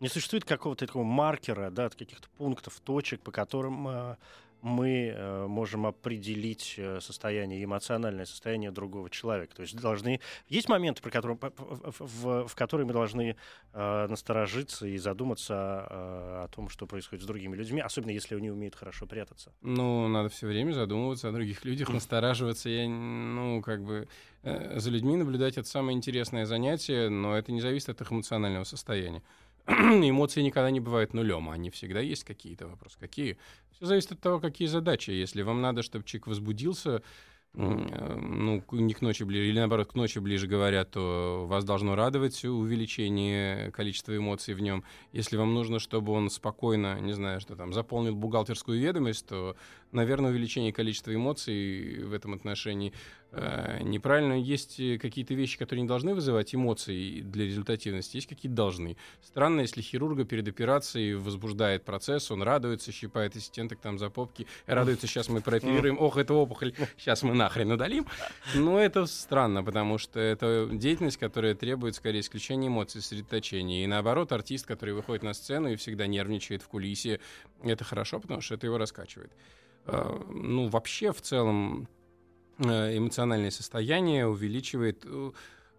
не 0.00 0.08
существует 0.08 0.44
какого-то 0.44 0.86
такого 0.86 1.04
маркера, 1.04 1.70
да, 1.70 1.88
каких-то 1.88 2.28
пунктов, 2.36 2.80
точек, 2.80 3.20
по 3.20 3.30
которым 3.30 3.88
э, 3.88 4.16
мы 4.64 5.12
э, 5.14 5.46
можем 5.46 5.84
определить 5.84 6.76
э, 6.78 6.98
состояние, 7.00 7.62
эмоциональное 7.62 8.24
состояние 8.24 8.70
другого 8.70 9.10
человека. 9.10 9.54
То 9.54 9.62
есть 9.62 9.76
должны... 9.76 10.20
Есть 10.48 10.70
моменты, 10.70 11.02
при 11.02 11.10
котором, 11.10 11.38
в, 11.38 11.92
в, 11.98 12.48
в 12.48 12.54
которые 12.54 12.86
мы 12.86 12.94
должны 12.94 13.36
э, 13.74 14.06
насторожиться 14.08 14.86
и 14.86 14.96
задуматься 14.96 15.54
э, 15.54 16.44
о 16.44 16.48
том, 16.48 16.70
что 16.70 16.86
происходит 16.86 17.24
с 17.24 17.26
другими 17.26 17.54
людьми, 17.54 17.82
особенно 17.82 18.12
если 18.12 18.36
они 18.36 18.50
умеют 18.50 18.74
хорошо 18.74 19.06
прятаться. 19.06 19.52
Ну, 19.60 20.08
надо 20.08 20.30
все 20.30 20.46
время 20.46 20.72
задумываться 20.72 21.28
о 21.28 21.32
других 21.32 21.62
людях, 21.66 21.90
настораживаться. 21.90 22.70
Я, 22.70 22.88
ну, 22.88 23.60
как 23.60 23.84
бы... 23.84 24.08
Э, 24.44 24.78
за 24.78 24.88
людьми 24.88 25.16
наблюдать— 25.16 25.56
это 25.58 25.68
самое 25.68 25.94
интересное 25.94 26.46
занятие, 26.46 27.10
но 27.10 27.36
это 27.36 27.52
не 27.52 27.60
зависит 27.60 27.90
от 27.90 28.00
их 28.00 28.10
эмоционального 28.10 28.64
состояния. 28.64 29.22
эмоции 29.66 30.42
никогда 30.42 30.70
не 30.70 30.80
бывают 30.80 31.14
нулем, 31.14 31.48
они 31.48 31.70
всегда 31.70 32.00
есть 32.00 32.24
какие-то 32.24 32.66
вопросы. 32.66 32.98
Какие? 32.98 33.38
Все 33.72 33.86
зависит 33.86 34.12
от 34.12 34.20
того, 34.20 34.40
какие 34.40 34.68
задачи. 34.68 35.10
Если 35.10 35.42
вам 35.42 35.62
надо, 35.62 35.82
чтобы 35.82 36.04
человек 36.04 36.26
возбудился, 36.26 37.02
Э, 37.56 38.16
ну, 38.20 38.62
не 38.72 38.94
к 38.94 39.00
ночи 39.00 39.22
ближе, 39.22 39.48
или 39.48 39.58
наоборот, 39.58 39.92
к 39.92 39.94
ночи 39.94 40.18
ближе 40.18 40.46
говорят, 40.46 40.90
то 40.90 41.46
вас 41.48 41.64
должно 41.64 41.94
радовать 41.94 42.44
увеличение 42.44 43.70
количества 43.70 44.16
эмоций 44.16 44.54
в 44.54 44.60
нем. 44.60 44.82
Если 45.12 45.36
вам 45.36 45.54
нужно, 45.54 45.78
чтобы 45.78 46.12
он 46.12 46.30
спокойно, 46.30 47.00
не 47.00 47.12
знаю, 47.12 47.40
что 47.40 47.54
там, 47.54 47.72
заполнил 47.72 48.16
бухгалтерскую 48.16 48.80
ведомость, 48.80 49.26
то, 49.26 49.56
наверное, 49.92 50.30
увеличение 50.30 50.72
количества 50.72 51.14
эмоций 51.14 52.02
в 52.04 52.12
этом 52.12 52.34
отношении 52.34 52.92
неправильно. 53.82 54.34
Есть 54.34 54.76
какие-то 55.00 55.34
вещи, 55.34 55.58
которые 55.58 55.82
не 55.82 55.88
должны 55.88 56.14
вызывать 56.14 56.54
эмоции 56.54 57.20
для 57.20 57.44
результативности, 57.44 58.16
есть 58.16 58.28
какие-то 58.28 58.56
должны. 58.56 58.96
Странно, 59.22 59.60
если 59.60 59.82
хирурга 59.82 60.24
перед 60.24 60.46
операцией 60.48 61.14
возбуждает 61.14 61.84
процесс, 61.84 62.30
он 62.30 62.42
радуется, 62.42 62.92
щипает 62.92 63.36
ассистенток 63.36 63.80
там 63.80 63.98
за 63.98 64.10
попки, 64.10 64.46
радуется, 64.66 65.06
сейчас 65.06 65.28
мы 65.28 65.40
прооперируем, 65.40 65.98
ох, 65.98 66.16
это 66.16 66.34
опухоль, 66.34 66.74
сейчас 66.96 67.22
мы 67.22 67.34
нахрен 67.34 67.72
удалим. 67.72 68.06
Но 68.54 68.78
это 68.78 69.06
странно, 69.06 69.64
потому 69.64 69.98
что 69.98 70.20
это 70.20 70.68
деятельность, 70.72 71.16
которая 71.16 71.54
требует 71.54 71.94
скорее 71.94 72.20
исключения 72.20 72.68
эмоций, 72.68 73.00
сосредоточения. 73.00 73.84
И 73.84 73.86
наоборот, 73.86 74.32
артист, 74.32 74.66
который 74.66 74.94
выходит 74.94 75.22
на 75.22 75.34
сцену 75.34 75.68
и 75.68 75.76
всегда 75.76 76.06
нервничает 76.06 76.62
в 76.62 76.68
кулисе, 76.68 77.20
это 77.62 77.84
хорошо, 77.84 78.20
потому 78.20 78.40
что 78.40 78.54
это 78.54 78.66
его 78.66 78.78
раскачивает. 78.78 79.32
А, 79.86 80.24
ну, 80.30 80.68
вообще, 80.68 81.12
в 81.12 81.20
целом, 81.20 81.82
э, 81.82 82.03
эмоциональное 82.58 83.50
состояние 83.50 84.26
увеличивает 84.26 85.04
э, 85.04 85.30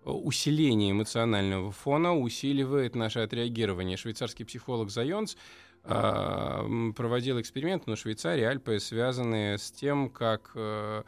усиление 0.06 0.92
эмоционального 0.92 1.72
фона 1.72 2.18
усиливает 2.18 2.96
наше 2.96 3.20
отреагирование. 3.20 3.98
Швейцарский 3.98 4.46
психолог 4.46 4.90
Зайонс 4.90 5.36
а, 5.84 6.66
проводил 6.96 7.40
эксперимент 7.40 7.88
на 7.88 7.96
Швейцарии, 7.96 8.44
Альпы, 8.44 8.80
связанные 8.80 9.58
с 9.58 9.72
тем, 9.72 10.10
как 10.10 10.52
э, 10.56 11.04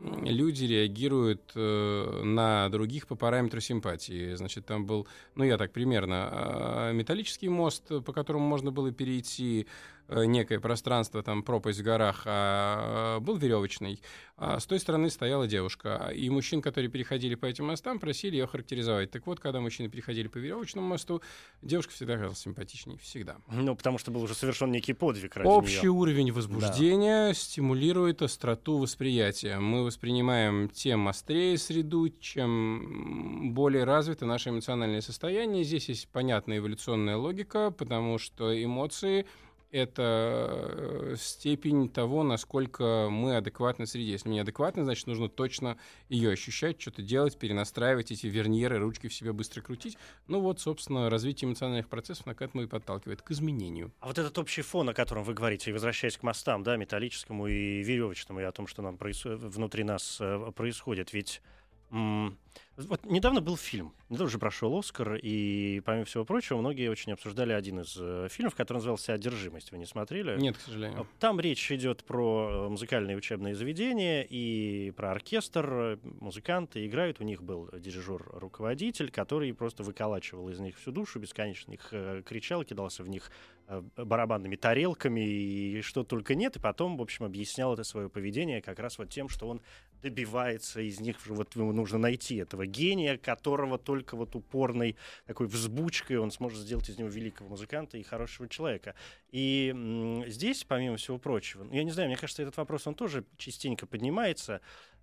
люди 0.00 0.64
реагируют 0.64 1.52
э, 1.54 2.22
на 2.24 2.68
других 2.68 3.06
по 3.06 3.16
параметру 3.16 3.60
симпатии. 3.60 4.34
Значит, 4.34 4.66
там 4.66 4.86
был, 4.86 5.06
ну 5.34 5.44
я 5.44 5.56
так 5.56 5.72
примерно, 5.72 6.30
э, 6.30 6.92
металлический 6.92 7.48
мост, 7.48 7.88
по 7.88 8.12
которому 8.12 8.46
можно 8.46 8.70
было 8.70 8.92
перейти, 8.92 9.66
Э, 9.66 9.97
некое 10.08 10.60
пространство, 10.60 11.22
там 11.22 11.42
пропасть 11.42 11.80
в 11.80 11.82
горах, 11.82 12.22
а 12.24 13.20
был 13.20 13.36
веревочный. 13.36 14.00
А 14.36 14.60
с 14.60 14.66
той 14.66 14.78
стороны 14.78 15.10
стояла 15.10 15.46
девушка. 15.46 16.12
И 16.14 16.30
мужчин, 16.30 16.62
которые 16.62 16.90
переходили 16.90 17.34
по 17.34 17.46
этим 17.46 17.66
мостам, 17.66 17.98
просили 17.98 18.36
ее 18.36 18.46
характеризовать. 18.46 19.10
Так 19.10 19.26
вот, 19.26 19.40
когда 19.40 19.60
мужчины 19.60 19.88
переходили 19.88 20.28
по 20.28 20.38
веревочному 20.38 20.86
мосту, 20.86 21.20
девушка 21.60 21.92
всегда 21.92 22.14
казалась 22.14 22.38
симпатичней. 22.38 22.98
Всегда. 22.98 23.36
Ну, 23.50 23.74
потому 23.74 23.98
что 23.98 24.10
был 24.10 24.22
уже 24.22 24.34
совершен 24.34 24.70
некий 24.70 24.92
подвиг 24.92 25.36
ради 25.36 25.48
Общий 25.48 25.80
нее. 25.80 25.90
уровень 25.90 26.32
возбуждения 26.32 27.28
да. 27.28 27.34
стимулирует 27.34 28.22
остроту 28.22 28.78
восприятия. 28.78 29.58
Мы 29.58 29.84
воспринимаем 29.84 30.68
тем 30.68 31.08
острее 31.08 31.58
среду, 31.58 32.08
чем 32.08 33.52
более 33.54 33.84
развито 33.84 34.24
наше 34.24 34.50
эмоциональное 34.50 35.00
состояние. 35.00 35.64
Здесь 35.64 35.88
есть 35.88 36.08
понятная 36.08 36.58
эволюционная 36.58 37.16
логика, 37.16 37.72
потому 37.72 38.18
что 38.18 38.62
эмоции— 38.62 39.26
это 39.70 41.12
э, 41.12 41.16
степень 41.18 41.88
того, 41.88 42.22
насколько 42.22 43.08
мы 43.10 43.36
адекватны 43.36 43.86
среде. 43.86 44.12
Если 44.12 44.28
мы 44.28 44.34
не 44.34 44.40
адекватны, 44.40 44.84
значит, 44.84 45.06
нужно 45.06 45.28
точно 45.28 45.76
ее 46.08 46.32
ощущать, 46.32 46.80
что-то 46.80 47.02
делать, 47.02 47.38
перенастраивать 47.38 48.10
эти 48.10 48.26
верньеры, 48.26 48.78
ручки 48.78 49.08
в 49.08 49.14
себе 49.14 49.32
быстро 49.32 49.60
крутить. 49.60 49.98
Ну 50.26 50.40
вот, 50.40 50.60
собственно, 50.60 51.10
развитие 51.10 51.48
эмоциональных 51.48 51.88
процессов 51.88 52.26
на 52.26 52.34
к 52.34 52.42
этому 52.42 52.64
и 52.64 52.66
подталкивает, 52.66 53.22
к 53.22 53.30
изменению. 53.30 53.92
А 54.00 54.06
вот 54.06 54.18
этот 54.18 54.36
общий 54.38 54.62
фон, 54.62 54.88
о 54.88 54.94
котором 54.94 55.24
вы 55.24 55.34
говорите, 55.34 55.70
и 55.70 55.72
возвращаясь 55.72 56.16
к 56.16 56.22
мостам, 56.22 56.62
да, 56.62 56.76
металлическому 56.76 57.46
и 57.46 57.82
веревочному, 57.82 58.40
и 58.40 58.44
о 58.44 58.52
том, 58.52 58.66
что 58.66 58.82
нам 58.82 58.96
происходит, 58.96 59.40
внутри 59.40 59.84
нас 59.84 60.18
э, 60.20 60.52
происходит, 60.54 61.12
ведь 61.12 61.42
вот 61.90 63.04
недавно 63.06 63.40
был 63.40 63.56
фильм, 63.56 63.92
недавно 64.08 64.26
уже 64.26 64.38
прошел 64.38 64.78
Оскар, 64.78 65.16
и, 65.16 65.80
помимо 65.84 66.04
всего 66.04 66.24
прочего, 66.24 66.58
многие 66.58 66.88
очень 66.88 67.12
обсуждали 67.12 67.52
один 67.52 67.80
из 67.80 67.96
э, 67.98 68.28
фильмов, 68.30 68.54
который 68.54 68.78
назывался 68.78 69.14
«Одержимость». 69.14 69.72
Вы 69.72 69.78
не 69.78 69.86
смотрели? 69.86 70.38
Нет, 70.38 70.56
к 70.56 70.60
сожалению. 70.60 71.06
Там 71.18 71.40
речь 71.40 71.72
идет 71.72 72.04
про 72.04 72.48
э, 72.50 72.68
музыкальные 72.68 73.16
учебные 73.16 73.54
заведения 73.54 74.22
и 74.22 74.92
про 74.92 75.10
оркестр. 75.10 75.98
Музыканты 76.20 76.86
играют, 76.86 77.20
у 77.20 77.24
них 77.24 77.42
был 77.42 77.68
дирижер-руководитель, 77.72 79.10
который 79.10 79.52
просто 79.54 79.82
выколачивал 79.82 80.48
из 80.48 80.60
них 80.60 80.76
всю 80.78 80.92
душу, 80.92 81.18
бесконечно 81.18 81.72
их 81.72 81.88
э, 81.92 82.22
кричал, 82.24 82.64
кидался 82.64 83.02
в 83.02 83.08
них 83.08 83.30
э, 83.30 83.57
барабанными 83.96 84.56
тарелками 84.56 85.20
и 85.20 85.82
что 85.82 86.02
только 86.02 86.34
нет, 86.34 86.56
и 86.56 86.60
потом, 86.60 86.96
в 86.96 87.02
общем, 87.02 87.24
объяснял 87.24 87.74
это 87.74 87.84
свое 87.84 88.08
поведение 88.08 88.62
как 88.62 88.78
раз 88.78 88.98
вот 88.98 89.10
тем, 89.10 89.28
что 89.28 89.46
он 89.48 89.60
добивается 90.00 90.80
из 90.80 91.00
них, 91.00 91.16
вот 91.26 91.54
ему 91.56 91.72
нужно 91.72 91.98
найти 91.98 92.36
этого 92.36 92.66
гения, 92.66 93.18
которого 93.18 93.78
только 93.78 94.16
вот 94.16 94.34
упорной 94.36 94.96
такой 95.26 95.48
взбучкой 95.48 96.18
он 96.18 96.30
сможет 96.30 96.60
сделать 96.60 96.88
из 96.88 96.98
него 96.98 97.08
великого 97.08 97.50
музыканта 97.50 97.98
и 97.98 98.02
хорошего 98.02 98.48
человека. 98.48 98.94
И 99.30 100.24
здесь, 100.28 100.64
помимо 100.64 100.96
всего 100.96 101.18
прочего, 101.18 101.64
ну, 101.64 101.74
я 101.74 101.84
не 101.84 101.90
знаю, 101.90 102.08
мне 102.08 102.16
кажется, 102.16 102.42
этот 102.42 102.56
вопрос, 102.56 102.86
он 102.86 102.94
тоже 102.94 103.24
частенько 103.36 103.86
поднимается, 103.86 104.60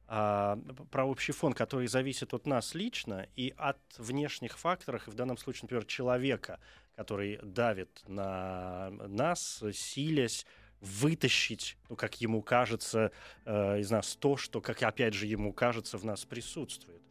а, 0.08 0.58
про 0.92 1.06
общий 1.06 1.32
фон, 1.32 1.54
который 1.54 1.88
зависит 1.88 2.34
от 2.34 2.46
нас 2.46 2.76
лично 2.76 3.28
и 3.36 3.54
от 3.58 3.80
внешних 3.98 4.58
факторов, 4.58 5.08
и 5.08 5.12
в 5.12 5.16
данном 5.16 5.38
случае, 5.38 5.64
например, 5.64 5.86
человека, 5.86 6.60
который 6.96 7.40
давит 7.44 8.04
на 8.08 8.90
нас, 9.08 9.64
силясь 9.74 10.46
вытащить, 10.82 11.78
ну, 11.90 11.96
как 11.96 12.22
ему 12.22 12.42
кажется, 12.42 13.12
э, 13.46 13.80
из 13.80 13.90
нас 13.90 14.16
то, 14.16 14.38
что, 14.38 14.62
как 14.62 14.84
опять 14.84 15.14
же 15.14 15.26
ему 15.26 15.52
кажется, 15.54 15.98
в 15.98 16.06
нас 16.06 16.26
присутствует. 16.26 17.02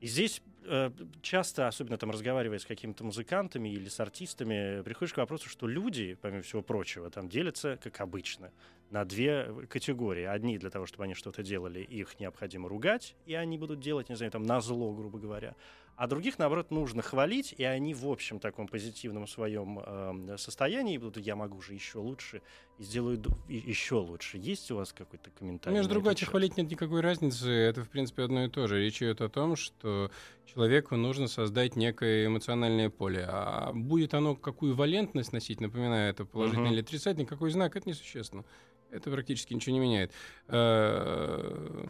И 0.00 0.06
здесь 0.06 0.42
э, 0.64 0.90
часто, 1.20 1.68
особенно 1.68 1.96
там 1.96 2.10
разговаривая 2.10 2.58
с 2.58 2.64
какими-то 2.64 3.04
музыкантами 3.04 3.68
или 3.68 3.88
с 3.88 4.00
артистами, 4.00 4.82
приходишь 4.82 5.14
к 5.14 5.18
вопросу, 5.18 5.48
что 5.48 5.66
люди, 5.66 6.16
помимо 6.20 6.42
всего 6.42 6.62
прочего, 6.62 7.10
там 7.10 7.28
делятся, 7.28 7.78
как 7.82 8.00
обычно, 8.00 8.52
на 8.90 9.04
две 9.04 9.66
категории. 9.68 10.24
Одни 10.24 10.58
для 10.58 10.70
того, 10.70 10.86
чтобы 10.86 11.04
они 11.04 11.14
что-то 11.14 11.42
делали, 11.42 11.80
их 11.80 12.18
необходимо 12.20 12.68
ругать, 12.68 13.16
и 13.26 13.34
они 13.34 13.58
будут 13.58 13.80
делать, 13.80 14.08
не 14.08 14.16
знаю, 14.16 14.32
там, 14.32 14.42
на 14.42 14.60
зло, 14.60 14.92
грубо 14.92 15.18
говоря 15.18 15.54
а 15.96 16.06
других, 16.06 16.38
наоборот, 16.38 16.70
нужно 16.70 17.02
хвалить, 17.02 17.54
и 17.56 17.64
они 17.64 17.94
в 17.94 18.06
общем 18.06 18.40
таком 18.40 18.66
позитивном 18.66 19.26
своем 19.26 19.78
э, 19.84 20.36
состоянии 20.38 20.96
будут, 20.98 21.24
я 21.24 21.36
могу 21.36 21.60
же 21.60 21.74
еще 21.74 21.98
лучше, 21.98 22.42
и 22.78 22.82
сделаю 22.82 23.22
еще 23.48 23.96
лучше. 23.96 24.38
Есть 24.38 24.70
у 24.70 24.76
вас 24.76 24.92
какой-то 24.92 25.30
комментарий? 25.30 25.76
Между 25.76 25.94
другом, 25.94 26.14
хвалить 26.16 26.56
нет 26.56 26.70
никакой 26.70 27.02
разницы, 27.02 27.50
это, 27.50 27.84
в 27.84 27.90
принципе, 27.90 28.22
одно 28.22 28.44
и 28.44 28.48
то 28.48 28.66
же. 28.66 28.80
Речь 28.80 29.02
идет 29.02 29.20
о 29.20 29.28
том, 29.28 29.54
что 29.54 30.10
человеку 30.46 30.96
нужно 30.96 31.28
создать 31.28 31.76
некое 31.76 32.26
эмоциональное 32.26 32.90
поле, 32.90 33.26
а 33.28 33.72
будет 33.72 34.14
оно 34.14 34.34
какую 34.34 34.74
валентность 34.74 35.32
носить, 35.32 35.60
напоминаю, 35.60 36.10
это 36.10 36.24
положительный 36.24 36.70
uh-huh. 36.70 36.72
или 36.74 36.80
отрицательный, 36.80 37.26
какой 37.26 37.50
знак, 37.50 37.76
это 37.76 37.88
несущественно. 37.88 38.44
Это 38.90 39.10
практически 39.10 39.54
ничего 39.54 39.74
не 39.74 39.80
меняет 39.80 40.12
э, 40.48 41.86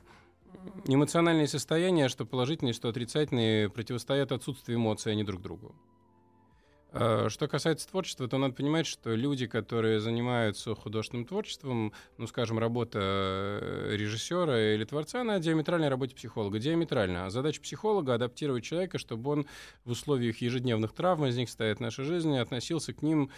эмоциональные 0.87 1.49
состояния, 1.49 2.09
что 2.09 2.25
положительные, 2.25 2.73
что 2.73 2.89
отрицательные, 2.89 3.69
противостоят 3.71 4.33
отсутствию 4.33 4.79
эмоций, 4.79 5.13
а 5.13 5.15
не 5.15 5.25
друг 5.25 5.43
другу. 5.43 5.75
Э, 6.95 7.29
что 7.31 7.49
касается 7.49 7.89
творчества, 7.89 8.29
то 8.29 8.37
надо 8.37 8.55
понимать, 8.55 8.87
что 8.87 9.15
люди, 9.15 9.47
которые 9.47 9.99
занимаются 10.01 10.75
художественным 10.75 11.25
творчеством, 11.25 11.93
ну, 12.19 12.27
скажем, 12.27 12.59
работа 12.59 12.99
э, 13.01 13.97
режиссера 13.97 14.75
или 14.75 14.85
творца, 14.85 15.23
она 15.23 15.39
диаметральная 15.39 15.89
работе 15.89 16.15
психолога. 16.15 16.59
Диаметрально. 16.59 17.27
А 17.27 17.31
задача 17.31 17.63
психолога— 17.63 18.15
адаптировать 18.15 18.65
человека, 18.65 18.99
чтобы 18.99 19.31
он 19.31 19.47
в 19.85 19.93
условиях 19.93 20.39
ежедневных 20.39 20.93
травм, 20.93 21.27
из 21.27 21.37
них 21.37 21.49
стоит 21.49 21.81
наша 21.81 22.05
жизнь, 22.05 22.37
относился 22.37 22.93
к 22.93 23.01
ним 23.01 23.31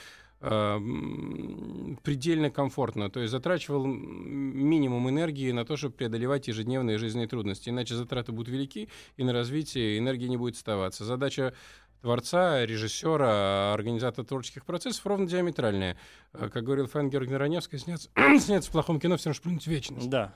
предельно 2.02 2.50
комфортно, 2.50 3.10
то 3.10 3.20
есть 3.20 3.30
затрачивал 3.30 3.86
минимум 3.86 5.08
энергии 5.08 5.50
на 5.52 5.64
то, 5.64 5.76
чтобы 5.76 5.94
преодолевать 5.94 6.48
ежедневные 6.48 6.98
жизненные 6.98 7.28
трудности. 7.28 7.70
Иначе 7.70 7.94
затраты 7.94 8.32
будут 8.32 8.52
велики, 8.52 8.88
и 9.16 9.24
на 9.24 9.32
развитие 9.32 9.98
энергии 9.98 10.26
не 10.26 10.36
будет 10.36 10.56
оставаться. 10.56 11.04
Задача 11.04 11.54
творца, 12.02 12.66
режиссера, 12.66 13.72
организатора 13.72 14.26
творческих 14.26 14.66
процессов 14.66 15.06
ровно 15.06 15.26
диаметральные. 15.26 15.96
Э, 16.34 16.50
как 16.50 16.62
говорил 16.62 16.86
Фэн 16.86 17.08
Георгий 17.08 17.34
Раневский, 17.34 17.78
сняться, 17.78 18.10
сняться 18.40 18.68
в 18.68 18.72
плохом 18.72 19.00
кино 19.00 19.16
все 19.16 19.30
равно 19.30 19.36
шплюнуть 19.36 19.66
вечность. 19.66 20.10
Да. 20.10 20.34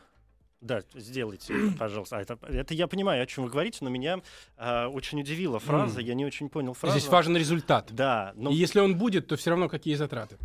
Да, 0.61 0.83
сделайте, 0.95 1.55
пожалуйста. 1.79 2.19
А 2.19 2.23
это, 2.23 2.39
это 2.49 2.75
я 2.75 2.87
понимаю, 2.87 3.23
о 3.23 3.27
чем 3.27 3.45
вы 3.45 3.51
говорите, 3.51 3.79
но 3.83 3.91
меня 3.91 4.21
э, 4.57 4.87
очень 4.87 5.21
удивила 5.21 5.59
фраза. 5.59 6.01
Mm. 6.01 6.05
Я 6.05 6.15
не 6.15 6.27
очень 6.27 6.49
понял 6.49 6.75
фразу. 6.75 6.99
Здесь 6.99 7.11
важен 7.11 7.37
результат. 7.37 7.89
Да. 7.91 8.33
Но... 8.35 8.51
И 8.51 8.55
если 8.55 8.81
он 8.81 8.97
будет, 8.97 9.27
то 9.29 9.37
все 9.37 9.51
равно 9.51 9.69
какие 9.69 9.95
затраты? 9.95 10.37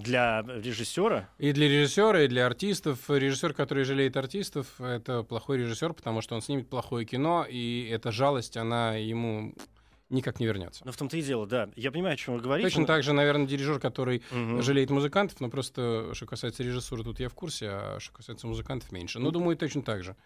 Для 0.00 0.42
режиссера? 0.42 1.28
И 1.38 1.52
для 1.52 1.68
режиссера, 1.68 2.22
и 2.22 2.28
для 2.28 2.46
артистов. 2.46 2.98
Режиссер, 3.08 3.54
который 3.54 3.84
жалеет 3.84 4.16
артистов, 4.16 4.80
это 4.80 5.22
плохой 5.22 5.58
режиссер, 5.58 5.92
потому 5.92 6.22
что 6.22 6.34
он 6.34 6.42
снимет 6.42 6.68
плохое 6.68 7.06
кино, 7.06 7.46
и 7.48 7.88
эта 7.90 8.10
жалость, 8.10 8.56
она 8.56 8.94
ему 8.94 9.54
никак 10.10 10.40
не 10.40 10.46
вернется. 10.46 10.84
Но 10.84 10.92
в 10.92 10.96
том-то 10.96 11.16
и 11.16 11.22
дело, 11.22 11.46
да. 11.46 11.70
Я 11.76 11.90
понимаю, 11.92 12.14
о 12.14 12.16
чем 12.16 12.34
вы 12.34 12.40
говорите. 12.40 12.68
Точно 12.68 12.82
но... 12.82 12.86
так 12.86 13.02
же, 13.02 13.12
наверное, 13.12 13.46
дирижер, 13.46 13.80
который 13.80 14.22
угу. 14.30 14.62
жалеет 14.62 14.90
музыкантов, 14.90 15.40
но 15.40 15.48
просто, 15.48 16.10
что 16.14 16.26
касается 16.26 16.62
режиссуры, 16.62 17.02
тут 17.02 17.20
я 17.20 17.28
в 17.28 17.34
курсе, 17.34 17.68
а 17.70 17.96
что 18.00 18.12
касается 18.12 18.46
музыкантов, 18.46 18.92
меньше. 18.92 19.18
Но, 19.18 19.26
ну, 19.26 19.30
думаю, 19.32 19.56
точно 19.56 19.82
так 19.82 20.04
же. 20.04 20.16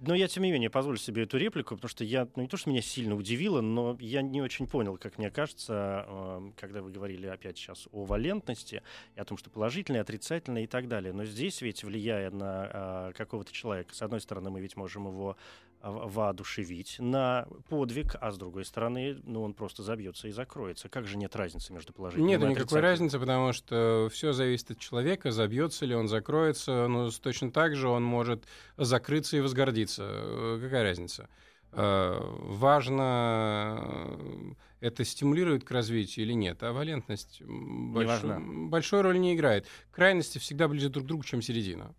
Но 0.00 0.14
я, 0.14 0.28
тем 0.28 0.44
не 0.44 0.50
менее, 0.50 0.70
позволю 0.70 0.96
себе 0.96 1.24
эту 1.24 1.36
реплику, 1.36 1.74
потому 1.74 1.90
что 1.90 2.04
я, 2.04 2.26
ну 2.34 2.42
не 2.42 2.48
то, 2.48 2.56
что 2.56 2.70
меня 2.70 2.80
сильно 2.80 3.14
удивило, 3.14 3.60
но 3.60 3.98
я 4.00 4.22
не 4.22 4.40
очень 4.40 4.66
понял, 4.66 4.96
как 4.96 5.18
мне 5.18 5.30
кажется, 5.30 6.06
э, 6.08 6.52
когда 6.56 6.80
вы 6.80 6.90
говорили 6.90 7.26
опять 7.26 7.58
сейчас 7.58 7.86
о 7.92 8.06
валентности 8.06 8.82
и 9.14 9.20
о 9.20 9.26
том, 9.26 9.36
что 9.36 9.50
положительное, 9.50 10.00
отрицательное 10.00 10.62
и 10.64 10.66
так 10.66 10.88
далее. 10.88 11.12
Но 11.12 11.26
здесь 11.26 11.60
ведь, 11.60 11.84
влияя 11.84 12.30
на 12.30 13.10
э, 13.10 13.12
какого-то 13.14 13.52
человека, 13.52 13.94
с 13.94 14.00
одной 14.00 14.22
стороны, 14.22 14.48
мы 14.48 14.62
ведь 14.62 14.74
можем 14.74 15.06
его 15.06 15.36
воодушевить 15.82 16.96
на 16.98 17.46
подвиг, 17.68 18.14
а 18.20 18.32
с 18.32 18.38
другой 18.38 18.64
стороны, 18.64 19.18
ну, 19.24 19.42
он 19.42 19.54
просто 19.54 19.82
забьется 19.82 20.28
и 20.28 20.30
закроется. 20.30 20.88
Как 20.88 21.06
же 21.06 21.16
нет 21.16 21.34
разницы 21.36 21.72
между 21.72 21.92
положительным 21.92 22.28
нет, 22.28 22.40
и 22.40 22.44
Нет 22.44 22.58
никакой 22.58 22.80
разницы, 22.80 23.18
потому 23.18 23.52
что 23.52 24.08
все 24.12 24.32
зависит 24.32 24.72
от 24.72 24.78
человека, 24.78 25.30
забьется 25.30 25.86
ли 25.86 25.94
он, 25.94 26.08
закроется. 26.08 26.86
Но 26.86 27.10
точно 27.10 27.50
так 27.50 27.76
же 27.76 27.88
он 27.88 28.02
может 28.02 28.44
закрыться 28.76 29.36
и 29.36 29.40
возгордиться. 29.40 30.04
Э, 30.06 30.58
какая 30.62 30.82
разница? 30.82 31.28
Э, 31.72 32.18
важно, 32.20 33.78
э, 34.18 34.54
это 34.80 35.04
стимулирует 35.04 35.64
к 35.64 35.70
развитию 35.70 36.26
или 36.26 36.32
нет, 36.32 36.62
а 36.62 36.72
валентность 36.72 37.42
больш... 37.42 38.22
большой 38.22 39.02
роли 39.02 39.18
не 39.18 39.34
играет. 39.34 39.66
Крайности 39.92 40.38
всегда 40.38 40.68
ближе 40.68 40.88
друг 40.88 41.04
к 41.04 41.08
другу, 41.08 41.22
чем 41.22 41.42
середина. 41.42 41.94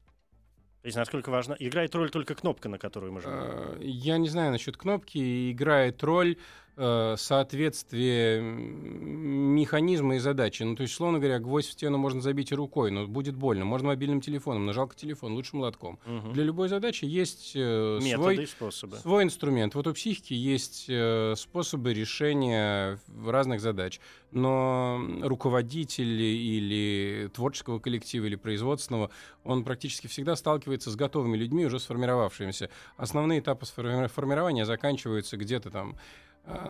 То 0.81 0.87
есть 0.87 0.97
насколько 0.97 1.29
важно, 1.29 1.55
играет 1.59 1.93
роль 1.93 2.09
только 2.09 2.33
кнопка, 2.33 2.67
на 2.67 2.79
которую 2.79 3.13
мы 3.13 3.21
жмем? 3.21 3.79
Я 3.79 4.17
не 4.17 4.29
знаю 4.29 4.51
насчет 4.51 4.77
кнопки. 4.77 5.51
Играет 5.51 6.01
роль 6.03 6.37
Э, 6.77 7.15
соответствие 7.17 8.41
механизма 8.41 10.15
и 10.15 10.19
задачи. 10.19 10.63
Ну, 10.63 10.77
то 10.77 10.83
есть, 10.83 10.93
словно 10.93 11.19
говоря, 11.19 11.39
гвоздь 11.39 11.67
в 11.67 11.71
стену 11.73 11.97
можно 11.97 12.21
забить 12.21 12.53
рукой, 12.53 12.91
но 12.91 13.07
будет 13.07 13.35
больно. 13.35 13.65
Можно 13.65 13.89
мобильным 13.89 14.21
телефоном, 14.21 14.65
нажал 14.65 14.87
телефон, 14.87 15.33
лучше 15.33 15.57
молотком. 15.57 15.99
Угу. 16.05 16.31
Для 16.31 16.45
любой 16.45 16.69
задачи 16.69 17.03
есть 17.03 17.51
э, 17.55 17.99
свой, 18.01 18.47
способы. 18.47 18.95
свой 18.97 19.23
инструмент. 19.23 19.75
Вот 19.75 19.85
у 19.85 19.93
психики 19.93 20.33
есть 20.33 20.85
э, 20.87 21.33
способы 21.35 21.93
решения 21.93 22.97
разных 23.25 23.59
задач. 23.59 23.99
Но 24.31 25.05
руководитель 25.23 26.21
или 26.21 27.29
творческого 27.33 27.79
коллектива, 27.79 28.27
или 28.27 28.37
производственного, 28.37 29.11
он 29.43 29.65
практически 29.65 30.07
всегда 30.07 30.37
сталкивается 30.37 30.89
с 30.89 30.95
готовыми 30.95 31.35
людьми, 31.35 31.65
уже 31.65 31.81
сформировавшимися. 31.81 32.69
Основные 32.95 33.41
этапы 33.41 33.65
формирования 33.65 34.65
заканчиваются 34.65 35.35
где-то 35.35 35.69
там 35.69 35.97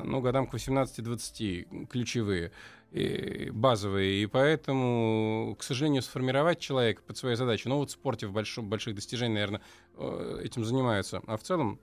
ну, 0.03 0.21
годам 0.21 0.47
к 0.47 0.53
18-20 0.53 1.88
ключевые, 1.88 2.51
и 2.91 3.49
базовые. 3.51 4.23
И 4.23 4.25
поэтому, 4.25 5.55
к 5.57 5.63
сожалению, 5.63 6.01
сформировать 6.01 6.60
человека 6.60 7.01
под 7.05 7.17
своей 7.17 7.36
задачей, 7.36 7.69
ну, 7.69 7.77
вот 7.77 7.89
в 7.89 7.93
спорте 7.93 8.27
в 8.27 8.34
большом, 8.34 8.69
больших 8.69 8.95
достижениях, 8.95 9.34
наверное, 9.34 9.62
э, 9.95 10.41
этим 10.43 10.65
занимаются. 10.65 11.21
А 11.25 11.38
в 11.38 11.43
целом 11.43 11.79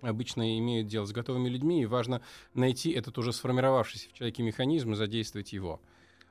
обычно 0.00 0.58
имеют 0.58 0.86
дело 0.86 1.06
с 1.06 1.12
готовыми 1.12 1.48
людьми, 1.48 1.82
и 1.82 1.86
важно 1.86 2.22
найти 2.54 2.92
этот 2.92 3.18
уже 3.18 3.32
сформировавшийся 3.32 4.08
в 4.08 4.12
человеке 4.12 4.42
механизм 4.42 4.92
и 4.92 4.96
задействовать 4.96 5.52
его. 5.52 5.80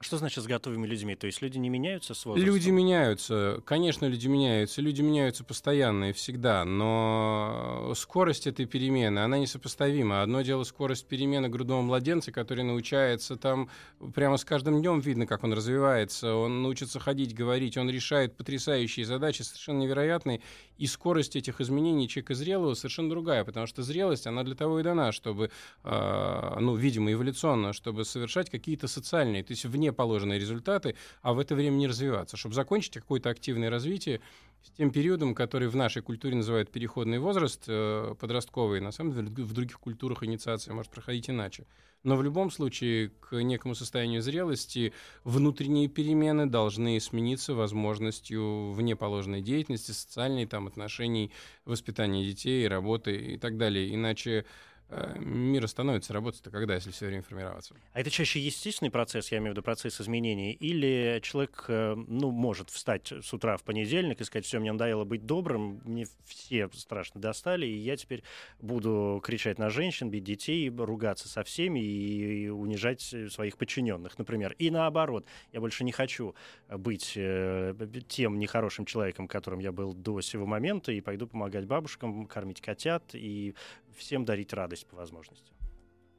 Что 0.03 0.17
значит 0.17 0.43
с 0.43 0.47
готовыми 0.47 0.85
людьми? 0.85 1.15
То 1.15 1.27
есть 1.27 1.41
люди 1.41 1.57
не 1.57 1.69
меняются 1.69 2.13
с 2.13 2.25
возрастом? 2.25 2.53
Люди 2.53 2.69
меняются. 2.69 3.61
Конечно, 3.65 4.05
люди 4.05 4.27
меняются. 4.27 4.81
Люди 4.81 5.01
меняются 5.01 5.43
постоянно 5.45 6.09
и 6.09 6.13
всегда. 6.13 6.65
Но 6.65 7.93
скорость 7.95 8.45
этой 8.45 8.65
перемены, 8.65 9.19
она 9.19 9.37
несопоставима. 9.37 10.21
Одно 10.21 10.41
дело 10.41 10.63
скорость 10.63 11.07
перемены 11.07 11.47
грудного 11.47 11.81
младенца, 11.81 12.31
который 12.31 12.65
научается 12.65 13.37
там 13.37 13.69
прямо 14.13 14.37
с 14.37 14.43
каждым 14.43 14.81
днем 14.81 14.99
видно, 14.99 15.25
как 15.25 15.43
он 15.45 15.53
развивается. 15.53 16.35
Он 16.35 16.61
научится 16.63 16.99
ходить, 16.99 17.33
говорить. 17.33 17.77
Он 17.77 17.89
решает 17.89 18.35
потрясающие 18.35 19.05
задачи, 19.05 19.43
совершенно 19.43 19.79
невероятные. 19.79 20.41
И 20.77 20.85
скорость 20.85 21.37
этих 21.37 21.61
изменений 21.61 22.09
человека 22.09 22.35
зрелого 22.35 22.73
совершенно 22.73 23.09
другая. 23.09 23.45
Потому 23.45 23.67
что 23.67 23.83
зрелость, 23.83 24.27
она 24.27 24.43
для 24.43 24.55
того 24.55 24.81
и 24.81 24.83
дана, 24.83 25.13
чтобы, 25.13 25.49
э, 25.83 26.57
ну, 26.59 26.75
видимо, 26.75 27.13
эволюционно, 27.13 27.71
чтобы 27.71 28.03
совершать 28.03 28.49
какие-то 28.49 28.87
социальные, 28.87 29.43
то 29.43 29.51
есть 29.51 29.65
вне 29.65 29.92
положенные 29.93 30.39
результаты, 30.39 30.95
а 31.21 31.33
в 31.33 31.39
это 31.39 31.55
время 31.55 31.75
не 31.75 31.87
развиваться, 31.87 32.37
чтобы 32.37 32.55
закончить 32.55 32.93
какое-то 32.93 33.29
активное 33.29 33.69
развитие 33.69 34.21
с 34.63 34.71
тем 34.71 34.91
периодом, 34.91 35.35
который 35.35 35.67
в 35.67 35.75
нашей 35.75 36.01
культуре 36.01 36.35
называют 36.35 36.71
переходный 36.71 37.19
возраст, 37.19 37.63
э, 37.67 38.15
подростковый. 38.19 38.79
На 38.79 38.91
самом 38.91 39.13
деле 39.13 39.27
в 39.27 39.53
других 39.53 39.79
культурах 39.79 40.23
инициация 40.23 40.73
может 40.73 40.91
проходить 40.91 41.29
иначе. 41.29 41.65
Но 42.03 42.17
в 42.17 42.23
любом 42.23 42.51
случае 42.51 43.09
к 43.21 43.41
некому 43.41 43.75
состоянию 43.75 44.21
зрелости 44.21 44.93
внутренние 45.23 45.87
перемены 45.87 46.45
должны 46.45 46.99
смениться 46.99 47.53
возможностью 47.53 48.71
вне 48.71 48.95
положенной 48.95 49.41
деятельности, 49.41 49.91
социальной 49.91 50.45
там, 50.45 50.67
отношений, 50.67 51.31
воспитания 51.63 52.25
детей, 52.25 52.67
работы 52.67 53.15
и 53.15 53.37
так 53.37 53.57
далее. 53.57 53.93
Иначе 53.93 54.45
Э, 54.89 55.17
мир 55.17 55.63
остановится 55.63 56.13
работать-то 56.13 56.49
когда, 56.51 56.75
если 56.75 56.91
все 56.91 57.07
время 57.07 57.23
формироваться? 57.23 57.75
А 57.93 57.99
это 57.99 58.09
чаще 58.09 58.39
естественный 58.39 58.91
процесс, 58.91 59.31
я 59.31 59.39
имею 59.39 59.51
в 59.51 59.53
виду 59.55 59.63
процесс 59.63 59.99
изменений, 59.99 60.51
или 60.53 61.19
человек, 61.23 61.65
э, 61.67 61.95
ну, 61.95 62.31
может 62.31 62.69
встать 62.69 63.11
с 63.11 63.33
утра 63.33 63.57
в 63.57 63.63
понедельник 63.63 64.21
и 64.21 64.23
сказать, 64.23 64.45
все, 64.45 64.59
мне 64.59 64.71
надоело 64.71 65.03
быть 65.03 65.25
добрым, 65.25 65.81
мне 65.83 66.05
все 66.25 66.69
страшно 66.73 67.21
достали, 67.21 67.65
и 67.65 67.77
я 67.77 67.97
теперь 67.97 68.23
буду 68.59 69.21
кричать 69.23 69.57
на 69.57 69.69
женщин, 69.69 70.09
бить 70.09 70.23
детей, 70.23 70.69
ругаться 70.69 71.27
со 71.27 71.43
всеми 71.43 71.79
и 71.79 72.49
унижать 72.49 73.01
своих 73.01 73.57
подчиненных, 73.57 74.17
например. 74.17 74.55
И 74.59 74.69
наоборот, 74.69 75.25
я 75.51 75.59
больше 75.59 75.83
не 75.83 75.91
хочу 75.91 76.35
быть 76.69 77.13
э, 77.15 77.73
тем 78.07 78.37
нехорошим 78.37 78.85
человеком, 78.85 79.27
которым 79.27 79.59
я 79.59 79.71
был 79.71 79.93
до 79.93 80.21
сего 80.21 80.45
момента, 80.45 80.91
и 80.91 81.01
пойду 81.01 81.27
помогать 81.27 81.65
бабушкам, 81.65 82.27
кормить 82.27 82.61
котят 82.61 83.03
и 83.13 83.55
всем 83.95 84.25
дарить 84.25 84.53
радость 84.53 84.87
по 84.87 84.95
возможности. 84.95 85.53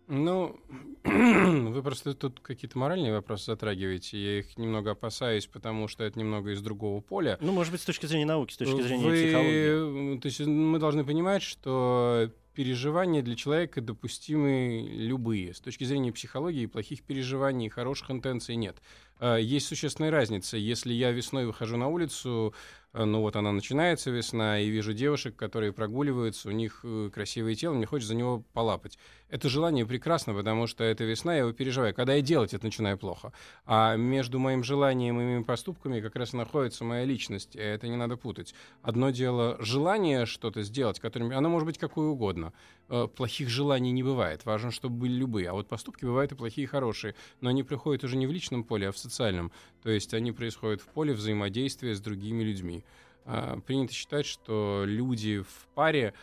Ну, 0.06 0.60
вы 1.04 1.82
просто 1.82 2.14
тут 2.14 2.40
какие-то 2.40 2.78
моральные 2.78 3.12
вопросы 3.12 3.46
затрагиваете. 3.46 4.18
Я 4.18 4.38
их 4.40 4.58
немного 4.58 4.90
опасаюсь, 4.90 5.46
потому 5.46 5.88
что 5.88 6.04
это 6.04 6.18
немного 6.18 6.52
из 6.52 6.60
другого 6.60 7.00
поля. 7.00 7.38
Ну, 7.40 7.52
может 7.52 7.72
быть, 7.72 7.80
с 7.80 7.84
точки 7.84 8.06
зрения 8.06 8.26
науки, 8.26 8.52
с 8.52 8.56
точки 8.58 8.82
зрения 8.82 9.04
вы... 9.04 9.14
психологии. 9.14 10.18
То 10.18 10.26
есть 10.26 10.40
мы 10.40 10.78
должны 10.78 11.04
понимать, 11.04 11.42
что 11.42 12.30
переживания 12.54 13.22
для 13.22 13.34
человека 13.34 13.80
допустимы 13.80 14.86
любые. 14.90 15.54
С 15.54 15.60
точки 15.60 15.84
зрения 15.84 16.12
психологии 16.12 16.66
плохих 16.66 17.02
переживаний, 17.02 17.68
хороших 17.68 18.10
интенций 18.10 18.56
нет. 18.56 18.76
э, 19.20 19.38
есть 19.40 19.66
существенная 19.66 20.10
разница. 20.10 20.56
Если 20.56 20.92
я 20.92 21.10
весной 21.10 21.46
выхожу 21.46 21.76
на 21.76 21.88
улицу, 21.88 22.54
ну 22.94 23.20
вот 23.20 23.36
она 23.36 23.52
начинается 23.52 24.10
весна, 24.10 24.60
и 24.60 24.68
вижу 24.68 24.92
девушек, 24.92 25.34
которые 25.36 25.72
прогуливаются, 25.72 26.48
у 26.48 26.52
них 26.52 26.80
э, 26.84 27.10
красивое 27.12 27.54
тело, 27.56 27.74
мне 27.74 27.86
хочется 27.86 28.08
за 28.08 28.14
него 28.14 28.44
полапать. 28.52 28.98
Это 29.34 29.48
желание 29.48 29.84
прекрасно, 29.84 30.32
потому 30.32 30.68
что 30.68 30.84
это 30.84 31.02
весна, 31.02 31.32
я 31.32 31.40
его 31.40 31.52
переживаю. 31.52 31.92
Когда 31.92 32.14
я 32.14 32.22
делать 32.22 32.54
это 32.54 32.64
начинаю 32.64 32.96
плохо. 32.96 33.32
А 33.66 33.96
между 33.96 34.38
моим 34.38 34.62
желанием 34.62 35.20
и 35.20 35.24
моими 35.24 35.42
поступками 35.42 36.00
как 36.00 36.14
раз 36.14 36.34
находится 36.34 36.84
моя 36.84 37.04
личность. 37.04 37.56
И 37.56 37.58
это 37.58 37.88
не 37.88 37.96
надо 37.96 38.16
путать. 38.16 38.54
Одно 38.80 39.10
дело 39.10 39.56
желание 39.58 40.24
что-то 40.26 40.62
сделать, 40.62 41.00
которым... 41.00 41.32
Оно 41.36 41.48
может 41.48 41.66
быть 41.66 41.78
какое 41.78 42.06
угодно. 42.06 42.52
Э, 42.88 43.08
плохих 43.08 43.48
желаний 43.48 43.90
не 43.90 44.04
бывает. 44.04 44.44
Важно, 44.44 44.70
чтобы 44.70 44.98
были 44.98 45.14
любые. 45.14 45.50
А 45.50 45.54
вот 45.54 45.66
поступки 45.66 46.04
бывают 46.04 46.30
и 46.30 46.36
плохие, 46.36 46.66
и 46.66 46.68
хорошие. 46.68 47.16
Но 47.40 47.48
они 47.48 47.64
приходят 47.64 48.04
уже 48.04 48.16
не 48.16 48.28
в 48.28 48.30
личном 48.30 48.62
поле, 48.62 48.88
а 48.88 48.92
в 48.92 48.98
социальном. 48.98 49.50
То 49.82 49.90
есть 49.90 50.14
они 50.14 50.30
происходят 50.30 50.80
в 50.80 50.86
поле 50.86 51.12
взаимодействия 51.12 51.96
с 51.96 52.00
другими 52.00 52.44
людьми. 52.44 52.83
А, 53.24 53.58
принято 53.60 53.92
считать, 53.92 54.26
что 54.26 54.84
люди 54.86 55.40
в 55.40 55.68
паре 55.74 56.14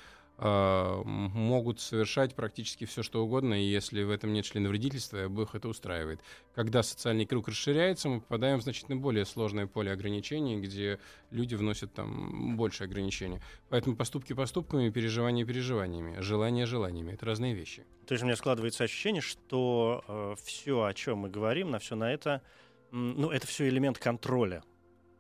а, 0.43 1.04
могут 1.04 1.80
совершать 1.80 2.34
практически 2.34 2.86
все, 2.86 3.04
что 3.04 3.24
угодно, 3.24 3.54
и 3.54 3.64
если 3.64 4.02
в 4.02 4.10
этом 4.10 4.34
нет 4.34 4.43
членовредительства, 4.43 5.26
обоих 5.26 5.54
это 5.54 5.68
устраивает. 5.68 6.20
Когда 6.56 6.82
социальный 6.82 7.28
круг 7.28 7.47
расширяется, 7.47 8.10
мы 8.10 8.22
попадаем 8.22 8.60
в 8.60 8.64
значительно 8.64 8.97
более 8.97 9.26
сложное 9.26 9.68
поле 9.68 9.91
ограничений, 9.91 10.60
где 10.60 10.99
люди 11.30 11.54
вносят 11.54 11.93
там 11.93 12.58
больше 12.58 12.86
ограничений. 12.86 13.39
Поэтому 13.70 13.95
поступки 13.95 14.34
поступками, 14.34 14.89
переживания 14.89 15.45
переживаниями, 15.45 16.20
желания 16.22 16.66
желаниями— 16.66 17.12
это 17.14 17.26
разные 17.28 17.54
вещи. 17.54 17.86
То 18.08 18.14
есть 18.14 18.24
у 18.24 18.26
меня 18.26 18.36
складывается 18.36 18.84
ощущение, 18.84 19.22
что 19.22 20.04
э, 20.08 20.36
все, 20.43 20.84
о 20.84 20.93
чем 20.95 21.20
мы 21.20 21.30
говорим, 21.30 21.70
на 21.70 21.78
все 21.78 21.95
на 21.95 22.12
это, 22.12 22.41
ну, 22.89 23.30
это 23.30 23.45
все 23.45 23.70
элемент 23.70 23.99
контроля 23.99 24.64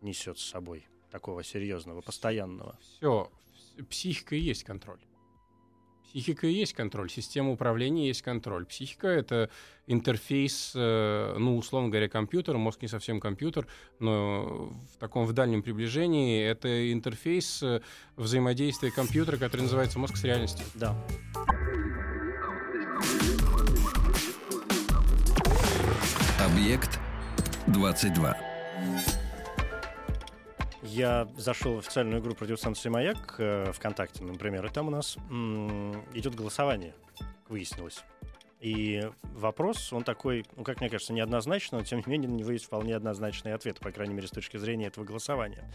несет 0.01 0.39
с 0.39 0.43
собой 0.43 0.87
такого 1.11 1.43
серьезного, 1.43 2.01
постоянного. 2.01 2.77
Все, 2.81 3.29
психика 3.89 4.35
и 4.35 4.39
есть 4.39 4.63
контроль. 4.63 4.99
Психика 6.11 6.45
и 6.45 6.51
есть 6.51 6.73
контроль, 6.73 7.09
система 7.09 7.51
управления 7.51 8.07
есть 8.07 8.21
контроль. 8.21 8.65
Психика— 8.65 9.07
это 9.07 9.49
интерфейс, 9.87 10.73
э, 10.75 11.35
ну, 11.37 11.57
условно 11.57 11.87
говоря, 11.89 12.09
компьютер, 12.09 12.57
мозг 12.57 12.81
не 12.81 12.89
совсем 12.89 13.21
компьютер, 13.21 13.65
но 13.99 14.73
в 14.93 14.97
таком 14.99 15.25
в 15.25 15.31
дальнем 15.31 15.63
приближении 15.63 16.43
это 16.43 16.91
интерфейс 16.91 17.63
э, 17.63 17.81
взаимодействия 18.17 18.91
компьютера, 18.91 19.37
который 19.37 19.61
называется 19.61 19.99
мозг 19.99 20.17
с 20.17 20.23
реальностью. 20.25 20.65
Да. 20.75 20.97
Объект 26.39 26.99
22. 27.67 29.20
Я 30.83 31.27
зашел 31.37 31.75
в 31.75 31.79
официальную 31.79 32.21
группу 32.23 32.43
радиостанции 32.43 32.89
«Маяк» 32.89 33.35
э, 33.37 33.71
ВКонтакте, 33.71 34.23
например, 34.23 34.65
и 34.65 34.69
там 34.69 34.87
у 34.87 34.89
нас 34.89 35.15
м, 35.29 36.03
идет 36.13 36.33
голосование, 36.33 36.95
выяснилось. 37.49 38.03
И 38.61 39.07
вопрос, 39.33 39.93
он 39.93 40.03
такой, 40.03 40.45
ну, 40.55 40.63
как 40.63 40.81
мне 40.81 40.89
кажется, 40.89 41.13
неоднозначный, 41.13 41.79
но 41.79 41.85
тем 41.85 41.99
не 41.99 42.11
менее 42.11 42.29
на 42.29 42.35
него 42.35 42.51
есть 42.51 42.65
вполне 42.65 42.95
однозначный 42.95 43.53
ответ, 43.53 43.79
по 43.79 43.91
крайней 43.91 44.15
мере, 44.15 44.27
с 44.27 44.31
точки 44.31 44.57
зрения 44.57 44.87
этого 44.87 45.05
голосования. 45.05 45.71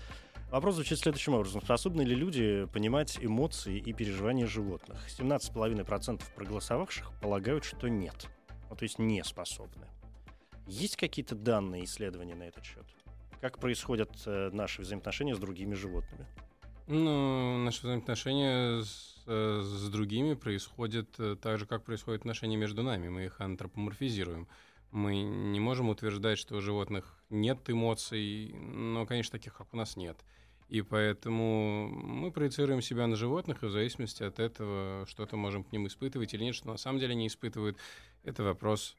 Вопрос 0.51 0.77
звучит 0.77 0.99
следующим 0.99 1.35
образом. 1.35 1.63
Способны 1.63 2.03
ли 2.03 2.15
люди 2.15 2.67
понимать 2.73 3.19
эмоции 3.21 3.79
и 3.79 3.93
переживания 3.93 4.47
животных? 4.47 5.05
17,5% 5.09 6.23
проголосовавших 6.35 7.13
полагают, 7.21 7.65
что 7.65 7.89
нет. 7.89 8.27
Ну, 8.71 8.77
то 8.77 8.85
есть 8.85 8.99
не 8.99 9.23
способны. 9.25 9.87
Есть 10.67 10.97
какие-то 10.97 11.35
данные 11.35 11.85
исследования 11.85 12.35
на 12.35 12.45
этот 12.45 12.65
счет? 12.65 12.87
Как 13.41 13.59
происходят 13.59 14.11
э, 14.27 14.51
наши 14.53 14.83
взаимоотношения 14.83 15.35
с 15.35 15.39
другими 15.39 15.75
животными? 15.75 16.27
Ну, 16.87 17.59
наши 17.59 17.83
взаимоотношения 17.83 18.83
с, 18.83 19.23
э, 19.27 19.61
с 19.63 19.89
другими 19.91 20.35
происходят 20.35 21.09
э, 21.19 21.37
так 21.41 21.59
же, 21.59 21.67
как 21.67 21.85
происходят 21.85 22.23
отношения 22.23 22.57
между 22.57 22.83
нами. 22.83 23.09
Мы 23.09 23.27
их 23.27 23.41
антропоморфизируем. 23.41 24.49
Мы 24.93 25.23
не 25.23 25.61
можем 25.61 25.89
утверждать, 25.89 26.39
что 26.39 26.57
у 26.57 26.61
животных 26.61 27.19
нет 27.29 27.59
эмоций, 27.69 28.55
но, 28.55 29.05
конечно, 29.05 29.33
таких, 29.33 29.55
как 29.55 29.67
у 29.73 29.77
нас 29.77 29.97
нет. 29.97 30.17
И 30.69 30.83
поэтому 30.83 31.89
мы 31.89 32.33
проецируем 32.33 32.81
себя 32.81 33.07
на 33.07 33.17
животных, 33.17 33.63
и 33.63 33.67
в 33.67 33.71
зависимости 33.71 34.23
от 34.23 34.39
этого 34.39 35.07
что-то 35.07 35.37
можем 35.37 35.63
к 35.63 35.73
ним 35.73 35.87
испытывать 35.87 36.35
или 36.35 36.45
нет, 36.45 36.55
что 36.55 36.69
на 36.69 36.77
самом 36.77 36.99
деле 36.99 37.15
не 37.15 37.29
испытывают, 37.29 37.77
это 38.25 38.43
вопрос 38.43 38.97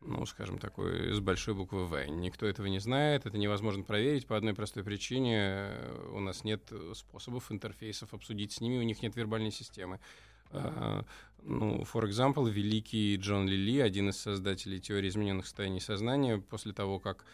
ну, 0.00 0.24
скажем, 0.26 0.58
такой 0.58 1.12
с 1.12 1.20
большой 1.20 1.54
буквы 1.54 1.86
«В». 1.86 2.06
Никто 2.06 2.46
этого 2.46 2.66
не 2.66 2.78
знает, 2.78 3.26
это 3.26 3.36
невозможно 3.36 3.82
проверить 3.82 4.26
по 4.26 4.36
одной 4.36 4.54
простой 4.54 4.84
причине. 4.84 5.72
У 6.12 6.20
нас 6.20 6.44
нет 6.44 6.72
способов, 6.94 7.50
интерфейсов 7.50 8.14
обсудить 8.14 8.52
с 8.52 8.60
ними, 8.60 8.78
у 8.78 8.82
них 8.82 9.02
нет 9.02 9.16
вербальной 9.16 9.50
системы. 9.50 10.00
Uh, 10.50 11.04
ну, 11.42 11.82
for 11.82 12.08
example, 12.08 12.50
великий 12.50 13.16
Джон 13.16 13.46
Лили, 13.46 13.80
один 13.80 14.08
из 14.08 14.16
создателей 14.16 14.80
теории 14.80 15.08
измененных 15.08 15.44
состояний 15.44 15.80
сознания, 15.80 16.38
после 16.38 16.72
того, 16.72 16.98
как 16.98 17.24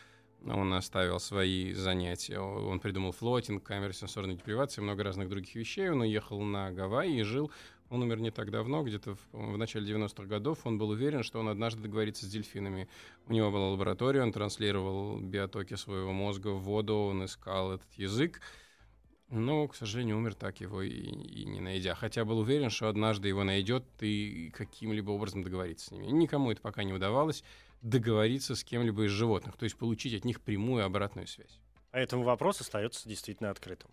он 0.45 0.75
оставил 0.75 1.21
свои 1.21 1.73
занятия. 1.73 2.39
Он 2.39 2.81
придумал 2.81 3.13
флотинг, 3.13 3.63
камеры 3.63 3.93
сенсорной 3.93 4.35
депривации, 4.35 4.83
много 4.83 5.03
разных 5.03 5.29
других 5.29 5.55
вещей. 5.55 5.89
Он 5.89 6.03
уехал 6.03 6.41
на 6.43 6.71
Гавайи 6.71 7.21
и 7.21 7.23
жил 7.23 7.51
он 7.91 8.03
умер 8.03 8.21
не 8.21 8.31
так 8.31 8.51
давно, 8.51 8.83
где-то 8.83 9.15
в, 9.15 9.19
в 9.33 9.57
начале 9.57 9.93
90-х 9.93 10.25
годов. 10.25 10.61
Он 10.65 10.79
был 10.79 10.91
уверен, 10.91 11.23
что 11.23 11.41
он 11.41 11.49
однажды 11.49 11.83
договорится 11.83 12.27
с 12.27 12.29
дельфинами. 12.29 12.89
У 13.27 13.33
него 13.33 13.51
была 13.51 13.71
лаборатория, 13.71 14.23
он 14.23 14.33
транслировал 14.33 15.19
биотоки 15.21 15.75
своего 15.75 16.13
мозга 16.13 16.49
в 16.49 16.63
воду, 16.63 16.95
он 16.95 17.25
искал 17.25 17.73
этот 17.73 17.93
язык. 17.95 18.41
Но, 19.31 19.67
к 19.69 19.75
сожалению, 19.75 20.19
умер 20.19 20.35
так 20.35 20.61
его 20.61 20.83
и, 20.83 20.91
и 20.91 21.45
не 21.45 21.61
найдя. 21.61 21.95
Хотя 21.95 22.25
был 22.25 22.39
уверен, 22.39 22.71
что 22.71 22.89
однажды 22.89 23.29
его 23.29 23.43
найдет 23.43 23.85
и 24.01 24.51
каким-либо 24.55 25.11
образом 25.11 25.43
договориться 25.43 25.87
с 25.87 25.91
ними. 25.91 26.07
Никому 26.07 26.53
это 26.53 26.61
пока 26.61 26.85
не 26.85 26.93
удавалось 26.93 27.43
договориться 27.83 28.55
с 28.55 28.65
кем-либо 28.65 29.05
из 29.05 29.11
животных, 29.11 29.57
то 29.57 29.65
есть 29.65 29.77
получить 29.77 30.15
от 30.15 30.25
них 30.25 30.41
прямую 30.41 30.85
обратную 30.85 31.27
связь. 31.27 31.61
Поэтому 31.91 32.25
вопрос 32.25 32.61
остается 32.61 33.09
действительно 33.09 33.51
открытым. 33.51 33.91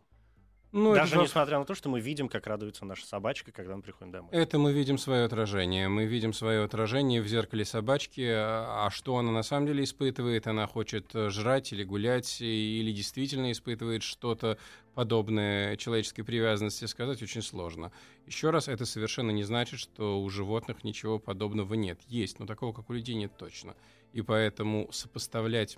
Ну, 0.72 0.94
Даже 0.94 1.16
это... 1.16 1.24
несмотря 1.24 1.60
на 1.60 1.66
то, 1.66 1.76
что 1.76 1.90
мы 1.90 2.00
видим, 2.00 2.30
как 2.30 2.48
радуется 2.48 2.86
наша 2.86 3.06
собачка, 3.06 3.52
когда 3.52 3.76
мы 3.76 3.82
приходим 3.82 4.12
домой. 4.12 4.30
Это 4.32 4.58
мы 4.58 4.72
видим 4.72 4.98
свое 4.98 5.26
отражение. 5.26 5.90
Мы 5.90 6.06
видим 6.06 6.32
свое 6.32 6.64
отражение 6.64 7.22
в 7.22 7.28
зеркале 7.28 7.66
собачки. 7.66 8.26
А, 8.26 8.90
что 8.90 9.18
она 9.18 9.32
на 9.32 9.44
самом 9.44 9.68
деле 9.68 9.84
испытывает? 9.84 10.48
Она 10.48 10.68
хочет 10.68 11.14
э, 11.14 11.30
жрать 11.30 11.74
или 11.74 11.84
гулять, 11.84 12.40
или 12.40 12.92
действительно 12.94 13.52
испытывает 13.52 14.02
что-то 14.02 14.58
подобное 14.94 15.76
человеческой 15.76 16.24
привязанности, 16.24 16.86
сказать 16.86 17.22
очень 17.22 17.42
сложно. 17.42 17.92
Еще 18.26 18.50
раз, 18.50 18.70
это 18.70 18.86
совершенно 18.86 19.32
не 19.32 19.44
значит, 19.44 19.78
что 19.78 20.22
у 20.22 20.30
животных 20.30 20.86
ничего 20.86 21.20
подобного 21.20 21.74
нет. 21.74 22.00
Есть, 22.08 22.40
но 22.40 22.46
такого, 22.46 22.72
как 22.72 22.90
у 22.90 22.94
людей, 22.94 23.16
нет 23.16 23.34
точно. 23.38 23.76
И 24.14 24.22
поэтому 24.22 24.90
сопоставлять 24.94 25.78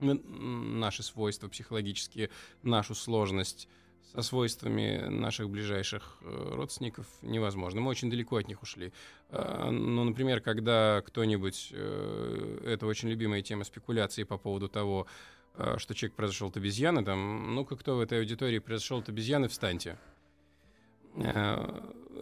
наши 0.00 1.02
свойства 1.02 1.48
психологические, 1.48 2.30
нашу 2.62 2.94
сложность 2.94 3.68
со 4.12 4.22
свойствами 4.22 5.06
наших 5.08 5.48
ближайших 5.50 6.18
э, 6.22 6.52
родственников 6.54 7.06
невозможно. 7.22 7.80
Мы 7.80 7.90
очень 7.90 8.10
далеко 8.10 8.36
от 8.36 8.48
них 8.48 8.62
ушли. 8.62 8.92
А, 9.30 9.70
ну, 9.70 10.04
например, 10.04 10.40
когда 10.40 11.02
кто-нибудь, 11.06 11.68
э, 11.72 12.62
это 12.66 12.86
очень 12.86 13.08
любимая 13.08 13.42
тема 13.42 13.64
спекуляции 13.64 14.24
по 14.24 14.36
поводу 14.36 14.68
того, 14.68 15.06
э, 15.54 15.76
что 15.78 15.94
человек 15.94 16.16
произошел 16.16 16.48
от 16.48 16.56
обезьяны, 16.56 17.04
там, 17.04 17.54
ну-ка, 17.54 17.76
кто 17.76 17.96
в 17.96 18.00
этой 18.00 18.18
аудитории 18.18 18.58
произошел 18.58 18.98
от 18.98 19.08
обезьяны, 19.08 19.48
встаньте 19.48 19.96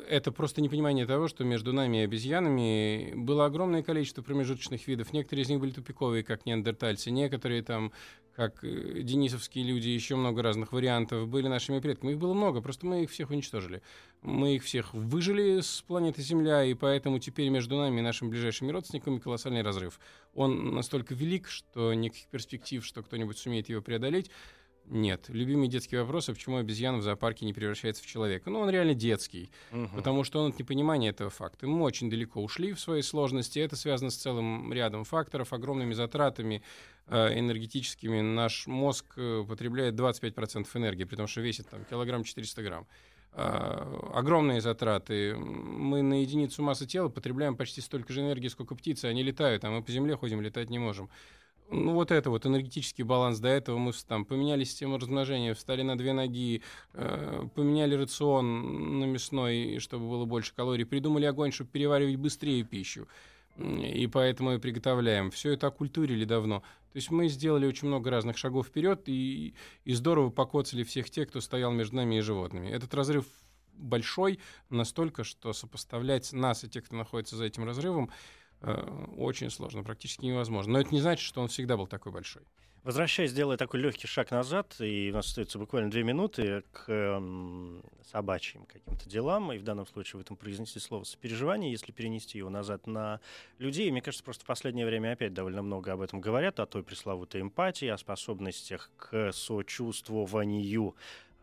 это 0.08 0.32
просто 0.32 0.60
непонимание 0.60 1.06
того, 1.06 1.28
что 1.28 1.44
между 1.44 1.72
нами 1.72 1.98
и 1.98 2.04
обезьянами 2.04 3.12
было 3.14 3.46
огромное 3.46 3.82
количество 3.82 4.22
промежуточных 4.22 4.86
видов. 4.86 5.12
Некоторые 5.12 5.44
из 5.44 5.48
них 5.48 5.60
были 5.60 5.70
тупиковые, 5.70 6.24
как 6.24 6.46
неандертальцы, 6.46 7.10
некоторые 7.10 7.62
там, 7.62 7.92
как 8.34 8.64
э, 8.64 9.02
денисовские 9.02 9.64
люди, 9.64 9.88
еще 9.88 10.16
много 10.16 10.42
разных 10.42 10.72
вариантов, 10.72 11.28
были 11.28 11.48
нашими 11.48 11.80
предками. 11.80 12.12
Их 12.12 12.18
было 12.18 12.34
много, 12.34 12.60
просто 12.60 12.86
мы 12.86 13.04
их 13.04 13.10
всех 13.10 13.30
уничтожили. 13.30 13.82
Мы 14.22 14.56
их 14.56 14.64
всех 14.64 14.94
выжили 14.94 15.60
с 15.60 15.82
планеты 15.82 16.22
Земля, 16.22 16.64
и 16.64 16.74
поэтому 16.74 17.18
теперь 17.18 17.48
между 17.48 17.76
нами 17.76 17.98
и 17.98 18.02
нашими 18.02 18.30
ближайшими 18.30 18.70
родственниками 18.70 19.18
колоссальный 19.18 19.62
разрыв. 19.62 20.00
Он 20.34 20.74
настолько 20.74 21.14
велик, 21.14 21.48
что 21.48 21.92
никаких 21.94 22.28
перспектив, 22.28 22.84
что 22.84 23.02
кто-нибудь 23.02 23.38
сумеет 23.38 23.68
его 23.68 23.82
преодолеть, 23.82 24.30
нет. 24.90 25.28
Любимый 25.28 25.68
детский 25.68 25.96
вопрос, 25.96 26.28
а 26.28 26.32
почему 26.32 26.56
обезьяна 26.56 26.98
в 26.98 27.02
зоопарке 27.02 27.44
не 27.46 27.52
превращается 27.52 28.02
в 28.02 28.06
человека? 28.06 28.50
Ну, 28.50 28.60
он 28.60 28.70
реально 28.70 28.94
детский, 28.94 29.50
угу. 29.72 29.88
потому 29.96 30.24
что 30.24 30.40
он 30.40 30.50
от 30.50 30.58
непонимания 30.58 31.10
этого 31.10 31.30
факта. 31.30 31.66
Мы 31.66 31.82
очень 31.82 32.10
далеко 32.10 32.42
ушли 32.42 32.72
в 32.72 32.80
своей 32.80 33.02
сложности. 33.02 33.58
Это 33.58 33.76
связано 33.76 34.10
с 34.10 34.16
целым 34.16 34.72
рядом 34.72 35.04
факторов, 35.04 35.52
огромными 35.52 35.92
затратами 35.92 36.62
э, 37.06 37.38
энергетическими. 37.38 38.20
Наш 38.20 38.66
мозг 38.66 39.06
э, 39.16 39.44
потребляет 39.46 39.94
25% 39.94 40.66
энергии, 40.74 41.04
при 41.04 41.16
том, 41.16 41.26
что 41.26 41.40
весит 41.40 41.68
там 41.68 41.84
килограмм 41.84 42.24
400 42.24 42.62
грамм. 42.62 42.86
Uh, 43.34 44.14
огромные 44.14 44.60
затраты. 44.60 45.36
Мы 45.36 46.02
на 46.02 46.22
единицу 46.22 46.62
массы 46.62 46.86
тела 46.86 47.08
потребляем 47.08 47.56
почти 47.56 47.80
столько 47.80 48.12
же 48.12 48.22
энергии, 48.22 48.48
сколько 48.48 48.74
птицы. 48.74 49.04
Они 49.04 49.22
летают, 49.22 49.64
а 49.64 49.70
мы 49.70 49.82
по 49.82 49.92
земле 49.92 50.16
ходим, 50.16 50.40
летать 50.40 50.70
не 50.70 50.78
можем 50.78 51.08
ну, 51.70 51.92
вот 51.92 52.10
это 52.10 52.30
вот 52.30 52.46
энергетический 52.46 53.04
баланс. 53.04 53.40
До 53.40 53.48
этого 53.48 53.78
мы 53.78 53.92
там 54.06 54.24
поменяли 54.24 54.64
систему 54.64 54.98
размножения, 54.98 55.54
встали 55.54 55.82
на 55.82 55.98
две 55.98 56.12
ноги, 56.12 56.62
э, 56.94 57.46
поменяли 57.54 57.94
рацион 57.94 59.00
на 59.00 59.04
мясной, 59.04 59.78
чтобы 59.78 60.08
было 60.08 60.24
больше 60.24 60.54
калорий, 60.54 60.86
придумали 60.86 61.26
огонь, 61.26 61.52
чтобы 61.52 61.70
переваривать 61.70 62.16
быстрее 62.16 62.62
пищу. 62.62 63.06
И 63.58 64.06
поэтому 64.06 64.52
и 64.52 64.58
приготовляем. 64.58 65.30
Все 65.30 65.52
это 65.52 65.66
окультурили 65.66 66.24
давно. 66.24 66.60
То 66.92 66.96
есть 66.96 67.10
мы 67.10 67.28
сделали 67.28 67.66
очень 67.66 67.88
много 67.88 68.08
разных 68.10 68.38
шагов 68.38 68.68
вперед 68.68 69.02
и, 69.06 69.54
и 69.84 69.92
здорово 69.92 70.30
покоцали 70.30 70.84
всех 70.84 71.10
тех, 71.10 71.28
кто 71.28 71.40
стоял 71.40 71.72
между 71.72 71.96
нами 71.96 72.16
и 72.16 72.20
животными. 72.20 72.68
Этот 72.68 72.94
разрыв 72.94 73.26
большой 73.74 74.38
настолько, 74.70 75.24
что 75.24 75.52
сопоставлять 75.52 76.32
нас 76.32 76.64
и 76.64 76.68
тех, 76.68 76.84
кто 76.84 76.96
находится 76.96 77.36
за 77.36 77.44
этим 77.44 77.64
разрывом, 77.64 78.10
очень 79.16 79.50
сложно, 79.50 79.82
практически 79.82 80.24
невозможно. 80.24 80.74
Но 80.74 80.80
это 80.80 80.90
не 80.90 81.00
значит, 81.00 81.24
что 81.24 81.40
он 81.40 81.48
всегда 81.48 81.76
был 81.76 81.86
такой 81.86 82.12
большой. 82.12 82.42
Возвращаясь, 82.84 83.32
делая 83.32 83.56
такой 83.56 83.80
легкий 83.80 84.06
шаг 84.06 84.30
назад, 84.30 84.76
и 84.80 85.10
у 85.10 85.14
нас 85.14 85.26
остается 85.26 85.58
буквально 85.58 85.90
две 85.90 86.04
минуты 86.04 86.62
к 86.72 86.84
э, 86.86 87.80
собачьим 88.10 88.64
каким-то 88.66 89.06
делам, 89.08 89.52
и 89.52 89.58
в 89.58 89.62
данном 89.62 89.86
случае 89.86 90.18
в 90.18 90.22
этом 90.22 90.36
произнести 90.36 90.78
слово 90.78 91.04
сопереживание, 91.04 91.70
если 91.70 91.92
перенести 91.92 92.38
его 92.38 92.48
назад 92.48 92.86
на 92.86 93.20
людей. 93.58 93.90
Мне 93.90 94.00
кажется, 94.00 94.24
просто 94.24 94.44
в 94.44 94.46
последнее 94.46 94.86
время 94.86 95.12
опять 95.12 95.34
довольно 95.34 95.60
много 95.60 95.92
об 95.92 96.00
этом 96.00 96.20
говорят, 96.20 96.60
о 96.60 96.66
той 96.66 96.82
пресловутой 96.82 97.42
эмпатии, 97.42 97.88
о 97.88 97.98
способностях 97.98 98.90
к 98.96 99.32
сочувствованию 99.32 100.94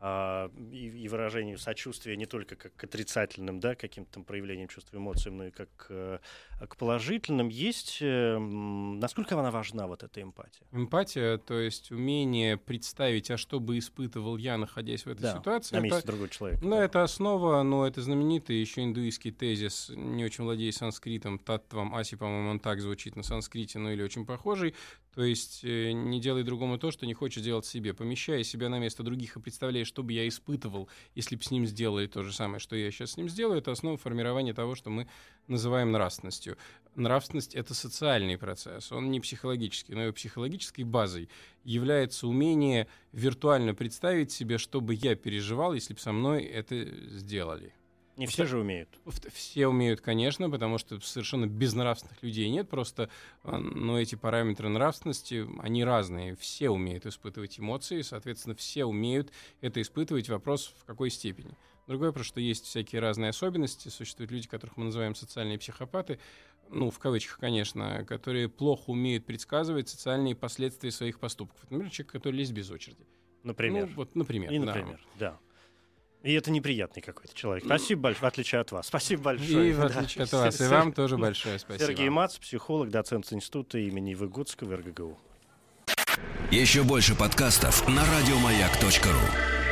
а, 0.08 0.52
и, 0.72 1.04
и 1.04 1.08
выражению 1.08 1.58
сочувствия 1.58 2.16
не 2.16 2.28
только 2.28 2.56
как 2.56 2.76
к 2.76 2.84
отрицательным, 2.84 3.60
да, 3.60 3.74
каким-то 3.74 4.12
там 4.12 4.24
проявлениям 4.24 4.68
чувств 4.68 4.94
и 4.94 4.98
эмоций, 4.98 5.32
но 5.32 5.48
и 5.48 5.50
как 5.50 5.68
к, 5.76 5.88
э, 5.90 6.20
к 6.68 6.78
положительным, 6.78 7.50
есть... 7.50 7.98
Э, 8.02 8.38
насколько 8.38 9.34
она 9.40 9.50
важна, 9.50 9.88
вот 9.88 10.04
эта 10.04 10.22
эмпатия? 10.22 10.68
Эмпатия, 10.72 11.40
то 11.40 11.60
есть 11.60 11.92
умение 11.92 12.56
представить, 12.56 13.32
а 13.32 13.38
что 13.38 13.60
бы 13.60 13.80
испытывал 13.80 14.38
я, 14.38 14.60
находясь 14.60 15.08
в 15.08 15.10
этой 15.10 15.24
да, 15.24 15.40
ситуации. 15.40 15.76
на 15.76 15.80
месте 15.80 15.98
это, 15.98 16.08
другого 16.08 16.30
человека. 16.30 16.62
Да, 16.62 16.70
да, 16.70 16.86
это 16.86 17.02
основа, 17.02 17.64
но 17.64 17.88
это 17.88 18.04
знаменитый 18.04 18.62
еще 18.62 18.84
индуистский 18.84 19.32
тезис, 19.32 19.92
не 19.96 20.24
очень 20.24 20.44
владея 20.44 20.72
санскритом, 20.72 21.40
таттвам 21.40 21.96
аси, 21.96 22.16
по-моему, 22.16 22.52
он 22.52 22.60
так 22.60 22.80
звучит 22.80 23.16
на 23.16 23.24
санскрите, 23.24 23.80
ну 23.80 23.90
или 23.90 24.04
очень 24.04 24.28
похожий, 24.28 24.76
то 25.16 25.24
есть 25.24 25.64
э, 25.64 25.94
не 25.94 26.20
делай 26.20 26.44
другому 26.44 26.78
то, 26.78 26.92
что 26.92 27.06
не 27.06 27.14
хочешь 27.14 27.42
делать 27.42 27.66
себе. 27.66 27.94
Помещая 27.94 28.44
себя 28.44 28.68
на 28.68 28.80
место 28.80 29.02
других 29.02 29.38
и 29.38 29.40
представляя, 29.40 29.86
что 29.96 30.04
бы 30.04 30.12
я 30.12 30.28
испытывал, 30.28 30.90
если 31.16 31.38
бы 31.38 31.44
с 31.44 31.52
ним 31.52 31.66
сделали 31.66 32.08
то 32.08 32.22
же 32.22 32.34
самое, 32.34 32.60
что 32.60 32.76
я 32.76 32.92
сейчас 32.92 33.12
с 33.12 33.18
ним 33.18 33.30
сделаю, 33.30 33.60
это 33.60 33.72
основа 33.72 33.96
формирования 33.96 34.54
того, 34.54 34.76
что 34.76 34.90
мы 34.90 35.08
называем 35.48 35.94
нравственностью. 35.94 36.58
Нравственность— 36.96 37.56
это 37.56 37.74
социальный 37.74 38.38
процесс, 38.38 38.92
он 38.92 39.10
не 39.10 39.22
психологический, 39.22 39.96
но 39.96 40.02
его 40.02 40.12
психологической 40.12 40.84
базой 40.84 41.30
является 41.64 42.28
умение 42.28 42.88
виртуально 43.14 43.74
представить 43.74 44.34
себе, 44.34 44.58
что 44.58 44.82
бы 44.82 44.94
я 44.94 45.16
переживал, 45.16 45.74
если 45.74 45.94
бы 45.94 46.00
со 46.02 46.12
мной 46.12 46.44
это 46.44 46.76
сделали. 47.08 47.72
Не 48.18 48.28
все 48.28 48.46
же 48.46 48.60
умеют. 48.60 48.90
Все 49.34 49.68
умеют, 49.68 50.00
конечно, 50.00 50.50
потому 50.50 50.78
что 50.78 51.00
совершенно 51.02 51.48
безнравственных 51.48 52.22
людей 52.24 52.50
нет. 52.50 52.70
Просто, 52.70 53.10
а, 53.44 53.58
но 53.58 54.00
эти 54.00 54.16
параметры 54.16 54.70
нравственности, 54.70 55.46
они 55.62 55.84
разные. 55.84 56.36
Все 56.38 56.70
умеют 56.70 57.06
испытывать 57.06 57.60
эмоции, 57.60 58.02
соответственно, 58.02 58.56
все 58.56 58.86
умеют 58.86 59.32
это 59.62 59.82
испытывать. 59.82 60.30
Вопрос, 60.30 60.74
в 60.80 60.86
какой 60.86 61.10
степени. 61.10 61.58
Другое 61.88 62.10
вопрос, 62.10 62.26
что 62.26 62.40
есть 62.40 62.66
всякие 62.66 63.02
разные 63.02 63.30
особенности. 63.30 63.90
Существуют 63.90 64.32
люди, 64.32 64.48
которых 64.48 64.78
мы 64.78 64.86
называем 64.86 65.14
социальные 65.14 65.60
психопаты, 65.60 66.20
ну, 66.70 66.90
в 66.90 66.98
кавычках, 67.00 67.38
конечно, 67.38 68.04
которые 68.06 68.50
плохо 68.50 68.90
умеют 68.90 69.26
предсказывать 69.26 69.90
социальные 69.90 70.36
последствия 70.36 70.92
своих 70.92 71.20
поступков. 71.20 71.62
Например, 71.70 71.92
человек, 71.92 72.12
который 72.14 72.36
лезет 72.36 72.56
без 72.56 72.72
очереди. 72.72 73.06
Например. 73.44 73.88
Ну, 73.88 73.96
вот, 73.96 74.16
например. 74.16 74.52
И, 74.52 74.58
например, 74.58 75.00
да. 75.20 75.32
да. 75.32 75.40
И 76.26 76.34
это 76.34 76.50
неприятный 76.50 77.04
какой-то 77.04 77.36
человек. 77.36 77.66
Спасибо 77.66 78.02
большое, 78.02 78.22
в 78.24 78.34
отличие 78.34 78.62
от 78.62 78.72
вас. 78.72 78.88
Спасибо 78.88 79.22
большое. 79.22 79.70
И 79.70 79.74
в 79.74 79.86
отличие 79.86 80.24
от 80.24 80.32
вас. 80.34 80.60
И 80.60 80.66
вам 80.66 80.92
тоже 80.92 81.20
большое 81.20 81.60
спасибо. 81.60 81.86
Сергей 81.86 82.10
Мац, 82.10 82.38
психолог, 82.38 82.90
доцент 82.90 83.32
института 83.32 83.78
имени 83.78 84.16
Выгодского 84.16 84.76
РГГУ. 84.76 85.20
Еще 86.50 86.82
больше 86.82 87.16
подкастов 87.16 87.88
на 87.88 88.02
радиомаяк.ру 88.04 89.65